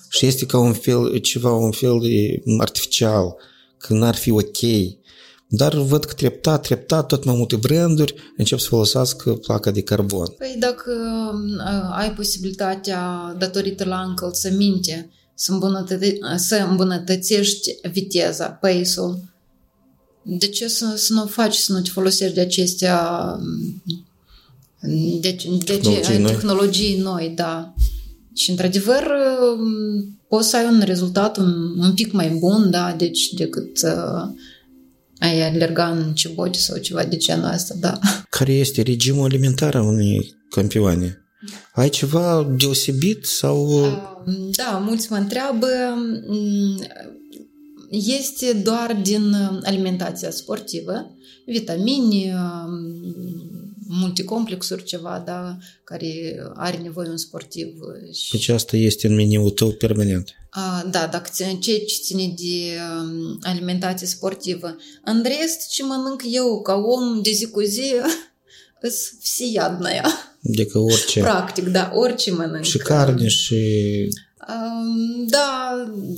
și 0.08 0.26
este 0.26 0.46
ca 0.46 0.58
un 0.58 0.72
fel, 0.72 1.18
ceva, 1.18 1.52
un 1.52 1.70
fel 1.70 1.98
de 2.00 2.42
artificial, 2.58 3.36
că 3.78 3.94
n-ar 3.94 4.14
fi 4.14 4.30
ok 4.30 4.58
dar 5.52 5.74
văd 5.74 6.04
că 6.04 6.12
treptat, 6.12 6.62
treptat, 6.62 7.06
tot 7.06 7.24
mai 7.24 7.34
multe 7.36 7.56
branduri 7.56 8.14
încep 8.36 8.58
să 8.58 8.68
folosească 8.68 9.32
placa 9.32 9.70
de 9.70 9.82
carbon. 9.82 10.26
Păi 10.38 10.56
dacă 10.58 10.92
uh, 11.58 11.96
ai 11.98 12.12
posibilitatea, 12.12 13.34
datorită 13.38 13.84
la 13.84 14.00
încălțăminte, 14.00 15.10
să, 15.34 15.52
îmbunătăți, 15.52 16.18
să 16.36 16.66
îmbunătățești 16.68 17.70
viteza, 17.92 18.46
pace-ul, 18.46 19.18
de 20.22 20.46
ce 20.46 20.68
să, 20.68 20.92
să 20.96 21.12
nu 21.12 21.26
faci, 21.26 21.54
să 21.54 21.72
nu 21.72 21.80
te 21.80 21.90
folosești 21.90 22.34
de 22.34 22.40
acestea 22.40 23.36
de, 24.80 25.18
de 25.20 25.36
tehnologii, 25.64 26.02
ce, 26.02 26.18
noi. 26.18 26.32
tehnologii 26.32 26.98
noi, 26.98 27.32
da. 27.36 27.74
Și 28.34 28.50
într-adevăr 28.50 29.12
poți 30.28 30.48
să 30.48 30.56
ai 30.56 30.64
un 30.64 30.82
rezultat 30.84 31.36
un, 31.36 31.78
un 31.78 31.94
pic 31.94 32.12
mai 32.12 32.28
bun, 32.28 32.70
da, 32.70 32.94
deci 32.98 33.28
decât 33.28 33.82
uh, 33.82 34.28
ai 35.20 35.48
alerga 35.48 35.88
în 35.88 36.14
ciboci 36.14 36.56
sau 36.56 36.78
ceva 36.78 37.04
de 37.04 37.16
genul 37.16 37.52
ăsta, 37.54 37.74
da. 37.80 37.98
Care 38.30 38.52
este 38.52 38.82
regimul 38.82 39.24
alimentar 39.24 39.74
a 39.74 39.82
unui 39.82 40.34
campioane? 40.50 41.24
Ai 41.72 41.88
ceva 41.88 42.54
deosebit 42.56 43.26
sau... 43.26 43.86
Da, 44.56 44.82
mulți 44.84 45.10
mă 45.10 45.16
întreabă. 45.16 45.66
Este 47.90 48.52
doar 48.52 48.98
din 49.02 49.34
alimentația 49.62 50.30
sportivă, 50.30 51.14
vitamini, 51.46 52.32
multicomplexuri, 53.89 54.83
ceva, 54.83 55.23
da, 55.25 55.57
care 55.83 56.39
are 56.55 56.77
nevoie 56.77 57.09
un 57.09 57.17
sportiv. 57.17 57.67
Și... 58.13 58.31
Deci 58.31 58.47
asta 58.47 58.77
este 58.77 59.07
în 59.07 59.15
meniul 59.15 59.49
tău 59.49 59.69
permanent. 59.69 60.29
A, 60.49 60.87
da, 60.91 61.07
dacă 61.07 61.29
ce 61.35 61.57
ce 61.59 61.83
ține 62.03 62.33
de 62.37 62.77
um, 62.99 63.39
alimentație 63.41 64.07
sportivă. 64.07 64.75
În 65.03 65.23
rest, 65.23 65.69
ce 65.69 65.83
mănânc 65.83 66.21
eu 66.31 66.61
ca 66.61 66.73
om 66.73 67.21
de 67.21 67.31
zi 67.31 67.49
cu 67.49 67.61
zi, 67.61 67.93
îs 68.81 69.13
всеядная. 69.21 70.05
Adică 70.47 70.79
orice. 70.79 71.19
Practic, 71.19 71.67
da, 71.67 71.91
orice 71.93 72.31
mănânc. 72.31 72.63
Și 72.63 72.77
carne 72.77 73.27
și... 73.27 73.55
Um, 74.47 75.25
da, 75.27 75.71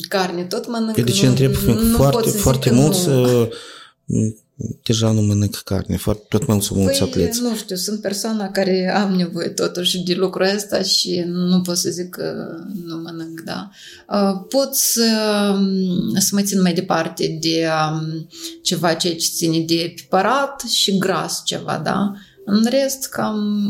carne 0.09 0.43
tot 0.43 0.67
mănânc. 0.67 0.95
Pe 0.95 1.01
de 1.01 1.11
ce 1.11 1.25
întreb 1.25 1.53
foarte, 1.95 2.29
foarte 2.29 2.71
mulți 2.71 3.07
deja 4.82 5.10
nu 5.10 5.20
mănânc 5.20 5.56
carne, 5.56 5.96
foarte, 5.96 6.22
tot 6.28 6.46
mai 6.46 6.56
mulți 6.70 6.98
păi, 6.98 7.08
atleți. 7.08 7.40
nu 7.40 7.56
știu, 7.56 7.76
sunt 7.76 8.00
persoana 8.00 8.50
care 8.50 8.94
am 8.94 9.14
nevoie 9.14 9.48
totuși 9.48 9.98
de 9.98 10.14
lucrul 10.14 10.46
ăsta 10.54 10.82
și 10.82 11.24
nu 11.26 11.60
pot 11.60 11.76
să 11.76 11.90
zic 11.90 12.10
că 12.10 12.46
nu 12.84 12.96
mănânc, 12.96 13.40
da. 13.40 13.70
Pot 14.48 14.74
să, 14.74 15.04
să 16.18 16.30
mă 16.32 16.42
țin 16.42 16.60
mai 16.60 16.74
departe 16.74 17.38
de 17.40 17.68
ceva 18.62 18.94
ce 18.94 19.10
ține 19.10 19.58
de 19.58 19.92
piparat 19.94 20.60
și 20.60 20.98
gras 20.98 21.42
ceva, 21.44 21.80
da. 21.84 22.12
În 22.44 22.66
rest, 22.70 23.08
cam, 23.08 23.68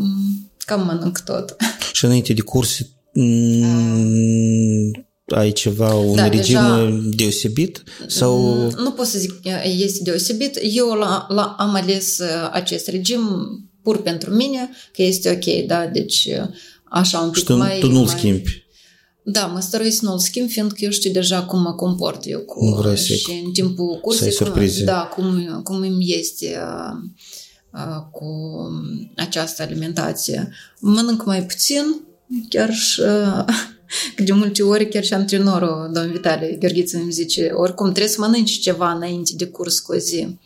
cam 0.59 0.84
mănânc 0.84 1.18
tot. 1.18 1.57
Și 1.93 2.05
înainte 2.05 2.32
de 2.32 2.40
curse, 2.40 2.88
ai 5.35 5.53
ceva, 5.53 5.95
un 5.95 6.16
da, 6.16 6.28
regim 6.28 6.43
deja, 6.43 7.01
deosebit? 7.16 7.83
sau? 8.07 8.55
Nu 8.76 8.91
pot 8.91 9.07
să 9.07 9.18
zic 9.18 9.41
este 9.64 10.03
deosebit. 10.03 10.59
Eu 10.62 10.89
la, 10.89 11.26
la, 11.28 11.55
am 11.59 11.74
ales 11.74 12.18
uh, 12.18 12.49
acest 12.53 12.89
regim 12.89 13.20
pur 13.83 14.03
pentru 14.03 14.35
mine, 14.35 14.70
că 14.93 15.03
este 15.03 15.30
ok, 15.30 15.66
da, 15.66 15.87
deci 15.87 16.28
uh, 16.41 16.49
așa 16.85 17.18
un 17.18 17.30
pic 17.30 17.39
Și 17.39 17.45
tu, 17.45 17.57
mai... 17.57 17.78
tu 17.78 17.91
nu-l 17.91 18.05
mai... 18.05 18.14
schimbi? 18.18 18.61
Da, 19.24 19.47
mă 19.47 19.61
stăruiesc 19.61 19.99
să 19.99 20.05
nu-l 20.05 20.18
schimb, 20.18 20.49
fiindcă 20.49 20.76
eu 20.78 20.91
știu 20.91 21.12
deja 21.12 21.43
cum 21.43 21.61
mă 21.61 21.72
comport 21.72 22.20
eu 22.24 22.41
cu... 22.41 22.64
Nu 22.64 22.74
vrei 22.74 22.97
să- 22.99 23.14
și 23.14 23.43
în 23.45 23.53
timpul 23.53 23.93
să 23.95 24.01
cursului, 24.01 24.28
ai 24.28 24.35
surprize. 24.35 24.85
da, 24.85 25.01
cum, 25.14 25.61
cum 25.64 25.76
îmi 25.76 26.14
este 26.18 26.59
uh, 26.62 26.99
uh, 27.72 28.03
cu 28.12 28.26
această 29.16 29.62
alimentație. 29.62 30.53
Mănânc 30.80 31.24
mai 31.24 31.43
puțin, 31.45 31.85
chiar 32.49 32.72
și 32.74 33.01
uh, 33.01 33.45
că 34.14 34.22
de 34.22 34.32
multe 34.32 34.62
ori 34.62 34.88
chiar 34.88 35.05
și 35.05 35.14
antrenorul, 35.14 35.90
domnul 35.93 36.12
Vitalie 36.12 36.57
Gheorghiță, 36.61 36.97
îmi 36.97 37.12
zice, 37.12 37.51
oricum 37.55 37.86
trebuie 37.86 38.12
să 38.12 38.20
mănânci 38.20 38.61
ceva 38.61 38.93
înainte 38.93 39.32
de 39.36 39.47
curs 39.47 39.80
cu 39.80 39.93
o 39.93 39.97
zi. 39.97 40.38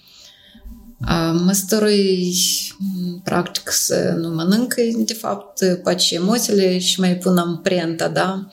Uh, 1.01 1.41
Mă 1.45 1.53
stărui 1.53 2.35
m, 2.79 3.21
practic 3.25 3.71
să 3.71 4.15
nu 4.19 4.29
mănânc, 4.29 4.75
de 4.97 5.13
fapt, 5.13 5.81
pace 5.83 6.15
emoțiile 6.15 6.79
și 6.79 7.01
mai 7.01 7.17
pun 7.17 7.39
amprenta, 7.39 8.09
da? 8.09 8.49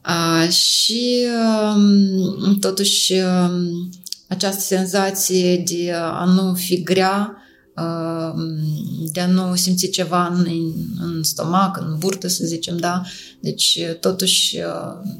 A, 0.00 0.48
și 0.48 1.26
um, 1.74 2.58
totuși 2.58 3.12
um, 3.12 3.90
această 4.28 4.60
senzație 4.60 5.56
de 5.56 5.92
a 5.94 6.24
nu 6.24 6.54
fi 6.54 6.82
grea, 6.82 7.16
um, 7.20 7.41
de 9.12 9.20
a 9.20 9.26
nu 9.26 9.54
simți 9.54 9.90
ceva 9.90 10.26
în, 10.26 10.46
în 11.00 11.22
stomac, 11.22 11.76
în 11.80 11.98
burtă, 11.98 12.28
să 12.28 12.44
zicem, 12.44 12.76
da? 12.76 13.02
Deci, 13.40 13.78
totuși, 14.00 14.58
uh, 14.58 15.10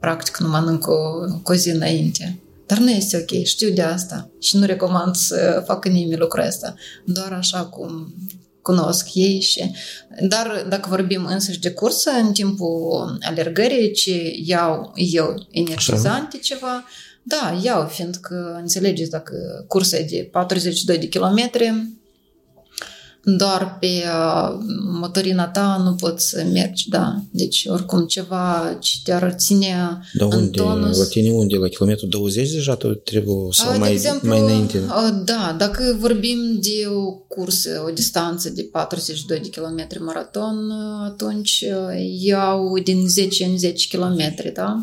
practic 0.00 0.36
nu 0.36 0.48
mănânc 0.48 0.86
o, 0.86 0.98
cu 1.42 1.52
o 1.52 1.54
zi 1.54 1.70
înainte. 1.70 2.40
Dar 2.66 2.78
nu 2.78 2.90
este 2.90 3.16
ok, 3.16 3.42
știu 3.42 3.70
de 3.70 3.82
asta 3.82 4.30
și 4.40 4.56
nu 4.56 4.66
recomand 4.66 5.14
să 5.14 5.62
facă 5.66 5.88
nimeni 5.88 6.20
lucrul 6.20 6.46
ăsta. 6.46 6.74
Doar 7.04 7.32
așa 7.32 7.64
cum 7.64 8.14
cunosc 8.62 9.14
ei 9.14 9.40
și... 9.40 9.70
Dar 10.20 10.66
dacă 10.68 10.88
vorbim 10.88 11.24
însăși 11.24 11.60
de 11.60 11.70
cursă, 11.70 12.10
în 12.10 12.32
timpul 12.32 13.18
alergării, 13.20 13.92
ce 13.92 14.32
iau 14.44 14.92
eu 14.94 15.46
energizante 15.50 16.38
ceva, 16.38 16.84
da, 17.22 17.60
iau, 17.62 17.86
fiindcă, 17.86 18.56
înțelegeți, 18.60 19.10
dacă 19.10 19.64
cursa 19.68 19.96
e 19.96 20.06
de 20.10 20.28
42 20.32 20.98
de 20.98 21.06
kilometri, 21.06 21.88
doar 23.24 23.76
pe 23.80 23.86
uh, 23.86 24.58
motorina 25.00 25.48
ta 25.48 25.80
nu 25.84 25.94
poți 25.94 26.28
să 26.28 26.44
mergi, 26.52 26.88
da. 26.88 27.22
Deci, 27.30 27.66
oricum, 27.68 28.06
ceva 28.06 28.76
ce 28.80 28.96
te-ar 29.04 29.34
ține 29.38 30.00
Dar 30.12 30.28
în 30.32 30.38
unde, 30.38 30.58
tonus. 30.58 30.98
la 30.98 31.04
tine 31.04 31.30
unde? 31.30 31.56
La 31.56 31.68
kilometru 31.68 32.06
20 32.06 32.50
deja 32.50 32.74
tu 32.74 32.88
trebuie 32.94 33.36
sau 33.50 33.70
A, 33.70 33.76
mai, 33.76 33.88
de 33.88 33.94
exemplu, 33.94 34.28
mai 34.28 34.40
înainte? 34.40 34.82
a, 34.88 35.10
Da, 35.24 35.54
dacă 35.58 35.96
vorbim 35.98 36.38
de 36.60 36.86
o 36.88 37.12
cursă, 37.12 37.84
o 37.86 37.90
distanță 37.90 38.50
de 38.50 38.62
42 38.62 39.40
de 39.40 39.48
km 39.48 40.04
maraton, 40.04 40.70
atunci 41.04 41.64
a, 41.72 41.92
iau 42.20 42.78
din 42.78 43.08
10 43.08 43.44
în 43.44 43.58
10 43.58 43.96
km, 43.96 44.52
da? 44.54 44.82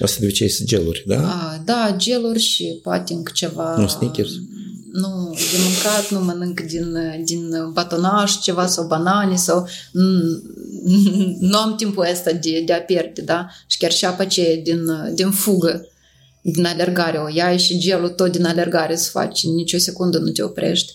Asta 0.00 0.16
de 0.20 0.24
obicei 0.24 0.48
sunt 0.48 0.68
geluri, 0.68 1.04
da? 1.06 1.30
A, 1.30 1.62
da, 1.64 1.94
geluri 1.96 2.38
și 2.38 2.78
poate 2.82 3.12
încă 3.12 3.32
ceva... 3.34 3.76
Nu, 3.76 3.86
Snickers? 3.88 4.30
Nu, 4.92 5.34
de 5.34 5.56
mâncat 5.64 6.10
nu 6.10 6.20
mănânc 6.24 6.60
din, 6.60 6.96
din 7.24 7.70
batonaj 7.72 8.38
ceva 8.38 8.66
sau 8.66 8.86
banane 8.86 9.36
sau... 9.36 9.68
mm, 9.92 10.42
Nu 11.40 11.58
am 11.58 11.76
timpul 11.76 12.06
ăsta 12.12 12.32
de, 12.32 12.62
de 12.66 12.72
a 12.72 12.80
pierde, 12.82 13.22
da? 13.22 13.46
Și 13.66 13.78
chiar 13.78 13.92
și 13.92 14.04
apa 14.04 14.22
aceea 14.22 14.56
din, 14.56 14.80
din 15.14 15.30
fugă, 15.30 15.88
din 16.42 16.64
alergare, 16.64 17.18
o 17.18 17.28
iai 17.34 17.58
și 17.58 17.78
gelul 17.78 18.08
tot 18.08 18.32
din 18.32 18.44
alergare 18.44 18.96
să 18.96 19.10
faci, 19.10 19.44
nici 19.46 19.72
o 19.72 19.78
secundă 19.78 20.18
nu 20.18 20.30
te 20.30 20.42
oprești. 20.42 20.92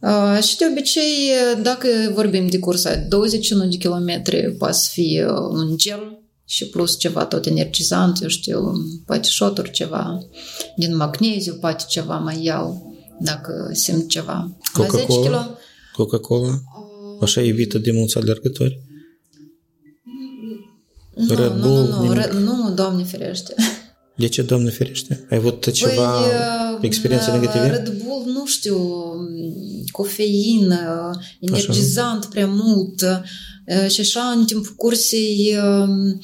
Uh, 0.00 0.42
și 0.42 0.56
de 0.56 0.64
obicei, 0.70 1.30
dacă 1.62 1.86
vorbim 2.14 2.46
de 2.46 2.58
cursa 2.58 2.94
de 2.94 3.06
21 3.08 3.66
de 3.66 3.76
kilometri, 3.76 4.54
poate 4.58 4.74
să 4.76 4.88
fie 4.92 5.26
un 5.30 5.76
gel 5.76 6.19
și 6.50 6.68
plus 6.68 6.98
ceva 6.98 7.24
tot 7.24 7.46
energizant, 7.46 8.22
eu 8.22 8.28
știu, 8.28 8.72
poate 9.06 9.28
șoturi 9.28 9.70
ceva 9.70 10.18
din 10.76 10.96
magneziu, 10.96 11.54
poate 11.54 11.84
ceva 11.88 12.18
mai 12.18 12.42
iau 12.44 12.94
dacă 13.20 13.70
simt 13.72 14.08
ceva. 14.08 14.56
La 14.74 14.84
10 14.84 14.96
Coca-Cola? 14.96 15.22
kilo, 15.22 15.56
Coca-Cola? 15.92 16.60
Așa 17.20 17.40
iubită 17.40 17.78
de 17.78 17.92
mulți 17.92 18.18
alergători? 18.18 18.80
nu, 21.14 21.34
Red 21.34 21.52
nu, 21.52 21.60
Bull, 21.60 21.86
nu, 21.88 21.96
nu, 21.96 22.02
nimic? 22.02 22.18
Red- 22.18 22.32
nu, 22.32 22.72
Doamne 22.74 23.04
ferește. 23.04 23.54
De 24.16 24.28
ce, 24.28 24.42
Doamne 24.42 24.70
ferește? 24.70 25.26
Ai 25.30 25.36
avut 25.36 25.70
ceva 25.72 26.20
Păi, 26.20 26.88
experiențe 26.88 27.30
uh, 27.30 27.40
negative? 27.40 27.66
Red 27.66 28.02
Bull, 28.04 28.24
nu 28.32 28.46
știu, 28.46 28.78
cofeină, 29.90 31.10
energizant 31.40 32.24
prea 32.24 32.46
mult 32.46 33.00
uh, 33.00 33.20
și 33.88 34.00
așa 34.00 34.20
în 34.20 34.44
timpul 34.44 34.74
cursei 34.76 35.56
uh, 35.56 36.14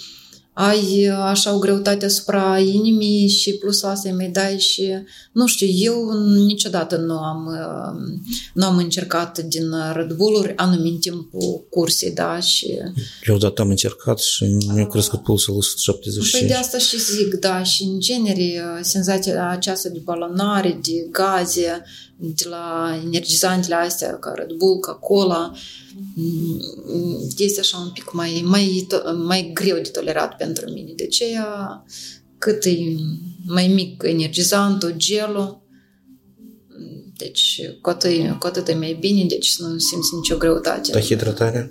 ai 0.59 1.09
uh, 1.09 1.19
așa 1.19 1.55
o 1.55 1.59
greutate 1.59 2.05
asupra 2.05 2.59
inimii 2.59 3.29
și 3.29 3.53
plus 3.53 3.83
asta 3.83 4.09
îi 4.09 4.15
mai 4.15 4.29
dai 4.29 4.59
și 4.59 4.93
nu 5.33 5.47
știu, 5.47 5.67
eu 5.71 6.11
niciodată 6.47 6.97
nu 6.97 7.19
am 7.19 7.47
uh, 7.47 8.19
nu 8.55 8.67
am 8.67 8.77
încercat 8.77 9.39
din 9.39 9.75
Red 9.95 10.13
Bull-uri 10.13 10.57
anume 10.57 10.89
în 10.89 10.99
timpul 10.99 11.67
cursei, 11.71 12.11
da, 12.11 12.41
și 12.41 12.79
Eu 13.27 13.35
odată 13.35 13.63
am 13.63 13.69
încercat 13.69 14.19
și 14.19 14.45
mi-a 14.45 14.87
crescut 14.87 15.23
pulsul 15.23 15.53
la 15.53 15.59
175. 15.59 16.41
Păi 16.41 16.49
de 16.49 16.55
asta 16.55 16.79
și 16.79 17.01
zic, 17.01 17.35
da, 17.35 17.63
și 17.63 17.83
în 17.83 18.01
genere 18.01 18.63
senzația 18.81 19.49
aceasta 19.49 19.89
de 19.89 20.01
balonare, 20.05 20.79
de 20.83 21.09
gaze, 21.11 21.83
de 22.19 22.49
la 22.49 22.99
energizantele 23.05 23.75
astea 23.75 24.19
ca 24.19 24.33
Red 24.37 24.53
Bull, 24.53 24.79
ca 24.79 24.93
Cola, 24.93 25.53
mm, 26.15 26.61
este 27.39 27.61
așa 27.61 27.79
un 27.79 27.91
pic 27.91 28.13
mai, 28.13 28.43
mai, 28.45 28.87
to- 28.95 29.25
mai 29.27 29.51
greu 29.55 29.77
de 29.77 29.89
tolerat 29.89 30.37
pentru 30.37 30.71
mine. 30.71 30.93
De 30.97 31.05
aceea, 31.05 31.83
cât 32.39 32.65
e 32.65 32.77
mai 33.47 33.69
mic 33.69 34.03
energizantul, 34.07 34.95
gelul, 34.97 35.65
deci 37.17 37.61
cu 37.81 37.89
atât, 37.91 38.39
cu 38.39 38.47
atât 38.47 38.69
e 38.69 38.75
mai 38.75 38.97
bine, 39.01 39.25
deci 39.25 39.47
să 39.49 39.63
nu 39.67 39.79
simți 39.79 40.15
nicio 40.15 40.37
greutate. 40.37 40.91
Dar 40.93 41.03
hidratarea? 41.03 41.71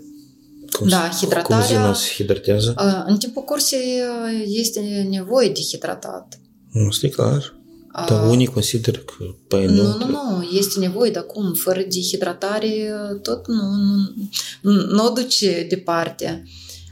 Cum, 0.71 0.87
Da, 0.87 0.99
Cum 1.09 1.17
hidratarea- 1.17 1.65
zina 1.65 1.93
se 1.93 2.13
hidratează? 2.13 2.73
Uh, 2.77 3.03
În 3.05 3.17
timpul 3.17 3.43
cursei 3.43 3.99
uh, 4.01 4.43
este 4.47 4.79
nevoie 5.09 5.47
de 5.49 5.59
hidratat. 5.71 6.39
Nu, 6.71 6.85
este 6.87 7.09
clar. 7.09 7.54
Dar 8.07 8.29
unii 8.29 8.45
consideră 8.45 8.99
că, 8.99 9.23
păi 9.47 9.65
nu, 9.65 9.71
Nu, 9.73 9.97
nu, 9.97 10.05
nu, 10.05 10.49
este 10.57 10.79
nevoie 10.79 11.11
de 11.11 11.19
acum, 11.19 11.53
fără 11.53 11.79
de 11.79 11.99
hidratare, 12.01 12.91
tot 13.21 13.47
nu, 13.47 13.61
nu, 14.61 14.71
nu 14.71 15.05
o 15.05 15.09
duce 15.09 15.65
departe. 15.69 16.43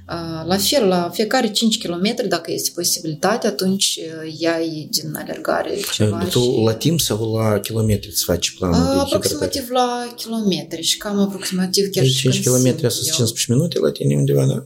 Uh, 0.09 0.45
La 0.45 0.57
fel, 0.57 0.87
la 0.87 1.09
fiecare 1.13 1.51
5 1.51 1.77
km, 1.87 2.27
dacă 2.27 2.51
este 2.51 2.71
posibilitate, 2.75 3.47
atunci 3.47 3.99
uh, 4.23 4.33
iai 4.39 4.87
din 4.91 5.15
alergare 5.15 5.77
ceva 5.93 6.17
tu 6.29 6.39
și... 6.39 6.61
la 6.65 6.73
timp 6.73 6.99
sau 6.99 7.35
la 7.35 7.59
kilometri 7.59 8.09
îți 8.09 8.23
faci 8.23 8.55
planul 8.57 8.75
de 8.75 8.81
Uh, 8.81 8.87
hidratare? 8.87 9.15
aproximativ 9.15 9.69
la 9.69 10.13
kilometri 10.15 10.81
și 10.81 10.97
cam 10.97 11.19
aproximativ 11.19 11.89
chiar 11.91 12.03
Deci 12.03 12.13
și 12.13 12.21
5 12.31 12.43
când 12.43 12.55
km 12.55 12.61
simt 12.65 12.83
asta 12.83 13.01
eu. 13.05 13.13
15 13.15 13.51
minute 13.51 13.79
la 13.79 13.91
tine 13.91 14.15
undeva, 14.15 14.45
da? 14.45 14.65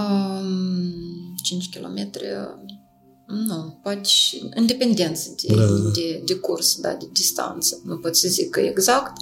Um, 0.00 1.34
5 1.42 1.68
km, 1.68 2.10
nu, 3.26 3.78
poate 3.82 4.02
și 4.02 4.50
în 4.54 4.66
dependență 4.66 5.28
de, 5.42 5.54
Da, 5.54 5.60
da, 5.60 5.66
da. 5.66 5.88
de, 5.88 6.22
de 6.24 6.34
curs, 6.34 6.76
da, 6.80 6.88
de 6.88 7.06
distanță. 7.12 7.80
Nu 7.84 7.96
pot 7.96 8.16
să 8.16 8.28
zic 8.28 8.50
că 8.50 8.60
exact. 8.60 9.12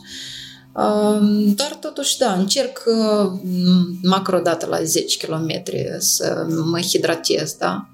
Um, 0.74 1.54
dar 1.54 1.76
totuși, 1.80 2.18
da, 2.18 2.32
încerc 2.32 2.82
uh, 2.86 3.40
macro 4.02 4.36
o 4.36 4.40
dată 4.40 4.66
la 4.66 4.82
10 4.82 5.26
km 5.26 5.62
să 5.98 6.46
mă 6.64 6.80
hidratez, 6.80 7.54
da? 7.58 7.88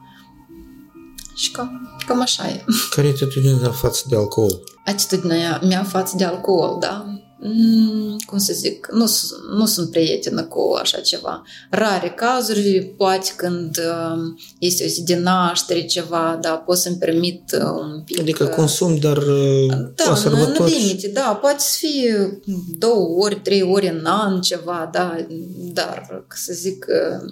Și 1.34 1.50
cam, 1.50 1.98
cam 2.06 2.20
așa 2.20 2.48
e. 2.48 2.64
Care 2.90 3.06
e 3.06 3.10
atitudinea 3.10 3.70
față 3.70 4.04
de 4.08 4.16
alcool? 4.16 4.60
Atitudinea 4.84 5.60
mea 5.62 5.84
față 5.84 6.14
de 6.16 6.24
alcool, 6.24 6.76
da? 6.80 7.17
Mm, 7.40 8.16
cum 8.26 8.38
să 8.38 8.52
zic, 8.52 8.88
nu, 8.92 9.06
s- 9.06 9.30
nu 9.56 9.66
sunt 9.66 9.90
prietenă 9.90 10.42
cu 10.44 10.76
așa 10.80 11.00
ceva. 11.00 11.42
Rare 11.70 12.08
cazuri, 12.16 12.94
poate 12.96 13.30
când 13.36 13.76
uh, 13.78 14.18
este 14.58 14.84
o 14.84 14.86
zi 14.86 15.02
de 15.02 15.16
naștere, 15.16 15.84
ceva, 15.84 16.38
da, 16.40 16.50
pot 16.50 16.78
să-mi 16.78 16.96
permit 16.96 17.42
uh, 17.54 17.70
un 17.80 18.02
pic... 18.04 18.18
Adică 18.20 18.44
uh, 18.44 18.50
consum, 18.50 18.96
dar 18.98 19.16
uh, 19.16 19.66
la 19.68 19.74
da, 19.76 20.04
în, 20.04 20.10
în 20.10 20.16
sărbători... 20.16 20.70
limite, 20.70 21.08
da, 21.08 21.38
poate 21.40 21.58
să 21.58 21.76
fie 21.78 22.40
două 22.78 23.24
ori, 23.24 23.40
trei 23.40 23.62
ori 23.62 23.88
în 23.88 24.04
an 24.04 24.40
ceva, 24.40 24.88
da, 24.92 25.26
dar, 25.72 26.24
să 26.34 26.52
zic, 26.54 26.86
uh, 26.88 27.30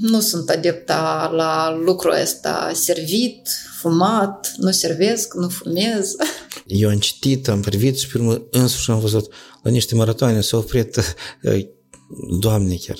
nu 0.00 0.20
sunt 0.20 0.48
adepta 0.48 1.30
la 1.34 1.80
lucrul 1.84 2.14
ăsta 2.22 2.70
servit, 2.74 3.48
fumat, 3.80 4.54
nu 4.56 4.70
servesc, 4.70 5.34
nu 5.34 5.48
fumez. 5.48 6.14
Eu 6.66 6.88
am 6.88 6.98
citit, 6.98 7.48
am 7.48 7.60
privit 7.60 7.98
și 7.98 8.08
pe 8.08 8.18
urmă 8.18 8.42
însuși 8.50 8.90
am 8.90 9.00
văzut 9.00 9.32
la 9.62 9.70
niște 9.70 9.94
maratoane 9.94 10.40
s-au 10.40 10.58
oprit 10.58 10.96
uh, 11.42 11.64
Doamne, 12.40 12.76
chiar, 12.86 12.98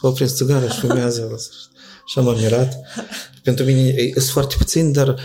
opresc 0.00 0.34
țigară 0.34 0.68
și 0.68 0.78
fumează 0.78 1.36
și 2.06 2.18
am 2.18 2.28
admirat. 2.28 2.80
Pentru 3.42 3.64
mine 3.64 3.94
sunt 4.12 4.24
foarte 4.24 4.54
puțin, 4.58 4.92
dar 4.92 5.16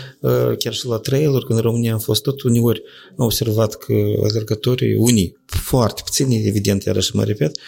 chiar 0.58 0.72
și 0.72 0.86
la 0.86 0.96
trailer, 0.96 1.42
când 1.42 1.58
în 1.58 1.64
România 1.64 1.92
am 1.92 1.98
fost 1.98 2.22
tot, 2.22 2.42
uneori 2.42 2.82
am 3.16 3.24
observat 3.24 3.74
că 3.74 3.92
alergătorii, 4.22 4.94
unii, 4.94 5.36
foarte 5.46 6.00
puțini, 6.04 6.46
evident, 6.46 6.84
iarăși 6.84 7.16
mă 7.16 7.24
repet, 7.24 7.58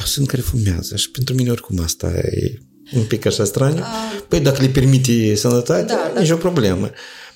dar 0.00 0.08
sunt 0.08 0.26
care 0.26 0.42
fumează 0.42 0.96
și 0.96 1.10
pentru 1.10 1.34
mine 1.34 1.50
oricum 1.50 1.80
asta 1.80 2.06
e 2.06 2.58
un 2.92 3.04
pic 3.04 3.26
așa 3.26 3.44
straniu. 3.44 3.82
Păi 4.28 4.40
dacă 4.40 4.62
le 4.62 4.68
permite 4.68 5.34
sănătatea, 5.34 5.96
da, 5.96 6.10
da. 6.14 6.20
nicio 6.20 6.36
problemă. 6.36 6.90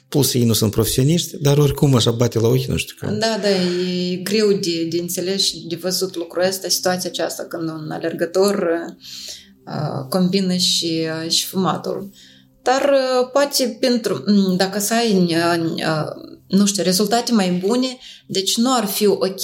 Plus 0.08 0.34
ei 0.34 0.44
nu 0.44 0.52
sunt 0.52 0.70
profesioniști, 0.70 1.36
dar 1.40 1.58
oricum 1.58 1.94
așa 1.94 2.10
bate 2.10 2.38
la 2.38 2.48
ochi, 2.48 2.64
nu 2.64 2.76
știu 2.76 2.96
cum. 3.00 3.18
Da, 3.18 3.38
da, 3.42 3.48
e 3.48 4.16
greu 4.16 4.52
de, 4.52 4.84
de 4.90 4.98
înțeles 5.00 5.42
și 5.42 5.66
de 5.68 5.76
văzut 5.76 6.16
lucrul 6.16 6.42
ăsta, 6.42 6.68
situația 6.68 7.10
aceasta 7.10 7.46
când 7.48 7.68
un 7.68 7.90
alergător 7.90 8.68
uh, 9.66 10.06
combină 10.08 10.56
și, 10.56 11.06
uh, 11.24 11.30
și 11.30 11.46
fumatul. 11.46 12.10
Dar 12.62 12.82
uh, 12.82 13.28
poate 13.32 13.76
pentru, 13.80 14.24
dacă 14.56 14.78
să 14.78 14.94
ai, 14.94 15.12
uh, 15.14 15.64
uh, 15.74 16.34
nu 16.48 16.66
știu, 16.66 16.82
rezultate 16.82 17.32
mai 17.32 17.50
bune, 17.50 17.98
deci 18.26 18.56
nu 18.56 18.74
ar 18.74 18.84
fi 18.84 19.06
ok 19.06 19.42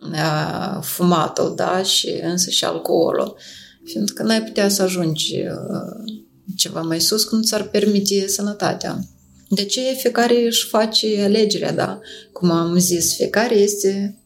uh, 0.00 0.82
fumatul, 0.82 1.52
da, 1.56 1.82
și 1.82 2.20
însă 2.22 2.50
și 2.50 2.64
alcoolul. 2.64 3.36
Fiindcă 3.84 4.22
n-ai 4.22 4.42
putea 4.42 4.68
să 4.68 4.82
ajungi 4.82 5.34
uh, 5.34 6.14
ceva 6.56 6.80
mai 6.80 7.00
sus 7.00 7.24
când 7.24 7.44
ți-ar 7.44 7.62
permite 7.62 8.28
sănătatea. 8.28 8.98
De 9.48 9.64
ce 9.64 9.80
fiecare 9.80 10.46
își 10.46 10.66
face 10.66 11.20
alegerea, 11.20 11.72
da? 11.72 12.00
Cum 12.32 12.50
am 12.50 12.78
zis, 12.78 13.14
fiecare 13.14 13.54
este 13.54 14.18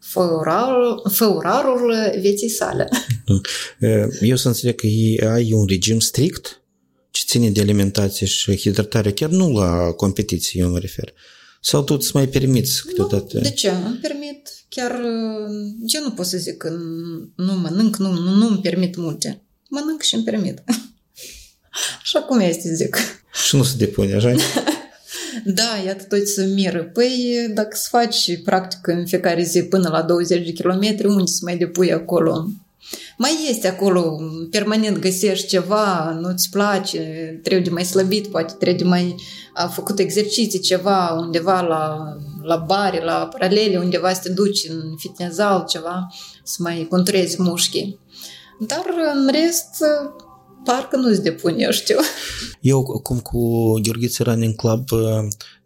făurarul, 0.00 1.06
făurarul 1.10 1.94
vieții 2.20 2.48
sale. 2.48 2.88
Eu 4.20 4.36
să 4.36 4.48
înțeleg 4.48 4.74
că 4.74 4.86
ai 5.26 5.52
un 5.52 5.66
regim 5.66 5.98
strict 5.98 6.62
ce 7.10 7.22
ține 7.26 7.50
de 7.50 7.60
alimentație 7.60 8.26
și 8.26 8.56
hidratare, 8.56 9.12
chiar 9.12 9.30
nu 9.30 9.52
la 9.52 9.92
competiții, 9.92 10.60
eu 10.60 10.70
mă 10.70 10.78
refer. 10.78 11.12
Sau 11.60 11.82
tu 11.82 11.94
îți 11.94 12.10
mai 12.16 12.28
permiți 12.28 12.86
câteodată? 12.86 13.36
Nu, 13.36 13.40
de 13.40 13.50
ce? 13.50 13.68
Îmi 13.68 13.98
permit 14.02 14.50
chiar... 14.68 15.00
Eu 15.86 16.02
nu 16.02 16.10
pot 16.10 16.26
să 16.26 16.36
zic 16.36 16.56
că 16.56 16.68
nu 17.34 17.52
mănânc, 17.52 17.96
nu, 17.96 18.12
nu, 18.12 18.30
nu 18.30 18.46
îmi 18.46 18.60
permit 18.60 18.96
multe. 18.96 19.40
Mănânc 19.68 20.02
și 20.02 20.14
îmi 20.14 20.24
permit. 20.24 20.62
Așa 22.02 22.20
cum 22.20 22.40
este, 22.40 22.74
zic. 22.74 22.96
Și 23.46 23.56
nu 23.56 23.62
se 23.62 23.74
depune, 23.76 24.14
așa? 24.14 24.34
da, 25.58 25.82
iată 25.86 26.04
toți 26.04 26.32
să 26.32 26.44
miră. 26.44 26.82
Păi, 26.82 27.46
dacă 27.54 27.76
să 27.76 27.86
faci 27.90 28.42
practic 28.44 28.86
în 28.86 29.06
fiecare 29.06 29.42
zi 29.42 29.62
până 29.62 29.88
la 29.88 30.02
20 30.02 30.44
de 30.44 30.52
kilometri, 30.52 31.06
unde 31.06 31.30
să 31.30 31.40
mai 31.42 31.56
depui 31.56 31.92
acolo? 31.92 32.48
Mai 33.18 33.46
este 33.48 33.68
acolo, 33.68 34.20
permanent 34.50 34.98
găsești 34.98 35.46
ceva, 35.46 36.18
nu-ți 36.20 36.50
place, 36.50 37.00
trebuie 37.42 37.64
de 37.64 37.70
mai 37.70 37.84
slăbit, 37.84 38.26
poate 38.26 38.54
trebuie 38.58 38.78
de 38.78 38.84
mai 38.84 39.14
a 39.54 39.66
făcut 39.66 39.98
exerciții, 39.98 40.58
ceva 40.58 41.12
undeva 41.20 41.60
la, 41.60 42.16
la 42.42 42.56
bare, 42.56 43.04
la 43.04 43.28
paralele, 43.30 43.78
undeva 43.78 44.12
să 44.12 44.20
te 44.22 44.28
duci 44.28 44.68
în 44.68 44.96
fitness 44.96 45.38
ceva, 45.68 46.06
să 46.42 46.56
mai 46.62 46.86
conturezi 46.90 47.42
mușchii. 47.42 47.98
Dar 48.60 48.84
în 49.14 49.28
rest, 49.32 49.84
parcă 50.64 50.96
nu-ți 50.96 51.22
depune, 51.22 51.62
eu 51.62 51.70
știu. 51.70 51.96
Eu, 52.60 52.82
cum 53.02 53.18
cu 53.18 53.72
Gheorghiță 53.80 54.22
Running 54.22 54.54
Club, 54.54 54.88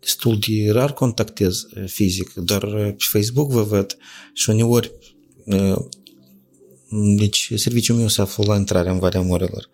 destul 0.01 0.39
de 0.39 0.73
rar 0.73 0.93
contactez 0.93 1.67
fizic, 1.87 2.33
dar 2.35 2.61
pe 2.67 2.97
Facebook 2.99 3.51
vă 3.51 3.63
văd 3.63 3.97
și 4.33 4.51
uneori 4.51 4.93
deci 7.17 7.53
serviciul 7.55 7.97
meu 7.97 8.09
se 8.09 8.21
află 8.21 8.45
la 8.47 8.57
intrarea 8.57 8.93
în 8.93 8.99
Valea 8.99 9.21
Morelor. 9.21 9.69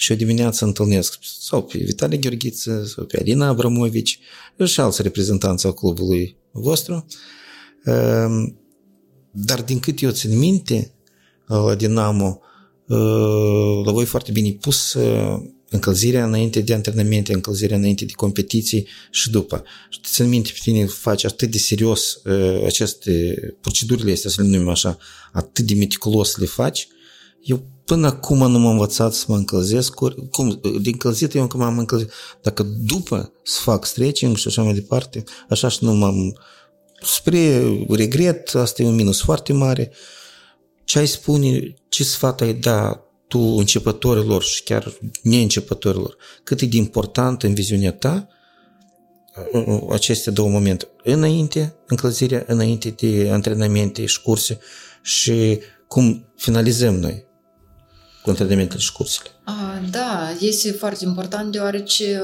Și 0.00 0.12
o 0.12 0.14
dimineață 0.14 0.64
întâlnesc 0.64 1.18
sau 1.22 1.62
pe 1.62 1.78
Vitalie 1.78 2.18
Gheorghiță, 2.18 2.84
sau 2.94 3.04
pe 3.04 3.18
Alina 3.18 3.46
Abramovici, 3.46 4.18
și 4.64 4.80
alți 4.80 5.02
reprezentanți 5.02 5.66
al 5.66 5.74
clubului 5.74 6.36
vostru. 6.50 7.06
Dar 9.30 9.62
din 9.62 9.78
cât 9.78 10.02
eu 10.02 10.10
țin 10.10 10.38
minte, 10.38 10.94
la 11.46 11.74
Dinamo, 11.74 12.40
la 13.84 13.92
voi 13.92 14.04
foarte 14.04 14.32
bine 14.32 14.52
pus 14.52 14.96
încălzirea 15.70 16.24
înainte 16.24 16.60
de 16.60 16.74
antrenamente, 16.74 17.32
încălzirea 17.32 17.76
înainte 17.76 18.04
de 18.04 18.12
competiții 18.12 18.86
și 19.10 19.30
după. 19.30 19.64
Și 19.90 20.00
țin 20.04 20.28
minte 20.28 20.50
pe 20.52 20.58
tine 20.62 20.84
faci 20.84 21.24
atât 21.24 21.50
de 21.50 21.58
serios 21.58 22.20
aceste 22.64 23.36
procedurile 23.60 24.12
astea, 24.12 24.30
să 24.30 24.42
le 24.42 24.48
numim 24.48 24.68
așa, 24.68 24.98
atât 25.32 25.64
de 25.64 25.74
meticulos 25.74 26.36
le 26.36 26.46
faci, 26.46 26.88
eu 27.42 27.76
până 27.88 28.06
acum 28.06 28.38
nu 28.38 28.58
m-am 28.58 28.70
învățat 28.70 29.12
să 29.12 29.24
mă 29.28 29.36
încălzesc, 29.36 29.94
cum, 30.30 30.60
din 30.62 30.92
încălzit 30.92 31.34
eu 31.34 31.42
încă 31.42 31.56
m-am 31.56 31.78
încălzit, 31.78 32.10
dacă 32.42 32.62
după 32.62 33.32
să 33.42 33.60
fac 33.60 33.84
stretching 33.84 34.36
și 34.36 34.48
așa 34.48 34.62
mai 34.62 34.72
departe, 34.72 35.24
așa 35.48 35.68
și 35.68 35.84
nu 35.84 35.94
m-am, 35.94 36.38
spre 37.02 37.62
regret, 37.88 38.54
asta 38.54 38.82
e 38.82 38.86
un 38.86 38.94
minus 38.94 39.20
foarte 39.20 39.52
mare, 39.52 39.92
ce 40.84 40.98
ai 40.98 41.06
spune, 41.06 41.74
ce 41.88 42.04
sfat 42.04 42.40
ai 42.40 42.54
da 42.54 43.04
tu 43.28 43.38
începătorilor 43.38 44.42
și 44.42 44.62
chiar 44.62 44.92
neîncepătorilor, 45.22 46.16
cât 46.44 46.60
e 46.60 46.66
de 46.66 46.76
important 46.76 47.42
în 47.42 47.54
viziunea 47.54 47.92
ta 47.92 48.28
aceste 49.90 50.30
două 50.30 50.48
momente, 50.48 50.88
înainte, 51.04 51.74
încălzirea, 51.86 52.44
înainte 52.46 52.90
de 52.90 53.28
antrenamente 53.32 54.06
și 54.06 54.22
curse 54.22 54.58
și 55.02 55.58
cum 55.86 56.32
finalizăm 56.36 56.94
noi 56.94 57.26
cu 58.22 58.30
antrenamentele 58.30 58.80
și 58.80 58.92
cursele. 58.92 59.28
A, 59.44 59.82
da, 59.90 60.30
este 60.40 60.70
foarte 60.70 61.04
important 61.04 61.52
deoarece 61.52 62.22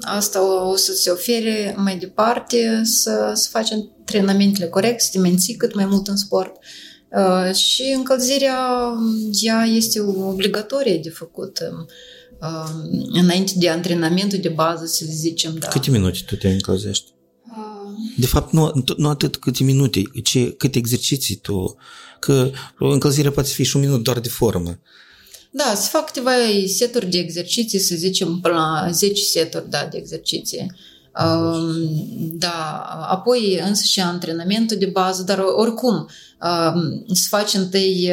asta 0.00 0.42
o, 0.42 0.68
o 0.70 0.76
să 0.76 0.92
se 0.92 1.10
ofere 1.10 1.74
mai 1.76 1.98
departe 1.98 2.80
să, 2.84 3.32
să 3.34 3.48
faci 3.50 3.72
antrenamentele 3.72 4.66
corecte, 4.66 5.02
să 5.02 5.08
te 5.12 5.18
menții 5.18 5.54
cât 5.54 5.74
mai 5.74 5.86
mult 5.86 6.08
în 6.08 6.16
sport. 6.16 6.56
Uh, 6.56 6.90
Uh, 7.16 7.54
și 7.54 7.82
încălzirea, 7.96 8.92
ea 9.40 9.64
este 9.64 10.00
obligatorie 10.00 10.98
de 10.98 11.08
făcut 11.08 11.58
uh, 12.40 12.70
înainte 13.12 13.52
de 13.56 13.68
antrenamentul 13.68 14.38
de 14.38 14.48
bază, 14.48 14.84
să 14.86 15.04
zicem. 15.08 15.54
Da. 15.58 15.68
Câte 15.68 15.90
minute 15.90 16.18
tu 16.26 16.36
te 16.36 16.48
încălzești? 16.48 17.10
Uh. 17.50 17.92
De 18.16 18.26
fapt, 18.26 18.52
nu, 18.52 18.84
nu 18.96 19.08
atât 19.08 19.36
câte 19.36 19.64
minute, 19.64 20.02
ci 20.22 20.52
câte 20.56 20.78
exerciții 20.78 21.36
tu. 21.36 21.76
Că 22.20 22.50
încălzirea 22.78 23.30
poate 23.30 23.48
fi 23.48 23.64
și 23.64 23.76
un 23.76 23.82
minut 23.82 24.02
doar 24.02 24.20
de 24.20 24.28
formă. 24.28 24.78
Da, 25.50 25.74
se 25.76 25.88
fac 25.92 26.06
câteva 26.06 26.30
seturi 26.66 27.10
de 27.10 27.18
exerciții, 27.18 27.78
să 27.78 27.94
zicem, 27.94 28.38
până 28.42 28.54
la 28.54 28.90
10 28.90 29.22
seturi 29.22 29.70
da, 29.70 29.88
de 29.90 29.96
exerciții. 29.96 30.72
Da, 32.32 32.80
apoi 33.08 33.60
însă 33.66 33.82
și 33.84 34.00
antrenamentul 34.00 34.76
de 34.76 34.86
bază, 34.86 35.22
dar 35.22 35.38
oricum 35.38 36.08
să 37.12 37.26
faci 37.28 37.54
întâi 37.54 38.12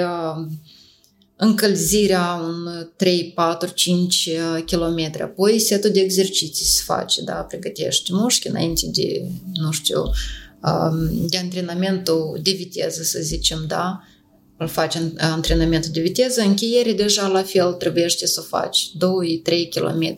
încălzirea 1.35 2.33
un 2.33 2.89
3, 2.95 3.31
4, 3.35 3.69
5 3.73 4.29
km, 4.65 5.11
apoi 5.21 5.59
setul 5.59 5.89
de 5.89 5.99
exerciții 5.99 6.65
se 6.65 6.81
face, 6.85 7.21
da, 7.21 7.33
pregătești 7.33 8.13
mușchi 8.13 8.47
înainte 8.47 8.89
de, 8.91 9.25
nu 9.53 9.71
știu, 9.71 10.03
de 11.29 11.37
antrenamentul 11.37 12.39
de 12.43 12.51
viteză, 12.51 13.03
să 13.03 13.19
zicem, 13.21 13.65
da, 13.67 14.03
îl 14.57 14.67
faci 14.67 14.95
antrenamentul 15.17 15.89
de 15.93 16.01
viteză, 16.01 16.41
încheiere 16.41 16.93
deja 16.93 17.27
la 17.27 17.43
fel 17.43 17.73
trebuie 17.73 18.09
să 18.09 18.41
faci 18.41 18.91
2-3 18.95 19.69
km 19.69 20.15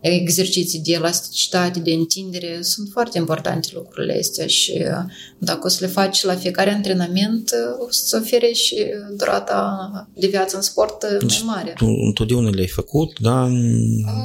exerciții 0.00 0.80
de 0.80 0.92
elasticitate, 0.92 1.78
de 1.78 1.92
întindere, 1.92 2.58
sunt 2.62 2.88
foarte 2.92 3.18
importante 3.18 3.68
lucrurile 3.74 4.18
astea 4.18 4.46
și 4.46 4.72
uh, 4.72 5.12
dacă 5.38 5.60
o 5.66 5.68
să 5.68 5.78
le 5.80 5.86
faci 5.86 6.24
la 6.24 6.34
fiecare 6.34 6.70
antrenament, 6.70 7.50
uh, 7.50 7.86
o 7.86 7.90
să 7.90 8.20
ofere 8.22 8.52
și 8.52 8.76
durata 9.16 10.10
de 10.14 10.26
viață 10.26 10.56
în 10.56 10.62
sport 10.62 11.02
uh, 11.02 11.18
deci, 11.18 11.42
mai 11.42 11.54
mare. 11.56 11.72
Tu 11.76 11.86
întotdeauna 11.86 12.50
le-ai 12.50 12.66
făcut, 12.66 13.18
da? 13.20 13.48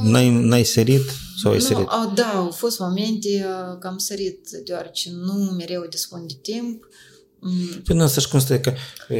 N-ai, 0.03 0.29
n-ai 0.29 0.63
sărit 0.63 1.01
sau 1.41 1.51
ai 1.51 1.57
nu, 1.57 1.63
sărit? 1.63 1.87
Da, 2.15 2.31
au 2.35 2.49
fost 2.49 2.79
momente 2.79 3.45
că 3.79 3.87
am 3.87 3.97
sărit, 3.97 4.49
deoarece 4.65 5.09
nu 5.13 5.33
mereu 5.33 5.85
dispun 5.89 6.23
de 6.27 6.37
timp, 6.41 6.85
Mm. 7.43 7.81
Până 7.83 8.07
să-și 8.07 8.27
constă 8.27 8.59
că 8.59 8.73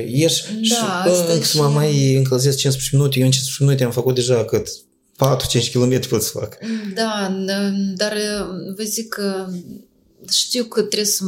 ieși 0.07 0.43
da, 0.69 1.05
și, 1.41 1.49
și... 1.49 1.57
mă 1.57 1.67
mai 1.67 2.15
încălzesc 2.15 2.57
15 2.57 2.95
minute, 2.95 3.19
eu 3.19 3.25
în 3.25 3.31
15 3.31 3.63
minute 3.63 3.83
am 3.83 3.91
făcut 3.91 4.15
deja 4.15 4.45
cât 4.45 4.67
4-5 5.67 5.71
km 5.71 6.07
pot 6.09 6.21
să 6.21 6.31
fac. 6.39 6.57
Da, 6.93 7.37
dar 7.95 8.17
vă 8.75 8.83
zic 8.83 9.07
că 9.07 9.47
știu 10.31 10.63
că 10.63 10.81
trebuie 10.81 11.05
să, 11.05 11.23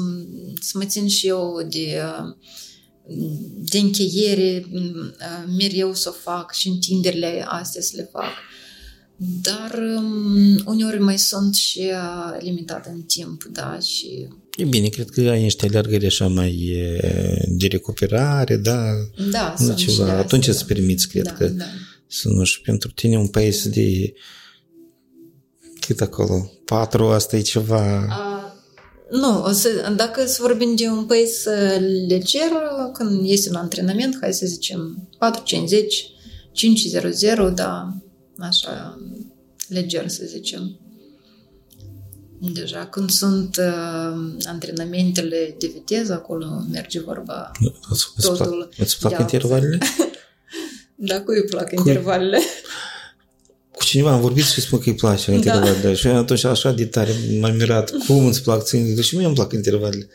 să 0.62 0.78
mă 0.78 0.86
țin 0.86 1.08
și 1.08 1.28
eu 1.28 1.68
de, 1.70 2.02
de 3.56 3.78
încheiere, 3.78 4.66
mereu 5.58 5.94
să 5.94 6.10
o 6.10 6.32
fac 6.32 6.54
și 6.54 6.68
întinderile 6.68 7.46
astea 7.48 7.82
să 7.82 7.92
le 7.96 8.10
fac. 8.12 8.32
Dar 9.42 9.80
uneori 10.66 11.00
mai 11.00 11.18
sunt 11.18 11.56
și 11.56 11.92
limitată 12.40 12.90
în 12.90 13.02
timp, 13.02 13.44
da, 13.44 13.80
și 13.80 14.28
E 14.58 14.64
bine, 14.64 14.88
cred 14.88 15.10
că 15.10 15.22
ai 15.22 15.42
niște 15.42 15.66
alergări 15.66 16.06
așa 16.06 16.28
mai 16.28 16.56
e, 16.56 17.46
de 17.48 17.68
recuperare, 17.68 18.56
da? 18.56 18.84
Da, 19.32 19.56
nu 19.60 19.66
sunt 19.66 19.78
și 19.78 19.88
ceva. 19.88 20.06
de 20.06 20.12
Atunci 20.12 20.48
astea, 20.48 20.54
îți 20.54 20.66
permiți, 20.66 21.08
cred 21.08 21.24
da, 21.24 21.32
că, 21.32 21.48
da. 21.48 21.64
să 22.08 22.30
nu 22.30 22.44
știu, 22.44 22.62
pentru 22.66 22.92
tine 22.92 23.18
un 23.18 23.28
pace 23.28 23.70
de 23.70 24.14
cât 25.80 26.02
acolo? 26.02 26.52
Patru, 26.66 27.06
asta 27.06 27.38
e 27.38 27.42
ceva... 27.42 28.06
A, 28.10 28.34
nu, 29.12 29.44
o 29.44 29.52
să, 29.52 29.94
dacă 29.96 30.26
să 30.26 30.38
vorbim 30.42 30.76
de 30.76 30.88
un 30.88 31.06
pace 31.06 31.32
uh, 31.46 32.08
leger, 32.08 32.52
când 32.94 33.30
este 33.30 33.50
un 33.50 33.56
antrenament, 33.56 34.18
hai 34.22 34.34
să 34.34 34.46
zicem 34.46 35.10
4.50, 35.46 35.54
5.00, 37.48 37.54
da, 37.54 37.98
așa, 38.38 39.00
leger 39.74 40.08
să 40.08 40.24
zicem. 40.26 40.78
Deja, 42.54 42.86
când 42.86 43.10
sunt 43.10 43.58
uh, 43.58 44.34
antrenamentele 44.46 45.56
de 45.60 45.68
viteză, 45.74 46.14
acolo 46.14 46.46
merge 46.72 47.00
vorba 47.00 47.52
Îți, 47.90 48.06
îți, 48.18 48.26
plac, 48.28 48.38
totul 48.38 48.70
îți 48.78 49.00
plac 49.00 49.12
de 49.12 49.18
altfel. 49.22 49.40
intervalele? 49.40 49.78
Da, 50.96 51.22
cui 51.22 51.36
îi 51.38 51.44
plac 51.50 51.72
intervalele? 51.78 52.40
Cu 53.72 53.84
cineva 53.84 54.12
am 54.12 54.22
vorbit 54.22 54.44
și 54.46 54.62
spun 54.62 54.80
că 54.80 54.90
îi 54.90 54.96
place 54.96 55.30
Da. 55.30 55.36
intervalele. 55.36 55.94
Și 55.94 56.08
eu 56.08 56.16
atunci 56.18 56.44
așa 56.44 56.72
de 56.72 56.86
tare 56.86 57.12
m-am 57.40 57.56
mirat. 57.56 57.92
Cum 58.08 58.26
îți 58.26 58.44
plac 58.44 58.64
ție? 58.64 59.02
Și 59.02 59.16
mie 59.18 59.26
îmi 59.26 59.36
plac 59.36 59.54
intervalele. 59.54 60.08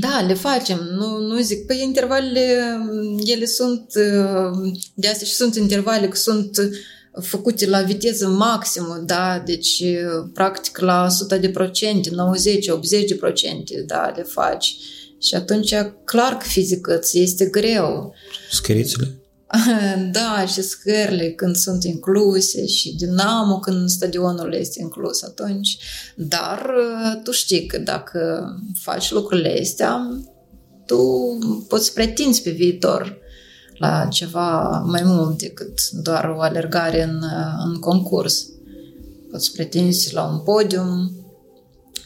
Da, 0.00 0.24
le 0.26 0.34
facem. 0.34 0.88
Nu, 0.92 1.18
nu 1.18 1.40
zic. 1.40 1.66
Păi 1.66 1.82
intervalele, 1.82 2.56
ele 3.24 3.44
sunt, 3.46 3.92
uh, 3.94 4.72
de 4.94 5.08
astea 5.08 5.26
și 5.26 5.34
sunt 5.34 5.54
intervale, 5.56 6.08
că 6.08 6.16
sunt 6.16 6.58
făcute 7.20 7.66
la 7.66 7.82
viteză 7.82 8.28
maximă, 8.28 9.02
da, 9.06 9.42
deci 9.46 9.80
uh, 9.80 10.30
practic 10.32 10.78
la 10.78 11.04
100 11.04 11.36
de 11.36 11.48
procente, 11.48 12.10
90, 12.12 12.68
80 12.68 13.08
de 13.08 13.14
procente, 13.14 13.82
da, 13.86 14.12
le 14.16 14.22
faci. 14.22 14.76
Și 15.20 15.34
atunci, 15.34 15.74
clar 16.04 16.36
că 16.36 16.46
fizică 16.46 16.96
îți 16.96 17.18
este 17.18 17.44
greu. 17.44 18.14
Scărițele? 18.50 19.12
Da, 20.12 20.46
și 20.46 20.62
scările 20.62 21.30
când 21.30 21.56
sunt 21.56 21.84
incluse 21.84 22.66
și 22.66 22.94
dinamo 22.96 23.58
când 23.58 23.88
stadionul 23.88 24.54
este 24.54 24.80
inclus 24.80 25.22
atunci. 25.22 25.78
Dar 26.16 26.70
uh, 26.78 27.22
tu 27.22 27.30
știi 27.30 27.66
că 27.66 27.78
dacă 27.78 28.44
faci 28.80 29.10
lucrurile 29.10 29.58
astea, 29.60 30.20
tu 30.86 30.98
poți 31.68 31.92
pretinzi 31.92 32.42
pe 32.42 32.50
viitor 32.50 33.18
la 33.78 34.06
ceva 34.10 34.68
mai 34.86 35.02
mult 35.04 35.38
decât 35.38 35.90
doar 35.90 36.34
o 36.36 36.40
alergare 36.40 37.02
în, 37.02 37.16
uh, 37.16 37.64
în 37.64 37.74
concurs. 37.74 38.46
Poți 39.30 39.52
pretinzi 39.52 40.14
la 40.14 40.24
un 40.24 40.38
podium 40.38 41.12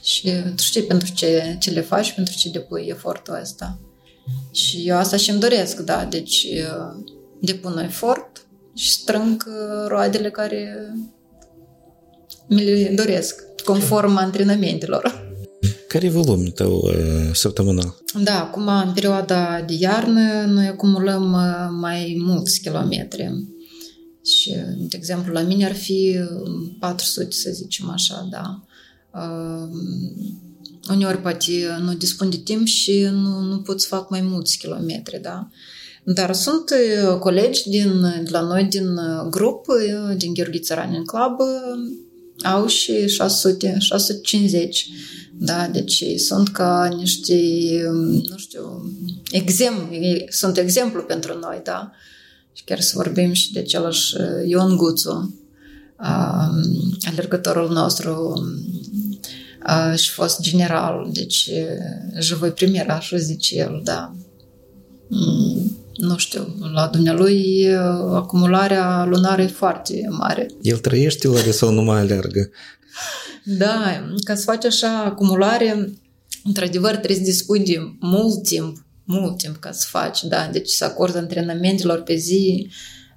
și 0.02 0.32
tu 0.56 0.62
știi 0.62 0.82
pentru 0.82 1.12
ce, 1.12 1.56
ce 1.60 1.70
le 1.70 1.80
faci, 1.80 2.12
pentru 2.12 2.34
ce 2.34 2.50
depui 2.50 2.86
efortul 2.88 3.38
ăsta. 3.40 3.78
Și 4.50 4.88
eu 4.88 4.96
asta 4.96 5.16
și-mi 5.16 5.40
doresc, 5.40 5.76
da, 5.76 6.04
deci 6.04 6.46
uh, 6.52 7.04
depun 7.40 7.78
efort 7.78 8.46
și 8.74 8.90
strâng 8.90 9.44
uh, 9.46 9.86
roadele 9.88 10.30
care 10.30 10.92
mi 12.46 12.64
le 12.64 12.92
doresc, 12.94 13.42
conform 13.64 14.16
antrenamentelor. 14.16 15.21
Care 15.88 16.06
e 16.06 16.10
volumul 16.10 16.50
tău 16.50 16.80
uh, 16.84 17.30
săptămânal? 17.32 17.94
Da, 18.22 18.40
acum 18.40 18.66
în 18.66 18.92
perioada 18.94 19.64
de 19.66 19.74
iarnă 19.78 20.44
noi 20.46 20.66
acumulăm 20.66 21.32
uh, 21.32 21.68
mai 21.80 22.16
mulți 22.18 22.60
kilometri. 22.60 23.46
Și, 24.24 24.54
de 24.76 24.96
exemplu, 24.96 25.32
la 25.32 25.40
mine 25.40 25.64
ar 25.64 25.74
fi 25.74 26.18
uh, 26.44 26.70
400, 26.78 27.30
să 27.30 27.50
zicem 27.50 27.90
așa, 27.90 28.28
da. 28.30 28.64
Uh, 29.14 29.68
uneori 30.90 31.20
poate 31.20 31.76
nu 31.80 31.94
dispun 31.94 32.30
de 32.30 32.36
timp 32.36 32.66
și 32.66 33.08
nu, 33.10 33.40
nu 33.40 33.58
pot 33.58 33.80
să 33.80 33.86
fac 33.88 34.10
mai 34.10 34.20
mulți 34.20 34.58
kilometri, 34.58 35.20
da. 35.20 35.48
Dar 36.04 36.34
sunt 36.34 36.70
uh, 36.70 37.18
colegi 37.18 37.68
din, 37.68 38.00
de 38.00 38.30
la 38.30 38.40
noi 38.40 38.64
din 38.64 38.86
uh, 38.86 39.26
grup, 39.30 39.66
uh, 39.68 40.16
din 40.16 40.34
Gheorghiță 40.34 40.74
Running 40.74 41.06
Club, 41.06 41.38
uh, 41.38 42.02
au 42.44 42.66
și 42.66 43.08
600, 43.08 43.76
650. 43.78 44.88
Da, 45.44 45.68
deci 45.72 46.00
ei 46.00 46.18
sunt 46.18 46.48
ca 46.48 46.88
niște, 46.96 47.34
um, 47.88 48.24
nu 48.28 48.36
știu, 48.36 48.92
exemplu, 49.30 49.96
sunt 50.28 50.56
exemplu 50.56 51.02
pentru 51.02 51.38
noi, 51.38 51.60
da. 51.64 51.92
Și 52.52 52.64
chiar 52.64 52.80
să 52.80 52.92
vorbim 52.96 53.32
și 53.32 53.52
de 53.52 53.58
același 53.58 54.16
uh, 54.16 54.48
Ion 54.48 54.76
Guțu, 54.76 55.10
um, 55.10 56.98
alergătorul 57.10 57.72
nostru 57.72 58.42
uh, 59.66 59.98
și 59.98 60.10
fost 60.10 60.40
general, 60.40 61.10
deci 61.12 61.50
uh, 61.52 62.20
je 62.20 62.34
voi 62.34 62.50
premier, 62.50 62.90
așa 62.90 63.16
zice 63.16 63.56
el, 63.56 63.80
da. 63.84 64.14
Mm, 65.08 65.76
Nu 65.96 66.16
știu, 66.16 66.56
la 66.74 66.86
dumnealui 66.86 67.68
uh, 67.68 68.14
acumularea 68.14 69.04
lunară 69.04 69.42
e 69.42 69.46
foarte 69.46 70.06
mare. 70.10 70.50
El 70.60 70.78
trăiește 70.78 71.28
oare 71.28 71.50
sau 71.50 71.70
nu 71.70 71.82
mai 71.82 71.98
alergă? 71.98 72.50
Da, 73.44 74.08
ca 74.24 74.34
să 74.34 74.42
faci 74.44 74.64
așa 74.64 75.04
acumulare, 75.04 75.92
într-adevăr 76.44 76.96
trebuie 76.96 77.16
să 77.16 77.22
dispui 77.22 77.64
de 77.64 77.96
mult 78.00 78.42
timp, 78.42 78.84
mult 79.04 79.36
timp 79.38 79.56
ca 79.56 79.72
să 79.72 79.86
faci, 79.88 80.22
da, 80.22 80.48
deci 80.52 80.70
să 80.70 80.84
acorzi 80.84 81.16
antrenamentelor 81.16 82.02
pe 82.02 82.16
zi 82.16 82.68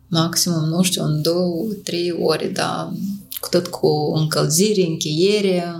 maximum, 0.07 0.63
nu 0.63 0.83
știu, 0.83 1.03
în 1.03 1.21
două, 1.21 1.67
trei 1.83 2.11
ore, 2.19 2.47
da, 2.47 2.93
cu 3.39 3.49
tot 3.49 3.67
cu 3.67 4.13
încălzire, 4.15 4.85
încheiere, 4.85 5.75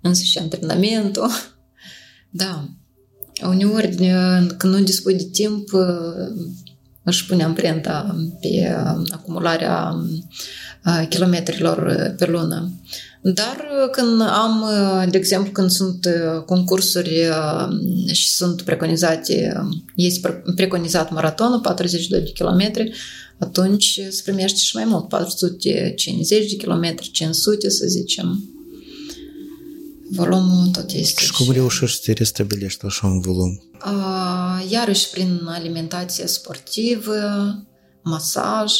însă 0.00 0.22
și 0.22 0.38
antrenamentul. 0.38 1.30
Da, 2.34 2.68
uneori 3.42 3.96
când 4.56 4.74
nu 4.74 4.80
dispui 4.80 5.14
de 5.14 5.28
timp, 5.32 5.68
își 7.02 7.26
pune 7.26 7.42
amprenta 7.42 8.16
pe 8.40 8.74
acumularea 9.10 9.94
kilometrilor 11.08 12.14
pe 12.18 12.26
lună. 12.26 12.72
Dar 13.24 13.66
când 13.92 14.20
am, 14.20 14.64
de 15.10 15.16
exemplu, 15.16 15.52
când 15.52 15.70
sunt 15.70 16.08
concursuri 16.46 17.28
și 18.12 18.30
sunt 18.30 18.62
preconizate, 18.62 19.52
este 19.96 20.42
preconizat 20.54 21.10
maratonul, 21.10 21.60
42 21.60 22.20
de 22.20 22.30
kilometri, 22.30 22.92
atunci 23.38 24.00
se 24.10 24.20
primește 24.24 24.58
și 24.58 24.76
mai 24.76 24.84
mult, 24.84 25.08
450 25.08 26.50
de 26.50 26.56
kilometri, 26.56 27.10
500 27.10 27.68
să 27.68 27.86
zicem. 27.86 28.44
Volumul 30.10 30.66
tot 30.66 30.90
este. 30.92 31.22
Și 31.22 31.32
cum 31.32 31.52
reușești 31.52 31.96
să 31.96 32.02
te 32.04 32.12
restabilești 32.12 32.84
așa 32.84 33.06
un 33.06 33.20
volum? 33.20 33.62
Iarăși 34.68 35.10
prin 35.10 35.40
alimentație 35.46 36.26
sportivă, 36.26 37.14
masaj, 38.02 38.72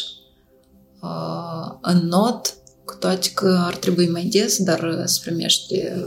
în 1.80 2.06
not, 2.06 2.56
cu 2.84 2.94
toate 2.94 3.30
că 3.34 3.62
ar 3.66 3.76
trebui 3.76 4.08
mai 4.08 4.24
des, 4.24 4.62
dar 4.62 5.02
se 5.04 5.20
primește... 5.24 6.04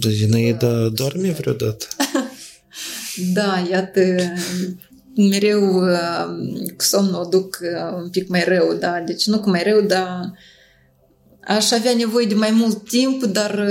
Da, 0.00 0.10
Zinaida 0.10 0.88
doarme 0.88 1.30
vreodată? 1.30 1.86
da, 3.34 3.66
iată, 3.70 4.00
mereu 5.14 5.80
cu 6.76 6.84
somnul 6.84 7.20
o 7.20 7.28
duc 7.28 7.58
un 8.02 8.10
pic 8.10 8.28
mai 8.28 8.44
rău, 8.44 8.74
da, 8.74 9.02
deci 9.06 9.26
nu 9.26 9.40
cu 9.40 9.50
mai 9.50 9.62
rău, 9.62 9.80
dar 9.80 10.32
aș 11.44 11.70
avea 11.70 11.94
nevoie 11.94 12.26
de 12.26 12.34
mai 12.34 12.50
mult 12.50 12.88
timp, 12.88 13.24
dar 13.24 13.66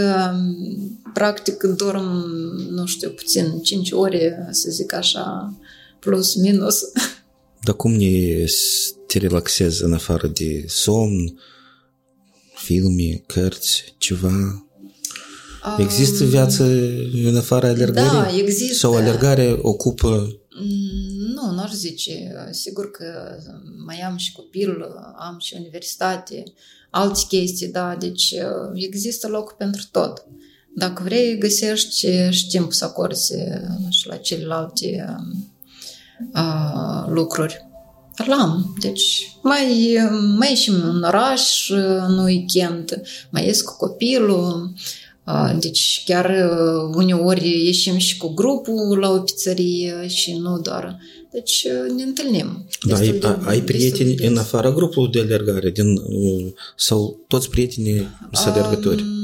practic 1.13 1.63
dorm, 1.63 2.25
nu 2.69 2.85
știu, 2.85 3.09
puțin, 3.09 3.59
5 3.63 3.91
ore, 3.91 4.47
să 4.51 4.69
zic 4.69 4.93
așa, 4.93 5.53
plus, 5.99 6.35
minus. 6.35 6.79
Dar 7.63 7.75
cum 7.75 7.91
ne 7.91 8.45
te 9.07 9.17
relaxezi 9.17 9.83
în 9.83 9.93
afară 9.93 10.27
de 10.27 10.63
somn, 10.67 11.39
filme, 12.57 13.23
cărți, 13.25 13.95
ceva? 13.97 14.67
Există 15.77 16.23
viață 16.23 16.63
în 17.23 17.37
afara 17.37 17.67
alergării? 17.67 18.09
Da, 18.09 18.37
există. 18.37 18.73
Sau 18.75 18.95
alergarea 18.95 19.57
ocupă 19.61 20.37
nu, 21.35 21.51
nu 21.51 21.61
aș 21.61 21.71
zice. 21.73 22.33
Sigur 22.51 22.91
că 22.91 23.37
mai 23.85 23.99
am 23.99 24.17
și 24.17 24.31
copil, 24.31 24.85
am 25.17 25.35
și 25.39 25.55
universitate, 25.57 26.43
alte 26.89 27.19
chestii, 27.27 27.67
da, 27.67 27.95
deci 27.95 28.33
există 28.75 29.27
loc 29.27 29.53
pentru 29.53 29.85
tot. 29.91 30.25
Dacă 30.75 31.03
vrei, 31.03 31.37
găsești 31.37 32.07
și 32.29 32.47
timp 32.47 32.73
să 32.73 32.85
acorzi 32.85 33.33
și 33.89 34.07
la 34.07 34.17
celelalte 34.17 35.15
uh, 36.33 37.05
lucruri. 37.07 37.66
L-am. 38.25 38.75
Deci 38.79 39.31
mai, 39.41 39.97
mai 40.37 40.49
ieșim 40.49 40.73
în 40.73 41.03
oraș 41.03 41.69
în 42.07 42.17
weekend, 42.17 43.01
mai 43.29 43.45
ies 43.45 43.61
cu 43.61 43.75
copilul, 43.77 44.73
deci 45.59 46.03
chiar 46.05 46.49
uneori 46.93 47.65
ieșim 47.65 47.97
și 47.97 48.17
cu 48.17 48.33
grupul 48.33 48.97
la 48.99 49.09
o 49.09 49.19
pizzerie 49.19 50.07
și 50.07 50.37
nu 50.37 50.59
doar. 50.59 50.97
Deci 51.31 51.67
ne 51.95 52.03
întâlnim. 52.03 52.67
Da, 52.87 52.97
ai, 52.97 53.11
de, 53.11 53.37
ai 53.45 53.61
prieteni 53.61 54.15
de 54.15 54.27
în 54.27 54.37
afara 54.37 54.71
grupului 54.71 55.11
de 55.11 55.19
alergare 55.19 55.69
din, 55.69 56.01
sau 56.75 57.19
toți 57.27 57.49
prietenii 57.49 58.07
sunt 58.31 58.55
alergători? 58.55 59.01
Um, 59.01 59.16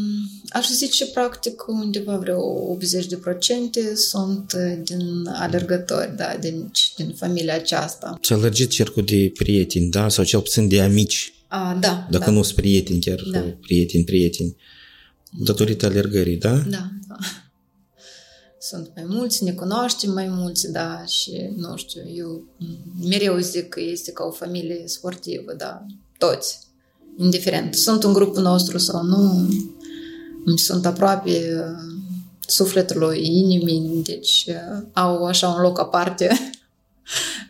aș 0.53 0.69
zice, 0.69 1.05
practic, 1.05 1.63
undeva 1.67 2.17
vreo 2.17 2.41
80 2.71 3.05
de 3.05 3.15
procente 3.17 3.95
sunt 3.95 4.53
din 4.83 5.27
alergători, 5.33 6.15
da, 6.15 6.37
din, 6.39 6.71
din 6.95 7.13
familia 7.15 7.53
aceasta. 7.55 8.17
Ți-a 8.21 8.35
lărgit 8.35 8.69
cercul 8.69 9.03
de 9.03 9.31
prieteni, 9.37 9.89
da? 9.89 10.09
Sau 10.09 10.23
cel 10.23 10.39
puțin 10.39 10.67
de 10.67 10.81
amici. 10.81 11.33
A, 11.47 11.77
da, 11.79 12.07
Dacă 12.11 12.25
da. 12.25 12.31
nu 12.31 12.41
sunt 12.43 12.55
prieteni, 12.55 12.99
chiar 12.99 13.19
Da. 13.31 13.39
prieteni, 13.61 14.03
prieteni. 14.03 14.55
Datorită 15.39 15.85
alergării, 15.85 16.37
da? 16.37 16.55
Da, 16.57 16.89
da. 17.07 17.15
Sunt 18.59 18.91
mai 18.95 19.03
mulți, 19.07 19.43
ne 19.43 19.51
cunoaștem 19.51 20.11
mai 20.11 20.27
mulți, 20.27 20.71
da, 20.71 21.05
și 21.05 21.31
nu 21.55 21.75
știu, 21.75 22.01
eu 22.15 22.47
mereu 23.09 23.37
zic 23.37 23.69
că 23.69 23.81
este 23.81 24.11
ca 24.11 24.23
o 24.23 24.31
familie 24.31 24.83
sportivă, 24.85 25.53
da, 25.57 25.85
toți, 26.17 26.59
indiferent, 27.17 27.75
sunt 27.75 28.03
în 28.03 28.13
grupul 28.13 28.41
nostru 28.41 28.77
sau 28.77 29.03
nu, 29.03 29.49
sunt 30.55 30.85
aproape 30.85 31.29
uh, 31.29 31.93
sufletului, 32.47 33.25
inimii, 33.25 34.01
deci 34.03 34.45
uh, 34.47 34.83
au 34.93 35.25
așa 35.25 35.47
un 35.47 35.61
loc 35.61 35.79
aparte 35.79 36.51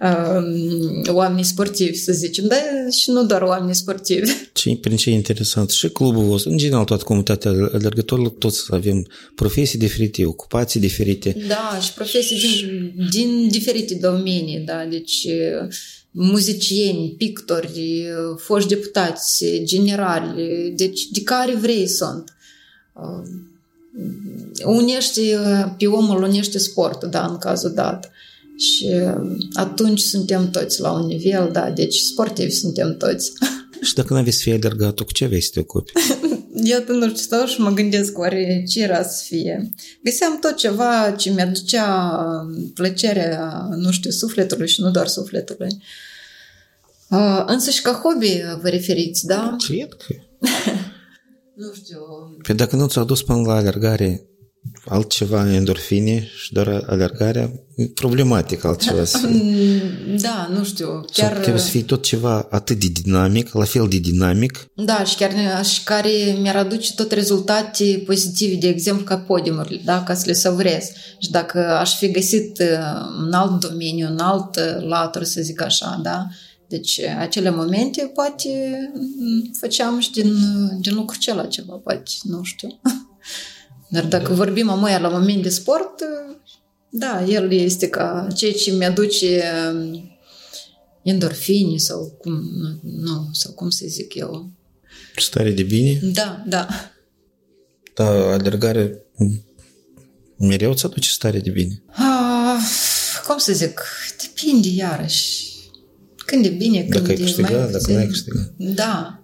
uh, 0.01 1.07
oamenii 1.19 1.43
sportivi, 1.43 1.95
să 1.95 2.11
zicem, 2.11 2.47
dar 2.47 2.59
și 2.91 3.09
nu 3.09 3.25
doar 3.25 3.41
oamenii 3.41 3.75
sportivi. 3.75 4.31
Ce, 4.53 4.77
prin 4.81 4.97
ce 4.97 5.09
e 5.09 5.13
interesant 5.13 5.69
și 5.69 5.87
clubul 5.89 6.23
vostru, 6.23 6.51
în 6.51 6.57
general 6.57 6.83
toată 6.83 7.03
comunitatea 7.03 7.51
alergătorilor, 7.51 8.31
toți 8.31 8.63
avem 8.69 9.07
profesii 9.35 9.79
diferite, 9.79 10.25
ocupații 10.25 10.79
diferite. 10.79 11.35
Da, 11.47 11.79
și 11.81 11.93
profesii 11.93 12.39
din, 12.39 12.93
din 13.09 13.47
diferite 13.47 13.95
domenii, 13.95 14.59
da, 14.59 14.85
deci 14.89 15.27
muzicieni, 16.11 17.15
pictori, 17.17 18.05
foști 18.37 18.69
deputați, 18.69 19.45
generali, 19.63 20.71
deci 20.75 21.07
de 21.11 21.21
care 21.21 21.55
vrei 21.55 21.87
sunt. 21.87 22.33
Unește, 24.65 25.21
pe 25.77 25.87
omul 25.87 26.23
unește 26.23 26.57
sportul, 26.57 27.09
da, 27.09 27.25
în 27.25 27.37
cazul 27.37 27.73
dat. 27.73 28.11
Și 28.57 28.89
atunci 29.53 29.99
suntem 29.99 30.49
toți 30.49 30.81
la 30.81 30.91
un 30.91 31.05
nivel, 31.05 31.49
da, 31.51 31.69
deci 31.69 31.97
sportivi 31.97 32.51
suntem 32.51 32.97
toți. 32.97 33.31
Și 33.81 33.93
dacă 33.93 34.13
n-aveți 34.13 34.35
să 34.35 34.41
fie 34.43 34.53
alergat, 34.53 34.93
tu 34.93 35.05
cu 35.05 35.11
ce 35.11 35.25
vei 35.25 35.41
să 35.41 35.49
te 35.53 35.59
ocupi? 35.59 35.91
Iată, 36.69 36.91
nu 36.91 37.07
știu, 37.07 37.15
stau 37.15 37.45
și 37.45 37.61
mă 37.61 37.71
gândesc 37.71 38.17
oare 38.17 38.63
ce 38.67 38.81
era 38.81 39.03
să 39.03 39.23
fie. 39.27 39.71
Găseam 40.03 40.39
tot 40.39 40.55
ceva 40.55 41.11
ce 41.17 41.29
mi-aducea 41.29 41.87
plăcerea, 42.73 43.67
nu 43.75 43.91
știu, 43.91 44.09
sufletului 44.09 44.67
și 44.67 44.81
nu 44.81 44.91
doar 44.91 45.07
sufletului. 45.07 45.69
Uh, 47.09 47.43
însă 47.45 47.69
și 47.69 47.81
ca 47.81 48.01
hobby 48.03 48.41
vă 48.61 48.69
referiți, 48.69 49.25
da? 49.25 49.55
Cred 49.67 49.93
că... 49.93 50.15
Nu 51.55 51.73
știu. 51.73 51.99
Păi 52.43 52.55
dacă 52.55 52.75
nu 52.75 52.87
ți-au 52.87 53.05
dus 53.05 53.23
până 53.23 53.41
la 53.41 53.53
alergare 53.53 54.27
altceva, 54.85 55.53
endorfine 55.53 56.27
și 56.43 56.53
doar 56.53 56.83
alergarea, 56.87 57.51
e 57.75 57.87
problematic 57.87 58.63
altceva 58.63 59.03
să 59.03 59.17
fie. 59.17 59.41
Da, 60.21 60.49
nu 60.53 60.63
știu. 60.63 60.87
Chiar... 60.87 61.31
Chiar, 61.31 61.41
trebuie 61.41 61.61
să 61.61 61.69
fie 61.69 61.83
tot 61.83 62.03
ceva 62.03 62.47
atât 62.49 62.79
de 62.79 62.87
dinamic, 63.01 63.53
la 63.53 63.63
fel 63.63 63.87
de 63.87 63.97
dinamic. 63.97 64.65
Da, 64.75 65.03
și 65.03 65.15
chiar 65.15 65.65
și 65.65 65.83
care 65.83 66.09
mi-ar 66.41 66.55
aduce 66.55 66.93
tot 66.93 67.11
rezultate 67.11 68.03
pozitive, 68.05 68.55
de 68.55 68.67
exemplu, 68.67 69.03
ca 69.03 69.17
podiumurile, 69.17 69.81
da, 69.85 70.03
ca 70.03 70.13
să 70.13 70.23
le 70.25 70.33
savrez. 70.33 70.83
Și 71.19 71.31
dacă 71.31 71.59
aș 71.59 71.97
fi 71.97 72.11
găsit 72.11 72.61
în 73.25 73.33
alt 73.33 73.65
domeniu, 73.69 74.07
în 74.07 74.19
alt 74.19 74.59
latur, 74.87 75.23
să 75.23 75.41
zic 75.41 75.61
așa, 75.61 75.99
da, 76.03 76.27
deci 76.73 76.99
acele 76.99 77.49
momente 77.49 78.11
poate 78.13 78.77
făceam 79.59 79.99
și 79.99 80.11
din, 80.11 80.33
din 80.81 80.93
lucrul 80.93 81.17
acela 81.19 81.45
ceva, 81.45 81.73
poate, 81.73 82.11
nu 82.23 82.43
știu. 82.43 82.79
Dar 83.89 84.05
dacă 84.05 84.29
da. 84.29 84.35
vorbim 84.35 84.69
amoia 84.69 84.99
la 84.99 85.09
moment 85.09 85.43
de 85.43 85.49
sport, 85.49 86.03
da, 86.89 87.23
el 87.23 87.51
este 87.51 87.89
ca 87.89 88.27
ceea 88.35 88.51
ce 88.51 88.71
mi-aduce 88.71 89.43
endorfini 91.03 91.79
sau 91.79 92.17
cum, 92.21 92.41
nu, 92.81 93.29
sau 93.31 93.53
cum 93.53 93.69
să 93.69 93.85
zic 93.87 94.15
eu. 94.15 94.51
Stare 95.15 95.51
de 95.51 95.63
bine? 95.63 95.99
Da, 96.03 96.43
da. 96.47 96.67
Da, 97.93 98.05
alergare 98.33 99.05
mereu 100.37 100.71
îți 100.71 100.85
aduce 100.85 101.09
stare 101.09 101.39
de 101.39 101.49
bine. 101.49 101.83
Ah, 101.87 102.61
cum 103.27 103.37
să 103.37 103.53
zic, 103.53 103.81
depinde 104.21 104.67
iarăși. 104.67 105.52
Când 106.25 106.45
e 106.45 106.49
bine, 106.49 106.79
când 106.79 106.93
dacă 106.93 107.07
ai 107.07 107.15
e 107.15 107.21
câștigat, 107.21 107.51
mai 107.51 107.59
dacă 107.59 107.77
puțin. 107.77 107.93
nu 107.93 107.99
ai 107.99 108.07
câștigat. 108.07 108.53
Da. 108.57 109.23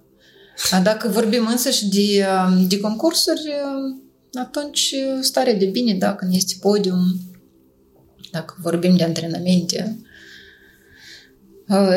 Dacă 0.84 1.08
vorbim 1.08 1.47
însă 1.47 1.70
și 1.70 1.88
de, 1.88 2.26
de 2.68 2.80
concursuri, 2.80 3.41
atunci 4.34 4.95
starea 5.22 5.54
de 5.54 5.66
bine, 5.66 5.93
da, 5.93 6.16
când 6.16 6.34
este 6.34 6.54
podium, 6.60 7.20
dacă 8.32 8.56
vorbim 8.62 8.95
de 8.95 9.04
antrenamente, 9.04 10.00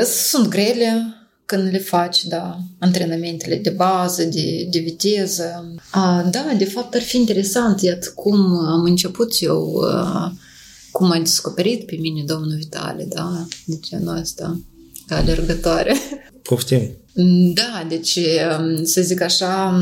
sunt 0.05 0.49
grele 0.49 1.17
când 1.45 1.71
le 1.71 1.79
faci, 1.79 2.25
da, 2.25 2.59
antrenamentele 2.79 3.57
de 3.57 3.71
bază, 3.71 4.25
de, 4.25 4.69
de 4.71 4.79
viteză. 4.79 5.75
A, 5.91 6.29
da, 6.31 6.55
de 6.59 6.65
fapt 6.65 6.95
ar 6.95 7.03
fi 7.03 7.17
interesant, 7.17 7.81
iată 7.81 8.13
cum 8.15 8.37
am 8.59 8.83
început 8.83 9.33
eu, 9.41 9.85
cum 10.91 11.11
a 11.11 11.19
descoperit 11.19 11.87
pe 11.87 11.97
mine 12.01 12.23
domnul 12.27 12.57
Vitale, 12.57 13.05
da, 13.05 13.47
de 13.67 13.79
genul 13.81 14.17
ăsta, 14.17 14.45
ca 14.45 14.72
alergătoare. 15.09 15.97
Poftim. 16.43 16.97
Da, 17.55 17.87
deci 17.89 18.19
să 18.83 19.01
zic 19.03 19.21
așa, 19.21 19.79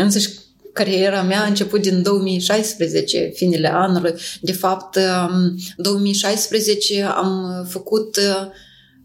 însăși 0.00 0.28
cariera 0.72 1.22
mea 1.22 1.42
a 1.42 1.46
început 1.46 1.80
din 1.82 2.02
2016, 2.02 3.30
finele 3.34 3.68
anului. 3.72 4.14
De 4.40 4.52
fapt, 4.52 4.98
în 5.30 5.56
2016 5.76 7.02
am 7.02 7.66
făcut 7.68 8.18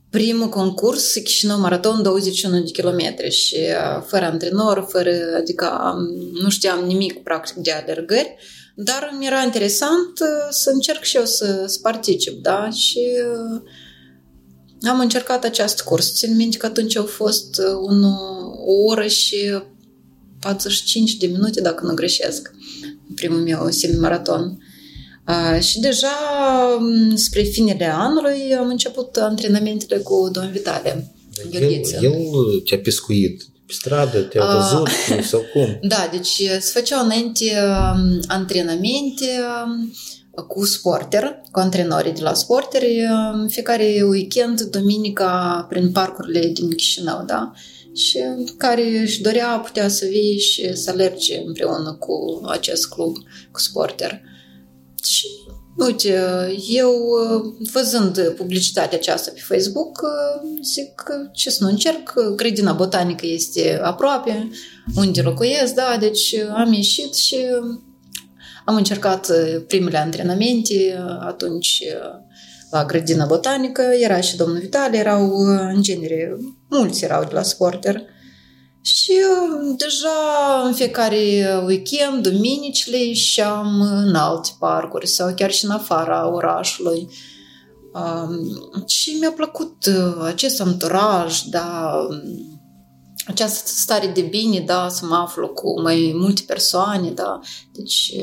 primul 0.10 0.50
concurs 0.50 1.14
Chișinău 1.14 1.60
Maraton 1.60 2.02
21 2.02 2.60
de 2.64 2.72
kilometri 2.72 3.30
și 3.30 3.58
fără 4.06 4.26
antrenor, 4.26 4.88
fără, 4.90 5.12
adică 5.38 5.96
nu 6.42 6.50
știam 6.50 6.86
nimic 6.86 7.24
practic 7.24 7.56
de 7.56 7.72
alergări, 7.72 8.36
dar 8.76 9.16
mi 9.20 9.26
era 9.26 9.44
interesant 9.44 10.14
să 10.50 10.70
încerc 10.70 11.04
și 11.04 11.18
eu 11.18 11.26
să, 11.26 11.64
să 11.68 11.80
particip, 11.82 12.42
da? 12.42 12.70
Și 12.70 13.00
am 14.88 15.00
încercat 15.00 15.44
acest 15.44 15.82
curs. 15.82 16.14
Țin 16.14 16.36
minte 16.36 16.58
că 16.58 16.66
atunci 16.66 16.98
au 16.98 17.06
fost 17.06 17.62
un, 17.82 18.04
o 18.66 18.74
oră 18.86 19.08
și 19.08 19.36
45 20.40 21.18
de 21.18 21.28
minute, 21.28 21.62
dacă 21.62 21.86
nu 21.86 21.94
greșesc, 21.94 22.52
primul 23.16 23.40
meu 23.40 23.70
semi-maraton. 23.70 24.64
Uh, 25.28 25.62
și 25.62 25.80
deja 25.80 26.18
spre 27.14 27.42
finele 27.42 27.86
anului 27.86 28.56
am 28.56 28.68
început 28.68 29.16
antrenamentele 29.16 30.02
cu 30.02 30.30
domnul 30.32 30.52
Vitale. 30.52 31.14
El, 31.52 31.64
el 32.02 32.14
te-a 32.66 32.78
pescuit 32.78 33.44
pe 33.66 33.74
stradă, 33.74 34.20
te-a 34.20 34.46
văzut 34.46 34.88
uh, 34.88 35.24
sau 35.24 35.42
cum? 35.54 35.80
Da, 35.92 36.10
deci 36.12 36.42
se 36.60 36.72
făceau 36.74 37.04
înainte 37.04 37.56
antrenamente 38.28 39.26
cu 40.48 40.66
sporter, 40.66 41.42
cu 41.52 41.60
antrenorii 41.60 42.14
de 42.14 42.22
la 42.22 42.34
sporteri, 42.34 43.06
în 43.34 43.48
fiecare 43.48 44.04
weekend, 44.10 44.62
duminica, 44.62 45.66
prin 45.70 45.92
parcurile 45.92 46.48
din 46.48 46.70
Chișinău, 46.70 47.24
da? 47.26 47.52
și 47.94 48.20
care 48.58 49.00
își 49.00 49.22
dorea 49.22 49.48
putea 49.48 49.88
să 49.88 50.06
vii 50.06 50.40
și 50.40 50.76
să 50.76 50.90
alerge 50.90 51.44
împreună 51.46 51.96
cu 52.00 52.42
acest 52.48 52.90
club, 52.90 53.16
cu 53.52 53.60
sporter. 53.60 54.22
Și 55.04 55.28
uite, 55.78 56.20
eu 56.68 56.92
văzând 57.72 58.34
publicitatea 58.38 58.98
aceasta 58.98 59.32
pe 59.34 59.56
Facebook, 59.56 60.02
zic 60.64 61.04
ce 61.34 61.50
să 61.50 61.64
nu 61.64 61.70
încerc, 61.70 62.14
grădina 62.36 62.74
botanică 62.74 63.26
este 63.26 63.80
aproape, 63.84 64.50
unde 64.96 65.22
locuiesc, 65.22 65.74
da, 65.74 65.98
deci 66.00 66.36
am 66.56 66.74
ieșit 66.74 67.16
și 67.16 67.38
am 68.70 68.76
încercat 68.76 69.32
primele 69.68 69.98
antrenamente, 69.98 71.00
atunci 71.20 71.84
la 72.72 72.86
grădina 72.86 73.26
botanică, 73.26 73.82
era 73.82 74.22
și 74.22 74.38
domnul 74.38 74.60
Vitale, 74.60 74.98
erau 74.98 75.36
în 75.74 75.82
genere, 75.82 76.38
mulți 76.70 77.04
erau 77.04 77.24
de 77.24 77.34
la 77.34 77.42
sporter. 77.42 78.02
Și 78.82 79.14
deja 79.78 80.10
în 80.66 80.74
fiecare 80.74 81.18
weekend, 81.66 82.28
duminicile, 82.28 82.98
ieșeam 82.98 83.82
în 83.82 84.16
alte 84.16 84.50
parcuri 84.60 85.08
sau 85.08 85.34
chiar 85.36 85.52
și 85.52 85.66
în 85.66 85.72
afara 85.72 86.32
orașului. 86.34 87.10
Și 88.88 89.18
mi-a 89.20 89.32
plăcut 89.32 89.76
acest 90.26 90.62
anturaj, 90.62 91.42
da, 91.42 91.94
această 93.30 93.72
stare 93.72 94.08
de 94.08 94.22
bine, 94.22 94.60
da, 94.60 94.88
să 94.90 95.06
mă 95.06 95.16
aflu 95.16 95.48
cu 95.48 95.82
mai 95.82 96.14
multe 96.16 96.42
persoane, 96.48 97.10
da, 97.10 97.40
deci 97.72 98.14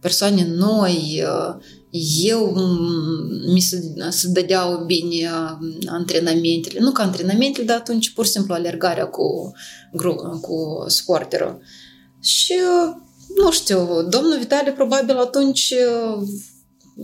persoane 0.00 0.46
noi, 0.46 1.24
eu 2.24 2.54
mi 3.46 3.60
se, 3.60 3.94
se 4.08 4.28
dădeau 4.28 4.84
bine 4.84 5.30
antrenamentele, 5.86 6.80
nu 6.80 6.90
ca 6.90 7.02
antrenamentele, 7.02 7.66
dar 7.66 7.76
atunci 7.76 8.10
pur 8.10 8.24
și 8.24 8.30
simplu 8.30 8.54
alergarea 8.54 9.06
cu, 9.06 9.52
cu 10.40 10.84
sporterul. 10.86 11.60
Și, 12.20 12.54
nu 13.36 13.50
știu, 13.50 14.06
domnul 14.08 14.38
Vitali 14.38 14.72
probabil 14.72 15.16
atunci 15.16 15.74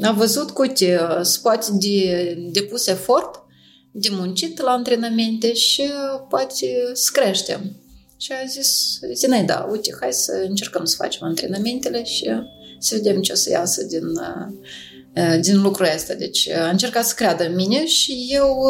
a 0.03 0.12
văzut 0.12 0.51
că, 0.51 0.62
uite, 0.62 1.01
poate 1.43 1.66
de 1.72 2.35
depus 2.53 2.87
efort, 2.87 3.43
de 3.97 4.09
muncit 4.11 4.61
la 4.61 4.70
antrenamente 4.70 5.53
și 5.53 5.82
poate 6.28 6.90
să 6.92 7.11
creștem. 7.12 7.76
Și 8.16 8.32
a 8.32 8.47
zis, 8.47 8.99
Zinaida, 9.12 9.68
uite, 9.70 9.97
hai 10.01 10.12
să 10.12 10.45
încercăm 10.49 10.84
să 10.84 10.97
facem 10.99 11.26
antrenamentele 11.26 12.05
și 12.05 12.30
să 12.78 12.95
vedem 12.95 13.20
ce 13.20 13.32
o 13.32 13.34
să 13.34 13.51
iasă 13.51 13.82
din, 13.82 14.03
din 15.40 15.62
lucrul 15.62 15.88
ăsta. 15.95 16.14
Deci 16.14 16.49
a 16.49 16.68
încercat 16.68 17.07
să 17.07 17.14
creadă 17.14 17.47
în 17.47 17.55
mine 17.55 17.86
și 17.86 18.26
eu 18.30 18.66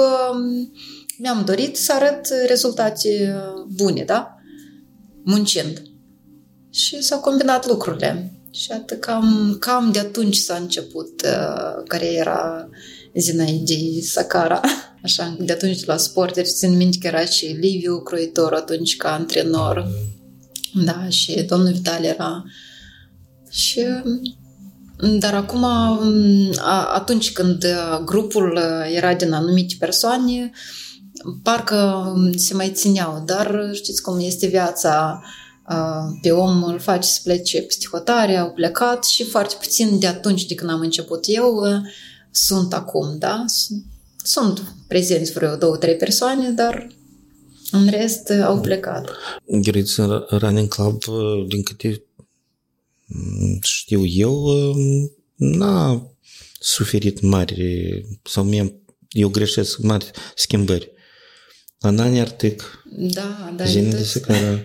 mi-am 1.18 1.45
dorit 1.45 1.77
să 1.77 1.93
arăt 1.93 2.29
rezultate 2.47 3.35
bune, 3.68 4.05
da? 4.05 4.35
Muncind. 5.22 5.83
Și 6.70 7.03
s-au 7.03 7.20
combinat 7.20 7.66
lucrurile. 7.66 8.33
Și 8.51 8.72
atât 8.72 9.01
cam, 9.01 9.57
cam 9.61 9.93
de 9.93 9.99
atunci 9.99 10.37
s-a 10.37 10.55
început 10.55 11.22
uh, 11.25 11.83
cariera 11.87 12.68
Zinaidei 13.19 14.03
Sacara. 14.03 14.61
Așa, 15.03 15.37
de 15.41 15.53
atunci 15.53 15.85
la 15.85 15.97
sport, 15.97 16.35
deci 16.35 16.47
țin 16.47 16.77
minte 16.77 16.99
că 17.01 17.07
era 17.07 17.25
și 17.25 17.47
Liviu 17.47 18.01
Croitor 18.01 18.53
atunci 18.53 18.97
ca 18.97 19.12
antrenor. 19.12 19.89
Da, 20.85 21.09
și 21.09 21.43
domnul 21.43 21.73
Vital 21.73 22.05
era. 22.05 22.45
Și 23.51 23.81
dar 25.19 25.35
acum, 25.35 25.65
atunci 26.95 27.33
când 27.33 27.67
grupul 28.05 28.61
era 28.95 29.15
din 29.15 29.33
anumite 29.33 29.75
persoane, 29.79 30.51
parcă 31.43 32.12
se 32.37 32.55
mai 32.55 32.71
țineau, 32.71 33.23
dar 33.27 33.71
știți 33.73 34.03
cum 34.03 34.21
este 34.21 34.47
viața, 34.47 35.23
pe 36.23 36.31
om 36.31 36.62
îl 36.62 36.79
face 36.79 37.09
să 37.09 37.21
plece 37.23 37.62
peste 37.62 37.87
hotare, 37.91 38.37
au 38.37 38.51
plecat 38.51 39.05
și 39.05 39.25
foarte 39.25 39.55
puțin 39.61 39.99
de 39.99 40.07
atunci 40.07 40.47
de 40.47 40.55
când 40.55 40.71
am 40.71 40.81
început 40.81 41.25
eu 41.27 41.62
sunt 42.37 42.72
acum, 42.72 43.18
da? 43.18 43.45
Sunt 44.16 44.74
prezenți 44.89 45.32
vreo 45.32 45.57
două, 45.57 45.76
trei 45.76 45.97
persoane, 45.97 46.51
dar 46.51 46.87
în 47.70 47.89
rest 47.89 48.30
au 48.30 48.61
plecat. 48.61 49.11
Gheriță 49.47 50.26
Running 50.30 50.68
Club, 50.68 51.03
din 51.49 51.62
câte 51.62 52.05
știu 53.61 54.05
eu, 54.07 54.47
n-a 55.35 56.11
suferit 56.61 57.20
mari, 57.20 58.07
sau 58.22 58.45
mie, 58.45 58.80
eu 59.09 59.28
greșesc, 59.28 59.78
mari 59.78 60.11
schimbări. 60.35 60.93
în 61.78 61.99
anii 61.99 62.20
Artic, 62.20 62.85
da, 62.97 63.53
da, 63.57 63.64
Zine 63.64 63.91
de 63.91 64.03
Secara, 64.03 64.61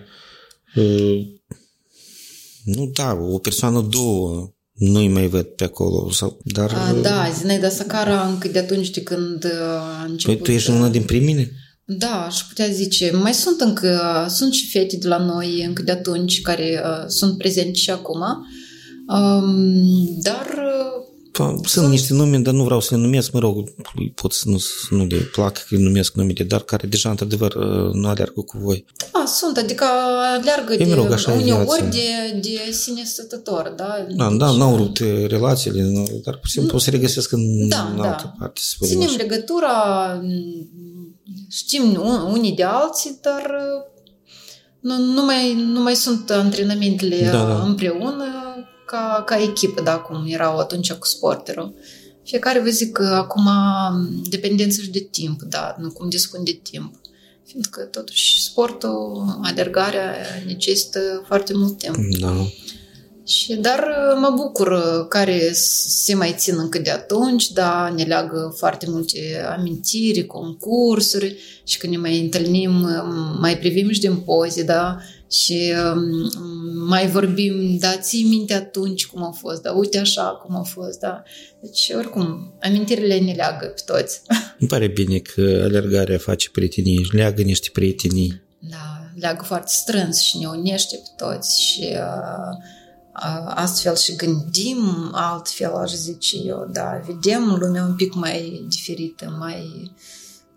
nu, 2.64 2.92
da, 2.94 3.14
o 3.14 3.38
persoană, 3.38 3.82
două, 3.82 4.54
nu-i 4.80 5.08
mai 5.08 5.28
văd 5.28 5.46
pe 5.46 5.64
acolo. 5.64 6.12
Sau, 6.12 6.40
dar... 6.44 6.72
A, 6.74 6.94
da, 7.02 7.30
Zinaida 7.40 7.70
Sacara 7.70 8.28
încă 8.28 8.48
de 8.48 8.60
atunci 8.60 8.90
de 8.90 9.02
când 9.02 9.46
a 9.62 10.04
început... 10.08 10.36
Păi 10.36 10.44
tu 10.44 10.52
ești 10.52 10.70
una 10.70 10.90
din 10.90 11.04
primine? 11.04 11.52
Da, 11.86 12.26
aș 12.26 12.42
putea 12.42 12.68
zice. 12.68 13.12
Mai 13.12 13.34
sunt 13.34 13.62
încă, 13.62 14.26
sunt 14.30 14.54
și 14.54 14.70
fete 14.70 14.98
de 14.98 15.08
la 15.08 15.18
noi 15.18 15.64
încă 15.66 15.82
de 15.82 15.92
atunci 15.92 16.42
care 16.42 16.82
uh, 16.84 17.08
sunt 17.08 17.38
prezente 17.38 17.78
și 17.78 17.90
acum. 17.90 18.22
Um, 19.08 20.20
dar 20.22 20.48
sunt, 20.48 21.09
sunt 21.64 21.90
niște 21.90 22.14
nume, 22.14 22.38
dar 22.38 22.54
nu 22.54 22.64
vreau 22.64 22.80
să 22.80 22.96
le 22.96 23.02
numesc, 23.02 23.32
mă 23.32 23.40
rog, 23.40 23.70
pot 24.16 24.32
să 24.32 24.50
nu, 24.50 24.58
să 24.58 24.88
nu 24.90 25.06
le 25.06 25.18
plac 25.18 25.54
că 25.54 25.76
le 25.76 25.78
numesc 25.78 26.14
numele, 26.14 26.44
dar 26.44 26.62
care 26.62 26.88
deja, 26.88 27.10
într-adevăr, 27.10 27.56
nu 27.94 28.08
aleargă 28.08 28.42
cu 28.42 28.58
voi. 28.58 28.86
Da, 29.12 29.24
sunt, 29.26 29.58
adică 29.58 29.86
aleargă 30.36 30.76
de, 30.76 30.94
rog, 30.94 31.12
așa 31.12 31.32
uneori 31.32 31.90
de, 31.90 32.40
de 32.42 32.72
sine 32.72 33.04
stătător, 33.04 33.74
da? 33.76 34.06
Da, 34.16 34.28
deci, 34.28 34.38
da, 34.38 34.52
n-au 34.52 34.76
rupt 34.76 35.00
relațiile, 35.28 35.84
dar 36.24 36.34
pur 36.34 36.48
și 36.48 36.52
simplu 36.52 36.76
o 36.76 36.80
să 36.80 36.90
regăsesc 36.90 37.32
în, 37.32 37.68
da, 37.68 37.90
în 37.92 38.02
da. 38.02 38.08
altă 38.08 38.36
parte. 38.40 38.62
Să 38.64 38.86
Ținem 38.86 39.08
așa. 39.08 39.16
legătura, 39.18 39.72
știm 41.50 42.00
unii 42.32 42.52
de 42.52 42.64
alții, 42.64 43.20
dar 43.22 43.52
nu, 44.80 44.98
nu, 44.98 45.26
mai, 45.26 45.54
nu 45.54 45.82
mai 45.82 45.96
sunt 45.96 46.30
antrenamentele 46.30 47.30
da, 47.32 47.46
da. 47.46 47.64
împreună, 47.64 48.49
ca, 48.90 49.24
ca 49.26 49.42
echipă, 49.42 49.82
da, 49.82 49.98
cum 49.98 50.26
erau 50.28 50.58
atunci 50.58 50.94
cu 50.94 51.08
sporterul. 51.08 51.74
Fiecare 52.24 52.60
vă 52.60 52.70
zic 52.70 52.92
că 52.92 53.04
acum 53.04 53.50
dependență 54.30 54.82
și 54.82 54.90
de 54.90 55.08
timp, 55.12 55.42
da, 55.42 55.76
nu 55.80 55.90
cum 55.90 56.10
dispun 56.10 56.44
de 56.44 56.60
timp. 56.72 56.96
Fiindcă 57.46 57.82
totuși 57.82 58.44
sportul, 58.44 59.40
alergarea 59.44 60.14
necesită 60.46 61.24
foarte 61.28 61.54
mult 61.54 61.78
timp. 61.78 61.96
Da. 62.20 62.34
Și, 63.26 63.54
dar 63.54 63.86
mă 64.20 64.34
bucur 64.36 65.08
care 65.08 65.52
se 65.54 66.16
mai 66.16 66.36
țin 66.38 66.56
încă 66.58 66.80
de 66.80 66.90
atunci, 66.90 67.52
da, 67.52 67.94
ne 67.96 68.04
leagă 68.04 68.56
foarte 68.58 68.86
multe 68.90 69.46
amintiri, 69.58 70.26
concursuri 70.26 71.38
și 71.64 71.78
când 71.78 71.94
ne 71.94 72.00
mai 72.00 72.20
întâlnim, 72.20 72.72
mai 73.40 73.58
privim 73.58 73.92
și 73.92 74.00
din 74.00 74.16
poze, 74.16 74.64
da, 74.64 74.98
și 75.32 75.74
um, 75.94 76.32
mai 76.88 77.08
vorbim, 77.08 77.78
da, 77.78 77.98
ții 77.98 78.24
minte 78.24 78.54
atunci 78.54 79.06
cum 79.06 79.24
a 79.24 79.32
fost, 79.32 79.62
da, 79.62 79.72
uite 79.72 79.98
așa 79.98 80.24
cum 80.24 80.56
a 80.56 80.62
fost, 80.62 81.00
da. 81.00 81.24
Deci, 81.62 81.92
oricum, 81.96 82.54
amintirile 82.62 83.20
ne 83.20 83.34
leagă 83.34 83.66
pe 83.66 83.82
toți. 83.86 84.22
Îmi 84.60 84.70
pare 84.70 84.88
bine 84.88 85.18
că 85.18 85.62
alergarea 85.64 86.18
face 86.18 86.50
prietenii, 86.50 87.08
leagă 87.12 87.42
niște 87.42 87.70
prietenii. 87.74 88.42
Da, 88.60 89.12
leagă 89.16 89.44
foarte 89.44 89.72
strâns 89.72 90.20
și 90.20 90.38
ne 90.38 90.48
unește 90.48 90.96
pe 90.96 91.24
toți 91.26 91.62
și 91.62 91.82
uh, 91.82 92.56
uh, 93.16 93.52
astfel 93.56 93.96
și 93.96 94.16
gândim 94.16 95.10
altfel, 95.12 95.74
aș 95.74 95.92
zice 95.92 96.38
eu, 96.46 96.70
da, 96.72 97.02
vedem 97.06 97.58
lumea 97.60 97.84
un 97.84 97.96
pic 97.96 98.14
mai 98.14 98.66
diferită, 98.70 99.36
mai 99.40 99.92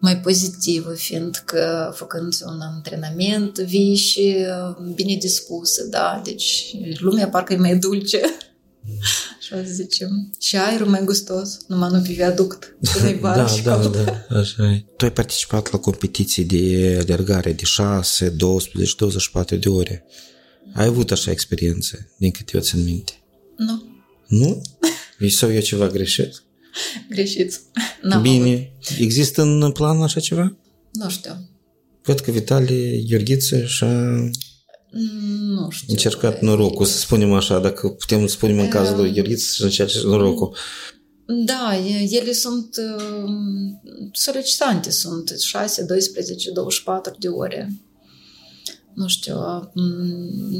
mai 0.02 0.20
pozitivă, 0.20 0.92
fiindcă 0.92 1.92
făcând 1.96 2.34
un 2.46 2.60
antrenament 2.60 3.58
vii 3.58 3.94
și 3.94 4.36
bine 4.94 5.16
dispusă, 5.16 5.84
da, 5.90 6.20
deci 6.24 6.74
lumea 6.98 7.28
parcă 7.28 7.52
e 7.52 7.56
mai 7.56 7.78
dulce, 7.78 8.20
așa 9.38 9.62
zicem, 9.62 10.32
și 10.40 10.56
aerul 10.56 10.86
mai 10.86 11.04
gustos, 11.04 11.58
numai 11.66 11.90
nu 11.92 12.00
pe 12.00 12.12
viaduct, 12.12 12.76
da, 13.62 13.76
da, 13.76 13.88
da, 13.88 14.26
așa 14.38 14.70
e. 14.72 14.84
Tu 14.96 15.04
ai 15.04 15.12
participat 15.12 15.72
la 15.72 15.78
competiții 15.78 16.44
de 16.44 16.98
alergare 17.00 17.52
de 17.52 17.64
6, 17.64 18.28
12, 18.28 18.94
24 18.98 19.56
de 19.56 19.68
ore. 19.68 20.04
Ai 20.74 20.86
avut 20.86 21.10
așa 21.10 21.30
experiență, 21.30 22.10
din 22.16 22.30
câte 22.30 22.52
eu 22.54 22.60
țin 22.60 22.84
minte? 22.84 23.12
Nu. 23.56 23.82
Nu? 24.26 24.62
Sau 25.28 25.52
eu 25.52 25.60
ceva 25.60 25.86
greșit? 25.86 26.42
Greșit. 27.08 27.60
N-am 28.02 28.22
Bine. 28.22 28.72
Avut. 28.82 28.98
Există 28.98 29.42
în 29.42 29.72
plan 29.72 30.02
așa 30.02 30.20
ceva? 30.20 30.56
Nu 30.92 31.08
știu. 31.08 31.48
Văd 32.02 32.20
că 32.20 32.30
Vitalie 32.30 33.02
Gheorghiță 33.08 33.64
și-a 33.64 34.30
nu 35.46 35.70
știu. 35.70 35.86
încercat 35.88 36.40
norocul, 36.40 36.86
să 36.86 36.98
spunem 36.98 37.32
așa, 37.32 37.58
dacă 37.58 37.88
putem 37.88 38.26
să 38.26 38.34
spunem 38.34 38.58
în 38.58 38.68
cazul 38.68 38.96
lui 38.96 39.12
Gheorghiță 39.12 39.52
și 39.52 39.62
încercat 39.62 40.02
norocul. 40.02 40.56
Da, 41.44 41.76
ele 42.10 42.32
sunt 42.32 42.76
uh, 42.76 43.30
solicitante, 44.12 44.90
sunt 44.90 45.32
6, 45.40 45.84
12, 45.84 46.50
24 46.50 47.14
de 47.18 47.28
ore 47.28 47.72
nu 48.94 49.08
știu, 49.08 49.34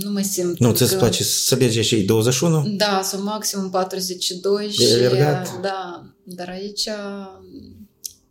nu 0.03 0.11
mă 0.11 0.20
simt... 0.20 0.59
Nu, 0.59 0.72
ți-ți 0.72 0.93
că... 0.93 0.99
place 0.99 1.24
să 1.24 1.55
lege 1.55 1.83
și 1.83 2.03
21? 2.03 2.74
Da, 2.76 3.01
sau 3.05 3.22
maximum 3.22 3.70
42 3.70 4.70
și... 4.70 4.85
Da, 5.61 6.07
dar 6.24 6.49
aici 6.49 6.89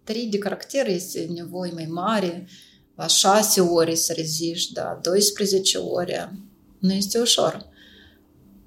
trei 0.04 0.28
de 0.28 0.38
caracter 0.38 0.88
este 0.88 1.30
nevoie 1.34 1.72
mai 1.74 1.88
mare, 1.90 2.48
la 2.96 3.08
6 3.08 3.62
ore 3.62 3.96
să 3.96 4.14
reziști, 4.16 4.74
da, 4.74 5.00
12 5.02 5.78
ore, 5.78 6.40
nu 6.80 6.94
este 6.94 7.20
ușor. 7.20 7.66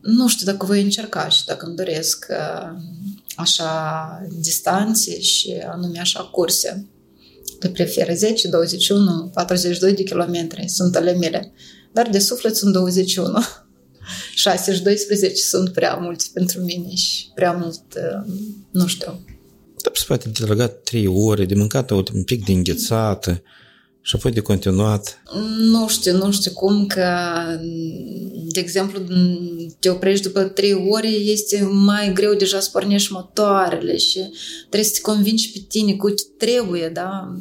Nu 0.01 0.29
știu 0.29 0.47
dacă 0.47 0.67
voi 0.67 0.83
încerca 0.83 1.29
și 1.29 1.45
dacă 1.45 1.67
îmi 1.67 1.77
doresc 1.77 2.27
așa 3.37 4.27
distanțe 4.41 5.21
și 5.21 5.53
anume 5.67 5.99
așa 5.99 6.21
curse 6.23 6.89
le 7.61 7.69
preferă 7.69 8.15
10, 8.15 8.49
21, 8.49 9.31
42 9.35 9.93
de 9.93 10.03
kilometri, 10.03 10.69
sunt 10.69 10.97
ale 10.97 11.13
mele. 11.13 11.53
Dar 11.93 12.09
de 12.09 12.19
suflet 12.19 12.57
sunt 12.57 12.73
21. 12.73 13.39
6 14.35 14.75
și 14.75 14.83
12 14.83 15.43
sunt 15.53 15.73
prea 15.73 15.95
mulți 15.95 16.33
pentru 16.33 16.61
mine 16.61 16.95
și 16.95 17.31
prea 17.35 17.53
mult, 17.53 17.83
uh, 17.97 18.35
nu 18.71 18.87
știu. 18.87 19.25
Da, 19.83 19.91
se 19.93 20.05
poate 20.07 20.29
de 20.29 20.45
legat 20.45 20.83
3 20.83 21.07
ore, 21.07 21.45
de 21.45 21.55
mâncat 21.55 21.91
un 21.91 22.23
pic 22.25 22.45
de 22.45 22.53
înghețată 22.53 23.43
și 24.07 24.17
apoi 24.17 24.33
de 24.33 24.41
continuat. 24.41 25.23
Nu 25.59 25.89
știu, 25.89 26.17
nu 26.17 26.33
știu 26.33 26.51
cum 26.51 26.87
că, 26.87 27.07
de 28.53 28.61
exemplu, 28.61 29.01
te 29.79 29.89
oprești 29.89 30.27
după 30.27 30.43
3 30.43 30.87
ore, 30.91 31.09
este 31.09 31.63
mai 31.63 32.13
greu 32.13 32.35
deja 32.35 32.61
să 32.61 32.69
pornești 32.73 33.13
motoarele 33.13 33.97
și 33.97 34.19
trebuie 34.59 34.85
să 34.85 34.93
te 34.95 35.01
convingi 35.01 35.53
pe 35.53 35.59
tine 35.69 35.95
cu 35.95 36.09
ce 36.09 36.25
trebuie, 36.39 36.89
da? 36.89 37.39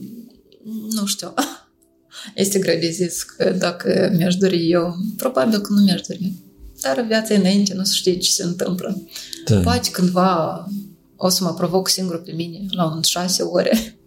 Nu 0.90 1.06
știu. 1.06 1.34
Este 2.36 2.60
greu 2.60 2.80
de 2.80 2.90
zis 2.90 3.24
că 3.24 3.56
dacă 3.58 4.14
mi-aș 4.18 4.36
dori 4.36 4.70
eu, 4.70 4.96
probabil 5.18 5.60
că 5.60 5.74
nu 5.74 5.82
mi-aș 5.82 6.02
dori. 6.02 6.34
Dar 6.82 7.06
viața 7.08 7.34
înainte, 7.34 7.74
nu 7.74 7.86
știe 7.86 8.18
ce 8.18 8.30
se 8.30 8.44
întâmplă. 8.44 9.08
Da. 9.46 9.60
Poate 9.60 9.90
cândva 9.92 10.66
o 11.16 11.30
să 11.30 11.44
mă 11.44 11.54
provoc 11.54 11.90
singur 11.90 12.22
pe 12.22 12.32
mine 12.32 12.66
la 12.70 12.86
un 12.86 13.02
șase 13.02 13.44
ore. 13.44 13.98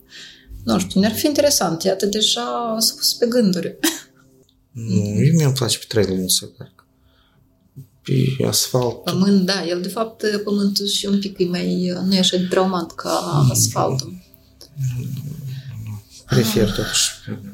Nu 0.66 0.78
știu, 0.78 1.00
ne-ar 1.00 1.12
fi 1.12 1.26
interesant. 1.26 1.82
Iată, 1.82 2.06
deja 2.06 2.76
s-a 2.78 2.94
pus 2.96 3.14
pe 3.14 3.26
gânduri. 3.26 3.78
Nu, 4.70 5.24
eu 5.24 5.34
mi-am 5.36 5.52
place 5.52 5.78
pe 5.78 5.84
trei 5.88 6.06
luni 6.06 6.30
să 6.30 6.48
merg. 6.58 6.86
Pe 8.02 8.46
asfalt. 8.46 9.04
Pământ, 9.04 9.46
da. 9.46 9.66
El, 9.66 9.80
de 9.80 9.88
fapt, 9.88 10.24
pământul 10.44 10.86
și 10.86 11.06
un 11.06 11.18
pic 11.18 11.38
e 11.38 11.44
mai... 11.44 11.92
Nu 12.06 12.14
e 12.14 12.18
așa 12.18 12.36
de 12.36 12.44
traumat 12.44 12.94
ca 12.94 13.46
asfaltul. 13.50 14.14
Prefer 16.26 16.70
totuși. 16.70 17.10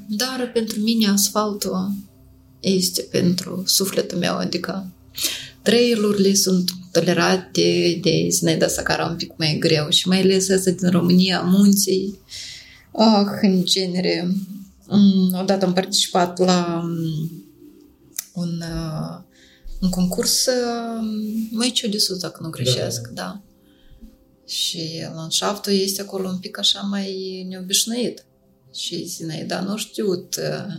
Dar 0.09 0.51
pentru 0.53 0.81
mine 0.81 1.09
asfaltul 1.09 1.91
este 2.61 3.03
pentru 3.03 3.63
sufletul 3.67 4.19
meu, 4.19 4.37
adică 4.37 4.87
trailurile 5.63 6.35
sunt 6.35 6.71
tolerate 6.93 7.99
de 8.03 8.27
Zinaida 8.31 8.69
Sacara 8.69 9.07
un 9.07 9.17
pic 9.17 9.33
mai 9.37 9.57
greu 9.61 9.89
și 9.89 10.09
mai 10.09 10.21
ales 10.21 10.51
asta 10.51 10.71
din 10.71 10.91
România, 10.91 11.41
munții, 11.41 12.19
ah, 12.93 13.27
în 13.43 13.65
genere. 13.65 14.35
Mm, 14.87 15.35
odată 15.41 15.65
am 15.65 15.73
participat 15.73 16.39
la 16.39 16.81
mm, 16.85 17.47
un, 18.33 18.63
uh, 18.63 19.21
un 19.81 19.91
concurs 19.91 20.47
uh, 20.47 21.05
Măiciu 21.51 21.89
de 21.89 21.99
sus, 21.99 22.19
dacă 22.19 22.39
nu 22.43 22.51
greșesc, 22.51 23.09
da. 23.09 23.23
da. 23.23 23.41
Și 24.47 25.07
landșaftul 25.15 25.73
este 25.73 26.01
acolo 26.01 26.29
un 26.29 26.39
pic 26.39 26.59
așa 26.59 26.81
mai 26.81 27.47
neobișnuit. 27.49 28.25
Și 28.75 29.05
Zinaida 29.05 29.61
nu 29.61 29.77
știut 29.77 30.37
uh, 30.37 30.75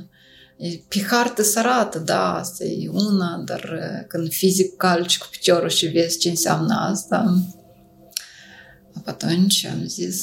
pe 0.87 1.01
hartă 1.01 1.43
să 1.43 1.59
arată, 1.59 1.99
da, 1.99 2.35
asta 2.35 2.63
e 2.63 2.89
una, 2.89 3.43
dar 3.45 3.79
când 4.07 4.31
fizic 4.31 4.75
calci 4.75 5.17
cu 5.17 5.27
piciorul 5.31 5.69
și 5.69 5.85
vezi 5.85 6.17
ce 6.17 6.29
înseamnă 6.29 6.73
asta, 6.73 7.43
atunci 9.03 9.65
am 9.65 9.87
zis 9.87 10.21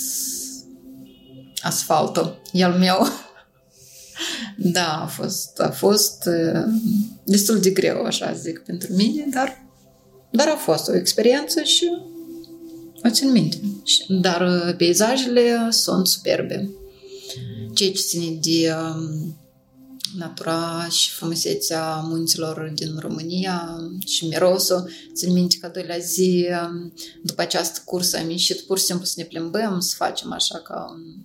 asfaltul, 1.62 2.40
el 2.52 2.72
meu. 2.72 3.06
Da, 4.56 5.02
a 5.02 5.06
fost, 5.06 5.61
a 5.61 5.70
fost 5.70 6.28
destul 7.24 7.61
de 7.61 7.70
greu, 7.70 8.04
așa 8.04 8.32
zic, 8.32 8.58
pentru 8.58 8.92
mine, 8.92 9.26
dar, 9.30 9.66
dar 10.30 10.48
a 10.48 10.56
fost 10.56 10.88
o 10.88 10.96
experiență 10.96 11.62
și 11.62 11.88
o 13.04 13.11
țin 13.11 13.30
minte. 13.30 13.61
Dar 14.08 14.74
peisajele 14.76 15.66
sunt 15.70 16.06
superbe. 16.06 16.70
Ceea 17.74 17.90
ce 17.90 18.00
ține 18.00 18.38
de 18.40 18.74
natura 20.16 20.86
și 20.90 21.11
frumusețea 21.11 21.94
munților 21.96 22.72
din 22.74 22.96
România 22.98 23.76
și 24.06 24.26
mirosul. 24.26 24.90
Țin 25.14 25.32
minte 25.32 25.56
că 25.61 25.70
doilea 25.72 25.98
zi, 25.98 26.46
după 27.22 27.40
această 27.40 27.80
cursă, 27.84 28.16
am 28.16 28.30
ieșit 28.30 28.61
pur 28.61 28.78
și 28.78 28.84
simplu 28.84 29.04
să 29.04 29.14
ne 29.16 29.24
plimbăm, 29.24 29.80
să 29.80 29.94
facem 29.96 30.32
așa 30.32 30.58
ca 30.58 30.86
un, 30.90 31.24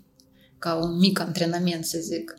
ca 0.60 0.76
un 0.76 0.97
mic 0.97 1.20
antrenament, 1.20 1.86
să 1.86 1.97
zic. 2.01 2.36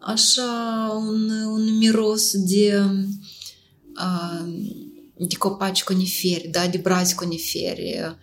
Așa, 0.00 0.92
un, 0.96 1.30
un 1.30 1.76
miros 1.76 2.36
de, 2.36 2.84
de 5.16 5.36
copaci 5.38 5.84
coniferi, 5.84 6.48
da, 6.48 6.66
de 6.66 6.78
brazi 6.78 7.14
coniferi, 7.14 8.16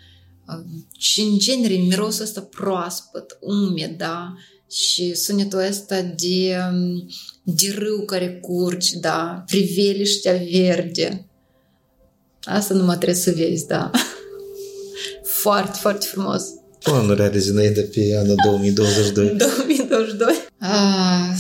și 0.97 1.21
în 1.21 1.37
genere 1.37 1.73
mirosul 1.73 2.23
ăsta 2.23 2.41
proaspăt, 2.41 3.37
umed, 3.41 3.97
da, 3.97 4.33
și 4.71 5.15
sunetul 5.15 5.59
ăsta 5.59 6.01
de, 6.01 6.57
de 7.43 7.75
râu 7.77 8.05
care 8.05 8.39
curgi, 8.39 8.99
da, 8.99 9.43
priveliștea 9.45 10.33
verde. 10.51 11.25
Asta 12.43 12.73
nu 12.73 12.83
mă 12.83 12.95
trebuie 12.95 13.15
să 13.15 13.31
vezi, 13.31 13.67
da. 13.67 13.91
Foarte, 15.41 15.77
foarte 15.77 16.05
frumos. 16.05 16.43
Planuri 16.83 17.21
are 17.21 17.39
Zinaida 17.39 17.81
pe 17.93 18.17
anul 18.19 18.35
2022? 18.45 19.35
2022. 19.37 20.27
A, 20.59 21.33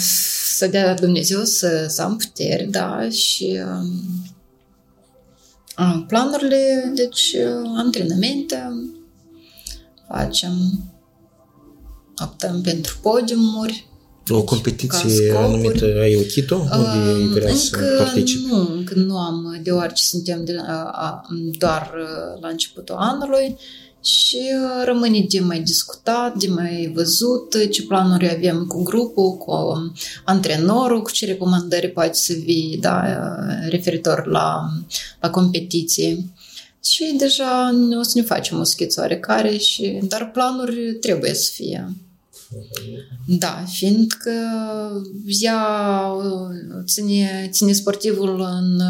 să 0.57 0.67
dea 0.67 0.93
Dumnezeu 0.93 1.43
să, 1.43 1.85
să 1.87 2.01
am 2.01 2.17
puteri, 2.17 2.67
da, 2.69 3.09
și 3.09 3.59
um, 5.77 6.05
planurile, 6.07 6.91
deci 6.95 7.35
antrenamente 7.77 8.55
facem 10.07 10.83
optăm 12.23 12.61
pentru 12.61 12.97
podiumuri. 13.01 13.89
O 14.29 14.43
competiție 14.43 15.35
anumită 15.37 15.85
ai 15.85 16.15
ochit-o? 16.15 16.55
Unde 16.55 17.23
uh, 17.23 17.31
vrea 17.33 17.53
să 17.53 17.77
participi? 17.97 18.45
Nu, 18.47 18.73
încă 18.73 18.93
nu 18.95 19.17
am, 19.17 19.59
deoarece 19.63 20.03
suntem 20.03 20.45
de, 20.45 20.55
a, 20.67 21.21
doar 21.57 21.91
la 22.41 22.47
începutul 22.47 22.95
anului 22.95 23.57
și 24.01 24.39
rămâne 24.83 25.25
de 25.29 25.39
mai 25.39 25.59
discutat, 25.59 26.37
de 26.37 26.47
mai 26.47 26.91
văzut 26.95 27.55
ce 27.71 27.83
planuri 27.83 28.31
avem 28.31 28.65
cu 28.65 28.83
grupul, 28.83 29.37
cu 29.37 29.51
antrenorul, 30.23 31.01
cu 31.01 31.11
ce 31.11 31.25
recomandări 31.25 31.89
poate 31.89 32.13
să 32.13 32.33
vii 32.33 32.77
da, 32.81 33.03
referitor 33.69 34.25
la, 34.25 34.69
la 35.19 35.29
competiție. 35.29 36.17
Și 36.83 37.13
deja 37.17 37.69
o 37.99 38.01
să 38.01 38.11
ne 38.15 38.21
facem 38.21 38.59
o 38.59 38.63
schiță 38.63 38.99
oarecare, 39.01 39.57
și, 39.57 39.99
dar 40.03 40.31
planuri 40.31 40.93
trebuie 40.93 41.33
să 41.33 41.51
fie. 41.53 41.95
Da, 43.27 43.63
fiindcă 43.67 44.31
ea 45.39 45.65
ține, 46.85 47.49
ține 47.51 47.71
sportivul 47.71 48.41
în, 48.41 48.81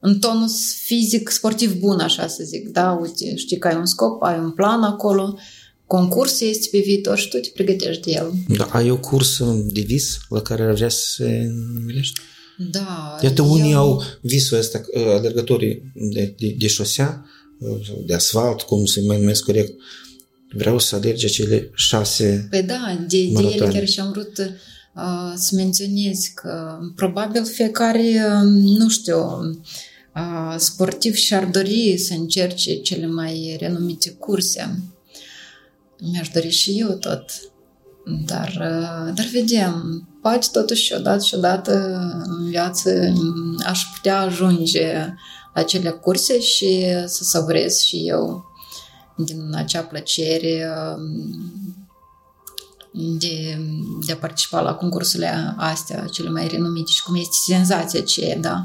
în 0.00 0.18
tonus 0.18 0.74
fizic 0.74 1.28
sportiv 1.28 1.78
bun, 1.78 1.98
așa 1.98 2.26
să 2.26 2.42
zic. 2.44 2.68
Da, 2.68 2.98
uite, 3.02 3.36
știi 3.36 3.58
că 3.58 3.68
ai 3.68 3.76
un 3.76 3.86
scop, 3.86 4.22
ai 4.22 4.38
un 4.38 4.50
plan 4.50 4.82
acolo, 4.82 5.38
concurs 5.86 6.40
este 6.40 6.68
pe 6.70 6.78
viitor 6.78 7.18
și 7.18 7.28
tu 7.28 7.38
te 7.38 7.48
pregătești 7.54 8.02
de 8.02 8.10
el. 8.10 8.32
Da, 8.56 8.68
ai 8.72 8.90
o 8.90 8.98
cursă 8.98 9.64
de 9.72 9.80
vis 9.80 10.18
la 10.28 10.40
care 10.40 10.62
ar 10.62 10.74
vrea 10.74 10.88
să 10.88 11.04
se 11.14 11.52
nimerești? 11.76 12.20
Da. 12.70 13.18
Iată, 13.22 13.42
unii 13.42 13.72
eu... 13.72 13.78
au 13.78 14.02
visul 14.20 14.58
ăsta, 14.58 14.80
alergătorii 14.94 15.92
de, 15.94 16.34
de, 16.38 16.54
de 16.58 16.66
șosea, 16.66 17.24
de 18.06 18.14
asfalt, 18.14 18.60
cum 18.60 18.84
se 18.84 19.00
mai 19.00 19.18
numesc 19.18 19.44
corect, 19.44 19.72
vreau 20.52 20.78
să 20.78 20.94
alerge 20.94 21.26
cele 21.26 21.70
șase 21.74 22.46
Păi 22.50 22.62
da, 22.62 22.98
de, 23.08 23.30
de 23.32 23.40
ele 23.40 23.68
chiar 23.72 23.86
și 23.86 24.00
am 24.00 24.10
vrut 24.10 24.38
uh, 24.38 25.32
să 25.34 25.54
menționez 25.54 26.18
că 26.34 26.78
probabil 26.96 27.44
fiecare, 27.44 28.22
nu 28.60 28.88
știu, 28.88 29.18
uh, 29.18 29.56
sportiv 30.56 31.14
și-ar 31.14 31.44
dori 31.44 31.98
să 31.98 32.14
încerce 32.14 32.74
cele 32.74 33.06
mai 33.06 33.56
renumite 33.60 34.10
curse. 34.10 34.82
Mi-aș 36.00 36.28
dori 36.28 36.50
și 36.50 36.78
eu 36.78 36.88
tot. 36.88 37.24
Dar, 38.26 38.48
uh, 38.48 39.14
dar 39.14 39.28
vedem, 39.32 40.08
poate 40.22 40.46
totuși 40.52 40.92
odată 40.92 41.24
și 41.24 41.34
odată 41.34 41.72
în 42.26 42.48
viață 42.48 43.12
aș 43.66 43.80
putea 43.94 44.20
ajunge 44.20 44.92
la 45.54 45.60
acele 45.60 45.90
curse 45.90 46.40
și 46.40 46.84
să 47.06 47.24
savurez 47.24 47.78
și 47.78 48.08
eu 48.08 48.44
din 49.16 49.52
acea 49.54 49.82
plăcere 49.82 50.68
um, 50.96 51.78
de, 53.18 53.58
de 54.06 54.12
a 54.12 54.16
participa 54.16 54.60
la 54.60 54.74
concursurile 54.74 55.54
astea, 55.56 56.04
cele 56.12 56.30
mai 56.30 56.48
renumite 56.48 56.90
și 56.90 57.02
cum 57.02 57.14
este 57.14 57.52
senzația 57.52 58.00
aceea, 58.00 58.38
da? 58.38 58.64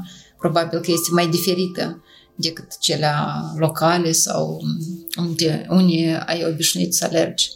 Probabil 0.50 0.78
că 0.80 0.90
este 0.90 1.08
mai 1.12 1.28
diferită 1.28 2.02
decât 2.34 2.78
cele 2.78 3.08
locale 3.56 4.12
sau 4.12 4.62
unde, 5.18 5.66
unde 5.70 6.22
ai 6.26 6.44
obișnuit 6.44 6.94
să 6.94 7.04
alergi. 7.04 7.50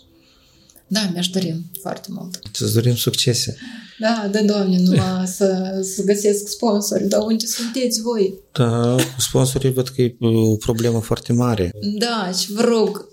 Da, 0.86 1.10
mi-aș 1.12 1.28
dori 1.28 1.62
foarte 1.80 2.08
mult. 2.10 2.40
Să-ți 2.52 2.74
dorim 2.74 2.94
succese. 2.94 3.56
Da, 3.98 4.28
da, 4.32 4.42
doamne, 4.42 4.78
numai 4.78 5.26
să, 5.36 5.80
să 5.94 6.02
găsesc 6.02 6.48
sponsori. 6.48 7.08
Dar 7.08 7.20
unde 7.20 7.46
sunteți 7.46 8.00
voi? 8.00 8.34
Da, 8.52 8.96
sponsorii 9.18 9.72
văd 9.72 9.88
că 9.88 10.02
e 10.02 10.16
o 10.20 10.56
problemă 10.56 11.00
foarte 11.00 11.32
mare. 11.32 11.70
Da, 11.98 12.30
și 12.38 12.52
vă 12.52 12.60
rog, 12.60 13.08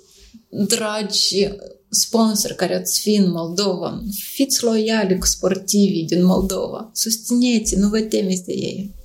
dragi 0.50 1.48
sponsori 1.90 2.56
care 2.56 2.76
ați 2.76 3.00
fi 3.00 3.16
în 3.16 3.32
Moldova, 3.32 4.04
fiți 4.34 4.64
loiali 4.64 5.18
cu 5.18 5.26
sportivii 5.26 6.06
din 6.06 6.26
Moldova, 6.26 6.92
susțineți, 6.94 7.76
nu 7.76 7.90
vă 7.90 8.00
temeți 8.00 8.44
de 8.44 8.54
ei. 8.54 8.96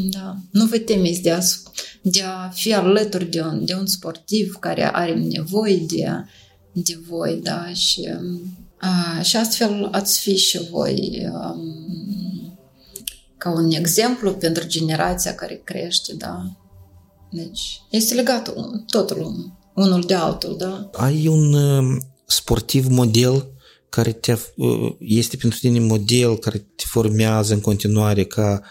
Da, 0.00 0.36
nu 0.50 0.64
vă 0.64 0.78
temeți 0.78 1.22
de 1.22 1.30
a, 1.30 1.38
de 2.02 2.22
a 2.22 2.48
fi 2.48 2.74
alături 2.74 3.24
de 3.24 3.40
un, 3.40 3.64
de 3.64 3.74
un 3.74 3.86
sportiv 3.86 4.56
care 4.60 4.94
are 4.94 5.14
nevoie 5.14 5.76
de, 5.76 6.24
de 6.72 6.98
voi, 7.08 7.40
da, 7.42 7.72
și 7.72 8.08
a, 8.78 9.20
și 9.22 9.36
astfel 9.36 9.88
ați 9.92 10.20
fi 10.20 10.36
și 10.36 10.68
voi 10.70 11.28
um, 11.32 12.58
ca 13.38 13.50
un 13.50 13.70
exemplu 13.70 14.32
pentru 14.32 14.66
generația 14.66 15.34
care 15.34 15.60
crește, 15.64 16.14
da. 16.14 16.42
Deci, 17.30 17.80
este 17.90 18.14
legat 18.14 18.54
totul 18.86 19.52
unul 19.74 20.02
de 20.06 20.14
altul, 20.14 20.56
da. 20.58 20.90
Ai 20.92 21.26
un 21.26 21.56
sportiv 22.26 22.86
model 22.86 23.52
care 23.88 24.12
te, 24.12 24.36
este 24.98 25.36
pentru 25.36 25.58
tine 25.58 25.80
model, 25.80 26.38
care 26.38 26.58
te 26.58 26.84
formează 26.86 27.54
în 27.54 27.60
continuare, 27.60 28.24
ca 28.24 28.62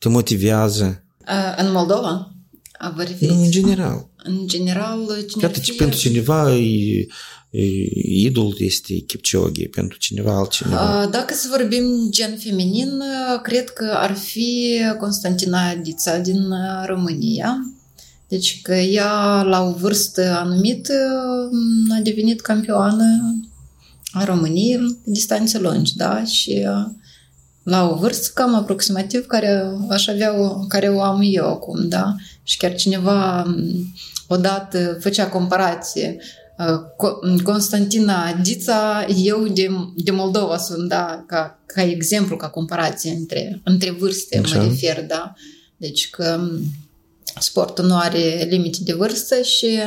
te 0.00 0.08
motivează? 0.08 1.04
În 1.56 1.72
Moldova? 1.72 2.32
Vă 2.94 3.02
referiți? 3.02 3.36
Nu, 3.36 3.42
în 3.42 3.50
general. 3.50 4.08
În 4.16 4.46
general, 4.46 4.98
cine 5.28 5.42
Iată, 5.42 5.60
fie... 5.60 5.74
pentru 5.74 5.98
cineva 5.98 6.54
e, 6.54 7.06
e, 7.50 7.62
idol 8.02 8.54
este 8.58 8.94
Kipchoge, 8.94 9.68
pentru 9.68 9.98
cineva 9.98 10.36
altcineva. 10.36 11.08
Dacă 11.10 11.34
să 11.34 11.46
vorbim 11.50 11.84
gen 12.10 12.36
feminin, 12.36 13.02
cred 13.42 13.70
că 13.70 13.92
ar 13.96 14.14
fi 14.14 14.80
Constantina 14.98 15.74
Dița 15.74 16.18
din 16.18 16.52
România. 16.86 17.56
Deci 18.28 18.60
că 18.62 18.74
ea, 18.74 19.42
la 19.42 19.62
o 19.62 19.72
vârstă 19.72 20.36
anumită, 20.36 20.94
a 21.98 22.00
devenit 22.02 22.40
campioană 22.40 23.04
a 24.12 24.24
României 24.24 24.76
pe 24.78 25.10
distanțe 25.10 25.58
lungi, 25.58 25.96
da? 25.96 26.24
Și 26.24 26.66
la 27.70 27.90
o 27.90 27.94
vârstă 27.94 28.30
cam 28.34 28.54
aproximativ 28.54 29.26
care 29.26 29.64
aș 29.88 30.06
avea 30.06 30.40
o, 30.40 30.66
care 30.68 30.88
o 30.88 31.02
am 31.02 31.20
eu 31.22 31.46
acum, 31.46 31.88
da? 31.88 32.14
Și 32.42 32.56
chiar 32.56 32.74
cineva 32.74 33.46
odată 34.28 34.98
făcea 35.00 35.28
comparație 35.28 36.18
Constantina 37.42 38.32
Dița, 38.42 39.06
eu 39.24 39.48
de, 39.48 39.68
de 39.96 40.10
Moldova 40.10 40.58
sunt, 40.58 40.88
da, 40.88 41.24
ca, 41.26 41.62
ca 41.66 41.82
exemplu, 41.82 42.36
ca 42.36 42.48
comparație 42.48 43.10
între, 43.10 43.60
între 43.64 43.90
vârste, 43.90 44.38
Așa. 44.38 44.56
mă 44.56 44.68
refer, 44.68 45.04
da. 45.06 45.34
Deci 45.76 46.10
că 46.10 46.48
sportul 47.40 47.84
nu 47.84 47.96
are 47.96 48.46
limite 48.48 48.78
de 48.82 48.92
vârstă 48.92 49.42
și 49.42 49.78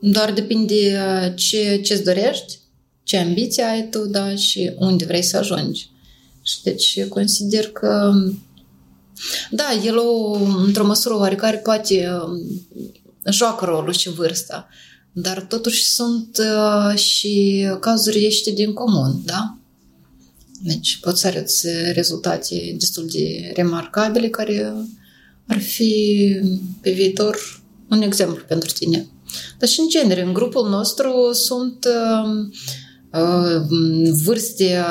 doar 0.00 0.32
depinde 0.32 0.98
ce, 1.36 1.80
ce-ți 1.84 2.04
dorești, 2.04 2.58
ce 3.02 3.16
ambiție 3.16 3.62
ai 3.62 3.88
tu, 3.88 4.06
da, 4.06 4.34
și 4.34 4.72
unde 4.76 5.04
vrei 5.04 5.22
să 5.22 5.36
ajungi. 5.36 5.92
Și 6.44 6.62
deci 6.62 7.04
consider 7.08 7.70
că 7.70 8.12
da, 9.50 9.80
el 9.84 9.98
o, 9.98 10.32
într-o 10.64 10.86
măsură 10.86 11.16
oarecare 11.16 11.56
poate 11.56 12.08
joacă 13.30 13.64
rolul 13.64 13.92
și 13.92 14.10
vârsta, 14.10 14.68
dar 15.12 15.42
totuși 15.42 15.84
sunt 15.84 16.38
uh, 16.38 16.98
și 16.98 17.66
cazuri 17.80 18.22
ieșite 18.22 18.50
din 18.50 18.72
comun, 18.72 19.22
da? 19.24 19.58
Deci 20.62 20.98
poți 21.00 21.20
să 21.20 21.26
arăți 21.26 21.66
rezultate 21.92 22.74
destul 22.78 23.06
de 23.12 23.52
remarcabile 23.54 24.28
care 24.28 24.74
ar 25.46 25.60
fi 25.60 26.26
pe 26.80 26.90
viitor 26.90 27.62
un 27.90 28.02
exemplu 28.02 28.44
pentru 28.48 28.72
tine. 28.72 29.08
Dar 29.58 29.68
și 29.68 29.80
în 29.80 29.88
genere, 29.88 30.22
în 30.22 30.32
grupul 30.32 30.68
nostru 30.68 31.32
sunt 31.32 31.84
uh, 31.84 32.28
uh, 32.28 32.83
vârste 34.24 34.84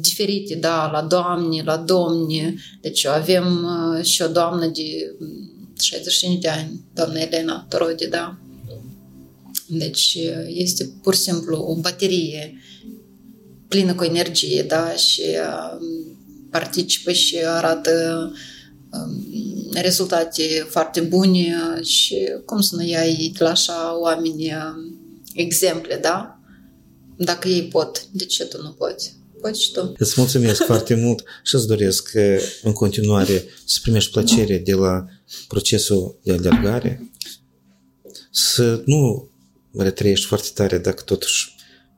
diferite, 0.00 0.54
da, 0.54 0.90
la 0.92 1.02
doamne, 1.02 1.62
la 1.62 1.76
domni. 1.76 2.60
Deci 2.80 3.06
avem 3.06 3.64
uh, 3.64 4.04
și 4.04 4.22
o 4.22 4.28
doamnă 4.28 4.66
de 4.66 5.14
65 5.80 6.40
de 6.40 6.48
ani, 6.48 6.80
doamna 6.94 7.20
Elena 7.20 7.66
Torodi, 7.68 8.06
da. 8.06 8.38
Deci 9.66 10.18
este 10.46 10.90
pur 11.02 11.14
și 11.14 11.20
simplu 11.20 11.56
o 11.56 11.74
baterie 11.74 12.62
plină 13.68 13.94
cu 13.94 14.04
energie, 14.04 14.62
da, 14.62 14.92
și 14.92 15.22
participă 16.50 17.12
și 17.12 17.36
arată 17.46 18.32
rezultate 19.72 20.66
foarte 20.68 21.00
bune 21.00 21.54
și 21.82 22.16
cum 22.44 22.60
să 22.60 22.76
nu 22.76 22.82
iei 22.82 23.32
de 23.38 23.44
la 23.44 23.50
așa 23.50 23.98
oameni 24.00 24.52
exemple, 25.34 25.98
da? 26.02 26.37
Dacă 27.18 27.48
ei 27.48 27.62
pot, 27.62 28.06
de 28.10 28.24
ce 28.24 28.44
tu 28.44 28.62
nu 28.62 28.70
poți? 28.70 29.16
Poți 29.40 29.62
și 29.62 29.72
tu. 29.72 29.94
Îți 29.98 30.14
mulțumesc 30.16 30.64
foarte 30.72 30.94
mult 30.94 31.24
și 31.44 31.54
îți 31.54 31.66
doresc 31.66 32.10
în 32.62 32.72
continuare 32.72 33.44
să 33.66 33.78
primești 33.82 34.10
plăcere 34.10 34.58
de 34.58 34.74
la 34.74 35.06
procesul 35.48 36.18
de 36.22 36.32
alergare, 36.32 37.10
să 38.30 38.82
nu 38.84 39.30
retrăiești 39.72 40.26
foarte 40.26 40.48
tare 40.54 40.78
dacă 40.78 41.02
totuși 41.02 41.54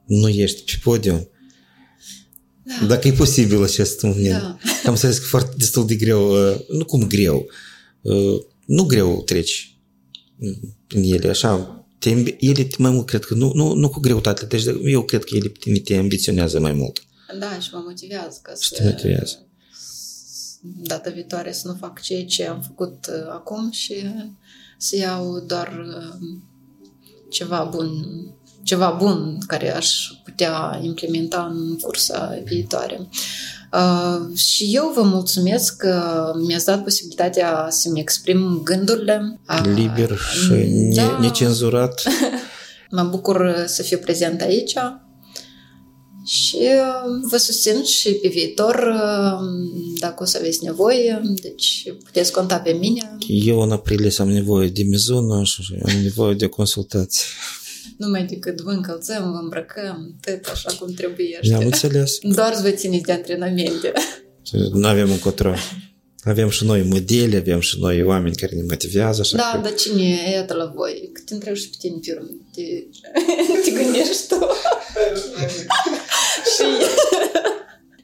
nu 0.06 0.28
ești 0.28 0.64
pe 0.64 0.80
podium, 0.82 1.30
da. 2.78 2.86
Dacă 2.86 3.08
e 3.08 3.12
posibil 3.12 3.62
acest 3.62 4.02
moment. 4.02 4.30
Da. 4.30 4.58
Am 4.84 4.92
înțeles 4.92 5.18
că 5.18 5.24
foarte 5.24 5.54
destul 5.56 5.86
de 5.86 5.94
greu, 5.94 6.32
nu 6.68 6.84
cum 6.84 7.06
greu, 7.06 7.46
nu 8.66 8.84
greu 8.84 9.22
treci 9.22 9.74
prin 10.86 11.12
ele, 11.12 11.28
așa, 11.28 11.79
te, 12.00 12.36
ele 12.38 12.68
mai 12.78 12.90
mult 12.90 13.06
cred 13.06 13.24
că, 13.24 13.34
nu, 13.34 13.52
nu, 13.54 13.74
nu 13.74 13.88
cu 13.88 14.00
greutate, 14.00 14.44
deci 14.44 14.64
eu 14.84 15.02
cred 15.02 15.24
că 15.24 15.36
ele 15.36 15.48
te, 15.48 15.80
te 15.80 15.96
ambiționează 15.96 16.60
mai 16.60 16.72
mult. 16.72 17.02
Da, 17.38 17.58
și 17.58 17.70
mă 17.72 17.82
motivează 17.86 18.38
ca 18.42 18.52
și 18.60 18.68
să... 18.68 18.74
te 18.74 18.84
motivează. 18.84 19.44
Data 20.62 21.10
viitoare 21.10 21.52
să 21.52 21.68
nu 21.68 21.74
fac 21.74 22.00
ceea 22.00 22.24
ce 22.24 22.46
am 22.46 22.60
făcut 22.60 23.10
acum 23.28 23.70
și 23.70 23.94
să 24.78 24.96
iau 24.96 25.40
doar 25.40 25.86
ceva 27.30 27.64
bun 27.64 27.88
ceva 28.62 28.90
bun 28.90 29.38
care 29.46 29.74
aș 29.74 30.08
putea 30.24 30.80
implementa 30.82 31.46
în 31.46 31.78
cursa 31.78 32.40
viitoare. 32.44 33.08
Uh, 33.72 34.36
și 34.36 34.70
eu 34.72 34.92
vă 34.94 35.02
mulțumesc 35.02 35.76
că 35.76 36.24
mi-ați 36.46 36.64
dat 36.64 36.82
posibilitatea 36.82 37.66
să-mi 37.68 38.00
exprim 38.00 38.60
gândurile. 38.64 39.40
Uh, 39.48 39.72
Liber 39.74 40.18
și 40.18 40.52
da. 40.94 41.18
necenzurat. 41.20 42.02
mă 42.90 43.02
bucur 43.02 43.64
să 43.66 43.82
fiu 43.82 43.98
prezent 43.98 44.40
aici 44.40 44.74
și 46.24 46.56
uh, 46.56 47.28
vă 47.30 47.36
susțin 47.36 47.84
și 47.84 48.12
pe 48.12 48.28
viitor 48.28 48.74
uh, 48.74 49.38
dacă 49.98 50.22
o 50.22 50.24
să 50.24 50.38
aveți 50.38 50.64
nevoie, 50.64 51.20
deci 51.42 51.84
puteți 52.04 52.32
conta 52.32 52.58
pe 52.58 52.72
mine. 52.72 53.16
Eu 53.26 53.60
în 53.60 53.70
aprilie 53.70 54.10
am 54.18 54.28
nevoie 54.30 54.68
de 54.68 54.82
mizună 54.82 55.42
și 55.44 55.62
am 55.86 56.02
nevoie 56.02 56.34
de 56.34 56.46
consultație 56.46 57.24
numai 57.96 58.24
decât 58.24 58.60
vă 58.60 58.70
încălțăm, 58.70 59.30
vă 59.32 59.38
îmbrăcăm, 59.42 60.16
tot 60.20 60.50
așa 60.52 60.76
cum 60.78 60.92
trebuie. 60.92 61.38
Am 61.54 61.64
înțeles. 61.64 62.18
Doar 62.36 62.54
să 62.54 62.62
vă 62.62 62.70
țineți 62.70 63.02
de 63.02 63.12
antrenamente. 63.12 63.92
Nu 64.72 64.86
avem 64.86 65.10
încotro. 65.10 65.54
Avem 66.22 66.48
și 66.48 66.64
noi 66.64 66.82
modele, 66.82 67.36
avem 67.36 67.60
și 67.60 67.78
noi 67.80 68.02
oameni 68.02 68.34
care 68.34 68.56
ne 68.56 68.62
motivează. 68.68 69.20
Așa 69.20 69.36
da, 69.36 69.50
că... 69.54 69.60
dar 69.62 69.74
cine 69.74 70.02
e 70.02 70.30
iată 70.30 70.54
la 70.54 70.72
voi? 70.74 71.10
Că 71.12 71.20
te 71.24 71.34
întrebi 71.34 71.58
și 71.58 71.70
pe 71.70 71.76
tine 71.78 71.98
pe 72.04 72.12
urmă. 72.18 72.28
Te, 72.54 72.62
te 73.64 73.82
gândești 73.82 74.26
tu. 74.28 74.34
și... 76.54 76.64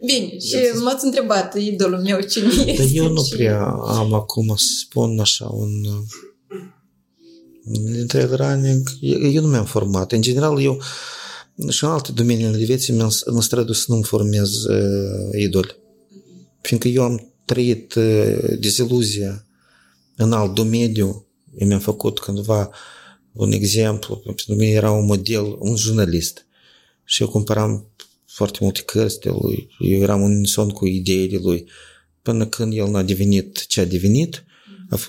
Bine, 0.05 0.39
și 0.39 0.57
m-ați 0.83 1.05
întrebat 1.05 1.55
idolul 1.59 1.99
meu 1.99 2.21
cine 2.21 2.73
e. 2.73 2.77
Dar 2.77 2.87
eu 2.93 3.09
nu 3.09 3.27
prea 3.31 3.61
am 3.87 4.15
acum 4.15 4.55
să 4.57 4.67
spun 4.81 5.19
așa 5.21 5.47
un 5.53 5.71
trail 8.07 8.37
running, 8.37 8.89
eu 9.33 9.43
nu 9.43 9.49
mi-am 9.49 9.65
format. 9.65 10.13
În 10.13 10.23
general, 10.23 10.63
eu 10.63 10.81
și 11.69 11.85
în 11.85 11.91
alte 11.91 12.13
domenii 12.13 12.45
ale 12.45 12.65
vieții 12.65 12.95
mi-am 12.95 13.41
străduit 13.41 13.77
să 13.77 13.85
nu-mi 13.89 14.05
formez 14.05 14.65
uh, 14.65 15.39
idoli. 15.39 15.77
Fiindcă 16.61 16.89
eu 16.89 17.03
am 17.03 17.33
trăit 17.45 17.95
uh, 17.95 18.59
deziluzia 18.61 19.47
în 20.17 20.33
alt 20.33 20.55
domeniu, 20.55 21.27
eu 21.59 21.67
mi-am 21.67 21.81
făcut 21.81 22.19
cândva 22.19 22.71
un 23.33 23.53
exemplu, 23.53 24.17
pentru 24.17 24.55
mine 24.55 24.71
era 24.71 24.91
un 24.91 25.05
model, 25.05 25.57
un 25.59 25.77
jurnalist. 25.77 26.47
Și 27.05 27.23
eu 27.23 27.29
cumpăram 27.29 27.91
foarte 28.27 28.59
multe 28.61 28.83
cărți 28.83 29.21
de 29.21 29.29
lui, 29.29 29.69
eu 29.79 30.01
eram 30.01 30.25
în 30.25 30.31
unison 30.31 30.69
cu 30.69 30.87
ideile 30.87 31.39
lui, 31.43 31.69
până 32.23 32.47
când 32.47 32.73
el 32.73 32.91
n-a 32.91 33.03
devenit 33.03 33.67
ce 33.67 33.81
a 33.81 33.85
devenit, 33.85 34.45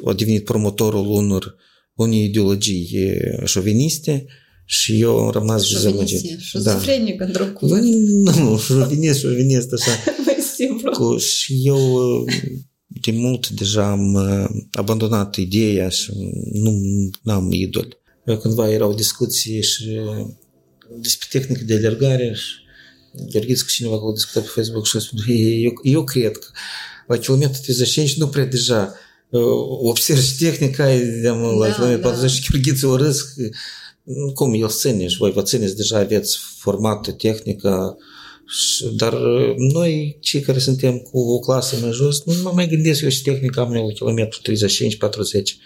a 0.06 0.14
devenit 0.14 0.44
promotorul 0.44 1.08
unor 1.08 1.56
unei 1.98 2.24
ideologii 2.24 3.19
șoviniste 3.45 4.26
și 4.65 5.02
eu 5.02 5.18
am 5.18 5.32
rămas 5.32 5.72
dezamăgit. 5.72 6.40
Șizofrenic, 6.40 7.18
da. 7.18 7.26
într-un 7.26 7.53
cuvânt. 7.53 7.84
Nu, 7.84 8.57
șovinist, 8.57 9.19
șovinist, 9.19 9.74
așa. 9.74 9.91
Mai 10.26 10.38
simplu. 10.56 10.91
Cu, 10.91 11.18
și 11.18 11.61
eu 11.64 12.26
de 12.88 13.11
mult 13.11 13.49
deja 13.49 13.90
am 13.90 14.15
abandonat 14.72 15.36
ideea 15.36 15.90
și 15.90 16.11
nu 16.53 16.72
am 17.26 17.52
idol. 17.52 17.98
Cândva 18.41 18.72
erau 18.72 18.94
discuții 18.94 19.64
și 19.64 19.99
despre 20.99 21.28
tehnică 21.40 21.64
de 21.64 21.74
alergare 21.74 22.34
și 22.36 22.65
Gheorghiță 23.32 23.64
cu 23.64 23.69
cineva 23.69 23.99
care 23.99 24.11
discutat 24.14 24.44
pe 24.44 24.49
Facebook 24.56 24.86
și 24.86 24.99
spune, 24.99 25.34
eu, 25.36 25.74
eu 25.84 26.03
cred 26.03 26.38
că 26.38 26.48
la 27.07 27.18
kilometru 27.18 27.61
35 27.61 28.18
nu 28.18 28.28
prea 28.28 28.45
deja 28.45 28.94
observi 29.83 30.37
tehnica 30.39 30.87
de 31.23 31.29
la 31.29 31.73
kilometru 31.74 32.01
40 32.01 32.49
Chirghiți 32.49 32.85
o 32.85 32.97
râs 32.97 33.19
cum 34.35 34.55
el 34.55 34.69
ține 34.69 35.07
și 35.09 35.16
voi 35.16 35.33
vă 35.33 35.43
țineți 35.43 35.77
deja 35.77 35.99
aveți 35.99 36.39
formată 36.59 37.12
tehnică 37.12 37.97
dar 38.97 39.15
noi, 39.73 40.16
cei 40.20 40.41
care 40.41 40.59
suntem 40.59 40.99
cu 40.99 41.19
o 41.19 41.39
clasă 41.39 41.77
mai 41.81 41.91
jos, 41.93 42.24
nu 42.24 42.33
mă 42.43 42.51
mai 42.55 42.69
gândesc 42.69 43.01
eu 43.03 43.09
și 43.09 43.23
tehnica 43.23 43.61
am 43.61 43.73
la 43.73 43.93
kilometru 43.93 44.41
35-40. 44.41 45.57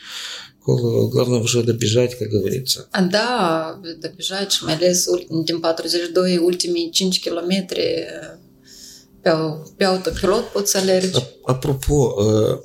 Acolo, 0.69 1.09
главное, 1.09 1.41
уже 1.41 1.63
добежать, 1.63 2.17
как 2.19 2.29
говорится. 2.29 2.89
А, 2.91 3.03
Да, 3.03 3.81
добежать 4.01 4.51
și 4.51 4.65
mai 4.65 4.75
ales 4.75 5.07
ul- 5.07 5.27
din 5.45 5.59
42 5.59 6.37
ultimii 6.37 6.91
5 6.91 7.19
kilometri 7.21 7.83
pe, 9.22 9.32
pe 9.78 9.84
autopilot 9.84 10.44
poți 10.44 10.72
să 10.72 10.78
alergi. 10.78 11.20
Apropo, 11.46 12.16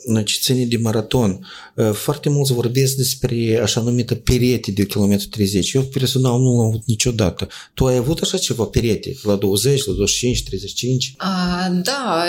uh, 0.09 0.25
ce 0.25 0.39
ține 0.41 0.65
de 0.65 0.77
maraton, 0.77 1.47
uh, 1.75 1.91
foarte 1.93 2.29
mulți 2.29 2.53
vorbesc 2.53 2.97
despre 2.97 3.61
așa 3.63 3.81
numită 3.81 4.15
perete 4.15 4.71
de 4.71 4.87
kilometru 4.87 5.29
30. 5.29 5.73
Eu 5.73 5.83
personal 5.83 6.41
nu 6.41 6.57
l-am 6.57 6.67
avut 6.67 6.83
niciodată. 6.85 7.49
Tu 7.75 7.87
ai 7.87 7.97
avut 7.97 8.21
așa 8.21 8.39
ceva 8.39 8.65
perete 8.65 9.17
la 9.23 9.37
20, 9.37 9.87
la 9.87 9.93
25, 9.93 10.43
35? 10.43 11.15
A, 11.17 11.69
da, 11.83 12.25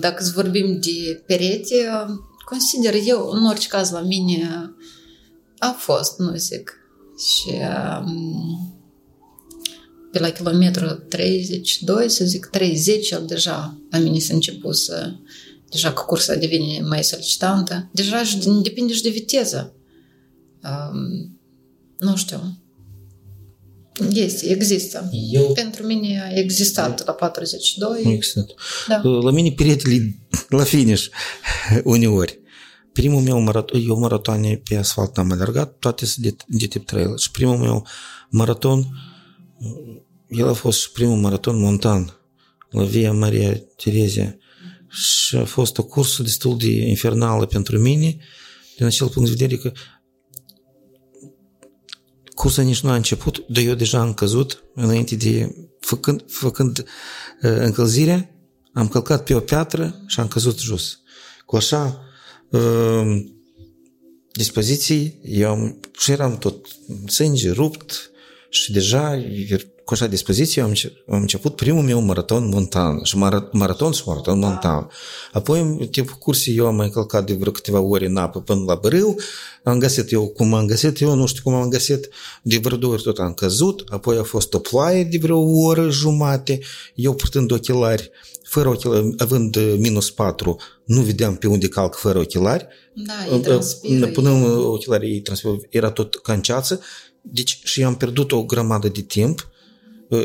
dacă 0.00 0.30
vorbim 0.34 0.80
de 0.80 1.22
perete, 1.26 1.74
consider 2.44 2.94
eu, 3.04 3.28
în 3.32 3.46
orice 3.46 3.68
caz 3.68 3.90
la 3.90 4.00
mine 4.00 4.74
a 5.58 5.76
fost, 5.78 6.18
nu 6.18 6.34
zic. 6.34 6.80
Și 7.18 7.54
um, 8.04 8.75
pe 10.16 10.22
la 10.22 10.30
kilometru 10.30 10.86
32, 11.08 12.08
să 12.10 12.24
zic 12.24 12.46
30, 12.46 13.10
el 13.10 13.24
deja 13.26 13.78
la 13.90 13.98
mine 13.98 14.18
s-a 14.18 14.34
început 14.34 14.76
să... 14.76 15.12
Deja 15.70 15.92
că 15.92 16.02
cursa 16.06 16.34
devine 16.34 16.80
mai 16.80 17.04
solicitantă. 17.04 17.88
Deja 17.92 18.24
și 18.24 18.38
din- 18.38 18.62
depinde 18.62 18.92
și 18.92 19.02
de 19.02 19.08
viteză. 19.08 19.74
Um, 20.62 21.38
nu 21.98 22.16
știu. 22.16 22.58
Este, 24.12 24.50
există. 24.50 25.10
Eu 25.30 25.52
Pentru 25.52 25.86
mine 25.86 26.22
a 26.22 26.38
existat 26.38 27.06
la 27.06 27.12
42. 27.12 28.02
nu 28.04 28.10
există. 28.10 28.54
Da. 28.88 29.00
La 29.02 29.30
mine 29.30 29.50
peretele 29.50 30.18
la 30.48 30.64
finish 30.64 31.06
uneori. 31.84 32.40
Primul 32.92 33.20
meu 33.20 33.40
maraton, 33.40 33.80
eu 33.88 33.98
maratoane 33.98 34.60
pe 34.68 34.76
asfalt 34.76 35.16
n-am 35.16 35.30
alergat, 35.30 35.76
toate 35.78 36.06
sunt 36.06 36.24
de, 36.24 36.36
de 36.46 36.66
tip 36.66 36.86
trail. 36.86 37.16
Și 37.16 37.30
primul 37.30 37.56
meu 37.56 37.86
maraton, 38.30 38.86
el 40.28 40.48
a 40.48 40.52
fost 40.52 40.80
și 40.80 40.90
primul 40.90 41.16
maraton 41.16 41.60
montan 41.60 42.20
la 42.70 42.84
Via 42.84 43.12
Maria 43.12 43.56
Terezia. 43.76 44.36
Și 44.88 45.36
a 45.36 45.44
fost 45.44 45.78
o 45.78 45.84
cursă 45.84 46.22
destul 46.22 46.58
de 46.58 46.70
infernală 46.70 47.46
pentru 47.46 47.78
mine, 47.78 48.16
din 48.76 48.86
acel 48.86 49.08
punct 49.08 49.28
de 49.28 49.34
vedere 49.38 49.60
că 49.60 49.72
cursa 52.34 52.62
nici 52.62 52.80
nu 52.80 52.90
a 52.90 52.94
început, 52.94 53.44
dar 53.48 53.62
eu 53.62 53.74
deja 53.74 54.00
am 54.00 54.14
căzut 54.14 54.64
înainte 54.74 55.16
de, 55.16 55.54
făcând, 55.80 56.24
făcând 56.26 56.78
uh, 56.78 56.84
încălzirea, 57.40 58.30
am 58.72 58.88
călcat 58.88 59.24
pe 59.24 59.34
o 59.34 59.40
piatră 59.40 60.04
și 60.06 60.20
am 60.20 60.28
căzut 60.28 60.58
jos. 60.58 60.98
Cu 61.46 61.56
așa 61.56 62.00
uh, 62.50 63.24
dispoziții, 64.32 65.20
eu 65.22 65.50
am, 65.50 65.80
și 65.98 66.10
eram 66.10 66.38
tot 66.38 66.66
sânge 67.06 67.50
rupt 67.50 68.10
și 68.50 68.72
deja 68.72 69.16
cu 69.86 69.92
așa 69.92 70.06
dispoziție 70.06 70.62
am, 70.62 70.68
înce- 70.68 70.92
am 71.08 71.20
început 71.20 71.56
primul 71.56 71.82
meu 71.82 72.00
maraton 72.00 72.48
montan 72.48 73.02
și 73.02 73.16
mara, 73.16 73.48
maraton 73.52 73.92
și 73.92 74.02
maraton 74.06 74.38
montan. 74.38 74.88
Apoi 75.32 75.60
în 75.60 75.86
timpul 75.90 76.14
cursii 76.18 76.56
eu 76.56 76.66
am 76.66 76.74
mai 76.74 76.90
călcat 76.90 77.26
de 77.26 77.34
vreo 77.34 77.52
câteva 77.52 77.80
ore 77.80 78.06
în 78.06 78.16
apă 78.16 78.40
până 78.40 78.62
la 78.66 78.74
bărâu, 78.74 79.16
am 79.64 79.78
găsit 79.78 80.12
eu 80.12 80.26
cum 80.28 80.54
am 80.54 80.66
găsit, 80.66 81.00
eu 81.00 81.14
nu 81.14 81.26
știu 81.26 81.42
cum 81.42 81.54
am 81.54 81.68
găsit, 81.68 82.08
de 82.42 82.58
vreo 82.62 82.76
două 82.76 82.92
ori 82.92 83.02
tot 83.02 83.18
am 83.18 83.32
căzut, 83.32 83.84
apoi 83.88 84.16
a 84.16 84.22
fost 84.22 84.54
o 84.54 84.58
ploaie 84.58 85.04
de 85.04 85.18
vreo 85.18 85.38
oră 85.38 85.90
jumate, 85.90 86.58
eu 86.94 87.14
purtând 87.14 87.50
ochelari, 87.50 88.10
fără 88.42 88.68
ochelari, 88.68 89.14
având 89.18 89.56
uh, 89.56 89.74
minus 89.78 90.10
4, 90.10 90.56
nu 90.84 91.00
vedeam 91.00 91.36
pe 91.36 91.46
unde 91.46 91.68
calc 91.68 91.94
fără 91.94 92.18
ochelari, 92.18 92.66
Da, 92.94 93.34
e 93.34 93.38
transpiră. 93.38 94.06
Până 94.06 94.30
în 94.30 94.42
ochelarii 94.64 95.12
ei 95.12 95.20
transpiră, 95.20 95.56
era 95.70 95.90
tot 95.90 96.14
ca 96.14 96.32
în 96.32 96.42
ceață, 96.42 96.80
deci 97.20 97.60
și 97.64 97.80
eu 97.80 97.86
am 97.86 97.96
pierdut 97.96 98.32
o 98.32 98.44
grămadă 98.44 98.88
de 98.88 99.00
timp. 99.00 99.48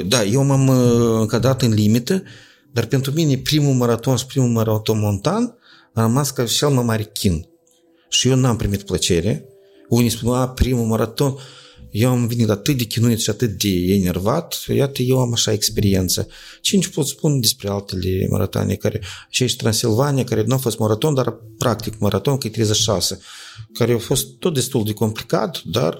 Da, 0.05 0.23
eu 0.23 0.43
m-am 0.43 0.67
uh, 0.67 1.19
încadrat 1.19 1.61
în 1.61 1.73
limită, 1.73 2.23
dar 2.71 2.85
pentru 2.85 3.11
mine 3.11 3.37
primul 3.37 3.73
maraton 3.73 4.15
și 4.15 4.25
primul 4.25 4.49
maraton 4.49 4.99
montan 4.99 5.55
a 5.93 6.01
rămas 6.01 6.31
ca 6.31 6.45
cel 6.45 6.69
mai 6.69 6.83
mare 6.83 7.09
chin. 7.13 7.45
Și 8.09 8.27
eu 8.27 8.35
n-am 8.35 8.55
primit 8.55 8.81
plăcere. 8.81 9.45
Unii 9.89 10.09
spun, 10.09 10.33
a, 10.33 10.49
primul 10.49 10.85
maraton, 10.85 11.37
eu 11.91 12.09
am 12.09 12.27
venit 12.27 12.49
atât 12.49 12.77
de 12.77 12.83
chinuit 12.83 13.19
și 13.19 13.29
atât 13.29 13.49
de 13.49 13.69
enervat, 13.69 14.63
iată, 14.67 15.01
eu 15.01 15.19
am 15.19 15.33
așa 15.33 15.51
experiență. 15.51 16.27
Cinci 16.61 16.87
pot 16.87 17.07
spun 17.07 17.39
despre 17.39 17.69
altele 17.69 18.27
maratoane, 18.29 18.75
care, 18.75 19.01
și 19.29 19.43
aici 19.43 19.55
Transilvania, 19.55 20.23
care 20.23 20.43
nu 20.43 20.53
a 20.53 20.57
fost 20.57 20.77
maraton, 20.77 21.13
dar 21.13 21.35
practic 21.57 21.99
maraton, 21.99 22.37
că 22.37 22.47
e 22.47 22.49
36, 22.49 23.19
care 23.73 23.93
a 23.93 23.97
fost 23.97 24.27
tot 24.39 24.53
destul 24.53 24.83
de 24.83 24.93
complicat, 24.93 25.61
dar 25.63 25.97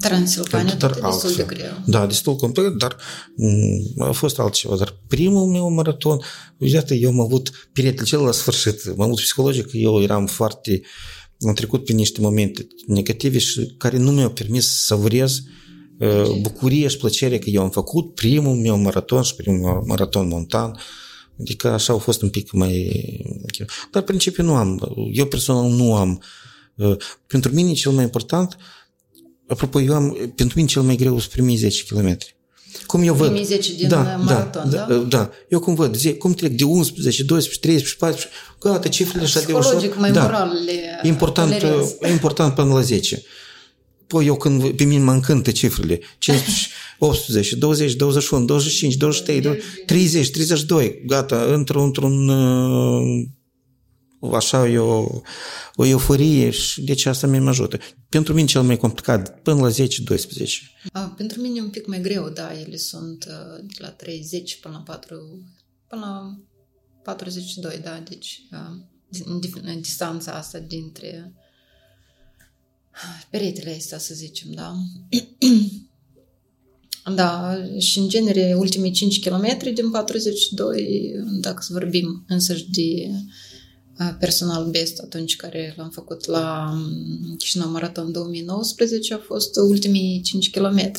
Transilvania 0.00 0.74
dar 0.74 0.90
tot 0.90 1.02
e 1.02 1.06
destul 1.06 1.34
de 1.34 1.42
altfel. 1.42 1.56
greu. 1.56 1.82
Da, 1.86 2.06
destul 2.06 2.36
complicat, 2.36 2.72
dar 2.72 2.96
m, 3.96 4.02
a 4.02 4.12
fost 4.12 4.38
altceva. 4.38 4.76
Dar 4.76 4.96
primul 5.08 5.46
meu 5.46 5.70
maraton, 5.70 6.18
iată, 6.58 6.94
eu 6.94 7.08
am 7.08 7.20
avut 7.20 7.68
peretele 7.72 8.06
cel 8.06 8.20
la 8.20 8.32
sfârșit, 8.32 8.80
am 8.86 9.00
avut 9.00 9.16
psihologic, 9.16 9.68
eu 9.72 10.02
eram 10.02 10.26
foarte, 10.26 10.82
am 11.46 11.54
trecut 11.54 11.84
prin 11.84 11.96
niște 11.96 12.20
momente 12.20 12.66
negative 12.86 13.38
și 13.38 13.74
care 13.78 13.96
nu 13.96 14.10
mi-au 14.10 14.30
permis 14.30 14.66
să 14.66 14.84
savurez 14.84 15.42
uh, 15.98 16.36
bucuria 16.40 16.88
și 16.88 16.96
plăcerea 16.96 17.38
că 17.38 17.50
eu 17.50 17.62
am 17.62 17.70
făcut 17.70 18.14
primul 18.14 18.54
meu 18.54 18.78
maraton 18.78 19.22
și 19.22 19.34
primul 19.34 19.82
maraton 19.86 20.28
montan. 20.28 20.78
Adică 21.40 21.68
așa 21.68 21.92
au 21.92 21.98
fost 21.98 22.22
un 22.22 22.28
pic 22.28 22.52
mai... 22.52 22.90
Dar 23.90 24.00
în 24.00 24.02
principiu 24.02 24.44
nu 24.44 24.54
am. 24.54 24.94
Eu 25.12 25.26
personal 25.26 25.70
nu 25.70 25.94
am. 25.94 26.22
Uh, 26.74 26.96
Pentru 27.26 27.54
mine 27.54 27.72
cel 27.72 27.92
mai 27.92 28.02
important 28.02 28.56
Apropo, 29.46 29.80
eu 29.80 29.94
am, 29.94 30.32
pentru 30.34 30.56
mine 30.56 30.68
cel 30.68 30.82
mai 30.82 30.96
greu 30.96 31.18
sunt 31.18 31.32
primii 31.32 31.56
10 31.56 31.84
km. 31.88 32.18
Cum 32.86 33.02
eu 33.02 33.14
văd... 33.14 33.28
Primii 33.28 33.44
10 33.44 33.74
din 33.74 33.88
maraton, 34.24 34.70
da? 34.70 34.86
da? 34.88 34.94
Da, 34.94 35.30
eu 35.48 35.60
cum 35.60 35.74
văd, 35.74 35.96
zi, 35.96 36.16
cum 36.16 36.32
trec 36.32 36.52
de 36.52 36.64
11, 36.64 37.24
12, 37.24 37.60
13, 37.60 37.96
14, 37.98 38.28
gata, 38.60 38.88
cifrele 38.88 39.24
așa 39.24 39.40
de 39.40 39.52
ușor. 39.52 39.60
Psihologic, 39.60 39.98
mai 39.98 40.12
da. 40.12 40.22
moral 40.22 40.62
le 40.64 40.72
E 41.02 41.08
important, 41.08 41.58
tolerezi. 41.58 41.94
e 42.00 42.10
important 42.10 42.54
până 42.54 42.72
la 42.72 42.80
10. 42.80 43.22
Păi 44.06 44.26
eu 44.26 44.36
când 44.36 44.70
pe 44.70 44.84
mine 44.84 45.02
mă 45.02 45.12
încântă 45.12 45.50
cifrele, 45.50 46.00
15, 46.18 46.68
18, 46.98 47.56
20, 47.56 47.94
21, 47.94 48.44
25, 48.44 48.94
23, 48.94 49.58
30, 49.86 50.30
32, 50.30 51.02
gata, 51.06 51.44
într-un, 51.52 51.82
într-un 51.82 52.28
uh, 52.28 53.24
așa 54.32 54.68
e 54.68 54.78
o, 54.78 55.06
o 55.74 55.86
euforie 55.86 56.50
și 56.50 56.82
deci 56.82 57.06
asta 57.06 57.26
mi-mi 57.26 57.48
ajută. 57.48 57.78
Pentru 58.08 58.34
mine 58.34 58.46
cel 58.46 58.62
mai 58.62 58.76
complicat, 58.76 59.42
până 59.42 59.60
la 59.60 59.70
10-12. 59.70 59.84
A, 60.92 61.00
Pentru 61.16 61.40
mine 61.40 61.58
e 61.58 61.62
un 61.62 61.70
pic 61.70 61.86
mai 61.86 62.00
greu, 62.00 62.28
da, 62.28 62.60
ele 62.60 62.76
sunt 62.76 63.24
uh, 63.28 63.64
de 63.66 63.74
la 63.78 63.88
30 63.88 64.58
până 64.60 64.74
la 64.74 64.92
4, 64.92 65.42
până 65.88 66.00
la 66.00 66.38
42, 67.02 67.80
da, 67.82 68.02
deci 68.08 68.42
uh, 68.52 68.76
din- 69.08 69.40
din- 69.40 69.80
distanța 69.80 70.32
asta 70.32 70.58
dintre 70.58 71.32
peretele 73.30 73.74
astea, 73.76 73.98
să 73.98 74.14
zicem, 74.14 74.50
da. 74.50 74.74
Da, 77.14 77.56
și 77.78 77.98
în 77.98 78.08
genere, 78.08 78.54
ultimii 78.58 78.90
5 78.90 79.28
km 79.28 79.72
din 79.74 79.90
42, 79.90 81.12
dacă 81.40 81.62
să 81.62 81.72
vorbim 81.72 82.24
însăși 82.28 82.70
de 82.70 83.06
uh, 83.08 83.16
personal 84.18 84.64
best 84.70 84.98
atunci 84.98 85.36
care 85.36 85.74
l-am 85.76 85.90
făcut 85.90 86.26
la 86.26 86.70
um, 86.72 87.34
Chișinău 87.36 87.70
Maraton 87.70 88.12
2019 88.12 89.14
a 89.14 89.18
fost 89.26 89.56
ultimii 89.56 90.20
5 90.24 90.50
km. 90.50 90.90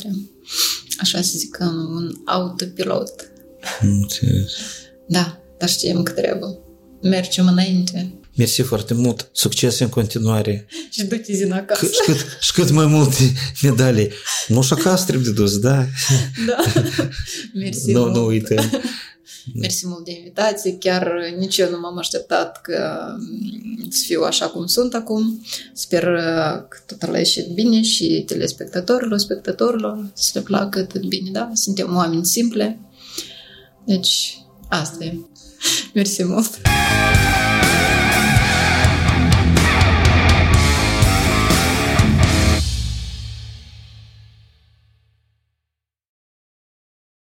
Așa 1.00 1.22
să 1.22 1.32
zic, 1.38 1.56
un, 1.60 1.76
un 1.94 2.14
autopilot. 2.24 3.30
Înțeles. 3.80 4.52
Da, 5.08 5.40
dar 5.58 5.68
știm 5.68 6.02
că 6.02 6.12
trebuie. 6.12 6.58
Mergem 7.02 7.46
înainte. 7.46 8.14
Mersi 8.36 8.62
foarte 8.62 8.94
mult, 8.94 9.28
succes 9.32 9.78
în 9.78 9.88
continuare 9.88 10.66
Și 10.90 11.04
du-te 11.04 11.32
zi 11.34 11.42
în 11.42 11.52
acasă. 11.52 11.86
C- 11.86 11.90
și, 11.90 12.00
cât, 12.04 12.16
și 12.40 12.52
cât 12.52 12.70
mai 12.70 12.86
multe 12.86 13.32
medalii. 13.62 14.10
Nu 14.48 14.62
și 14.62 14.72
acasă 14.72 15.04
trebuie 15.04 15.26
de 15.26 15.32
dus, 15.34 15.58
da? 15.58 15.86
Da. 16.46 16.56
Mersi 17.54 17.92
Nu, 17.92 18.00
mult. 18.00 18.14
nu 18.14 18.24
uităm. 18.26 18.70
Mersi 19.54 19.86
mult 19.86 20.04
de 20.04 20.12
invitație. 20.12 20.78
Chiar 20.78 21.12
nici 21.38 21.58
eu 21.58 21.70
nu 21.70 21.80
m-am 21.80 21.98
așteptat 21.98 22.60
că 22.60 23.06
mm, 23.18 23.90
să 23.90 24.02
fiu 24.06 24.22
așa 24.22 24.46
cum 24.46 24.66
sunt 24.66 24.94
acum. 24.94 25.42
Sper 25.72 26.02
uh, 26.02 26.64
că 26.68 26.78
totul 26.86 27.14
a 27.14 27.18
ieșit 27.18 27.46
bine 27.46 27.82
și 27.82 28.22
telespectatorilor, 28.26 29.18
spectatorilor 29.18 30.10
să 30.14 30.30
le 30.34 30.40
placă 30.40 30.78
atât 30.78 31.06
bine, 31.06 31.30
da? 31.30 31.50
Suntem 31.52 31.96
oameni 31.96 32.26
simple. 32.26 32.78
Deci, 33.84 34.38
asta 34.68 35.04
e. 35.04 35.18
Mersi 35.94 36.24
mult. 36.24 36.60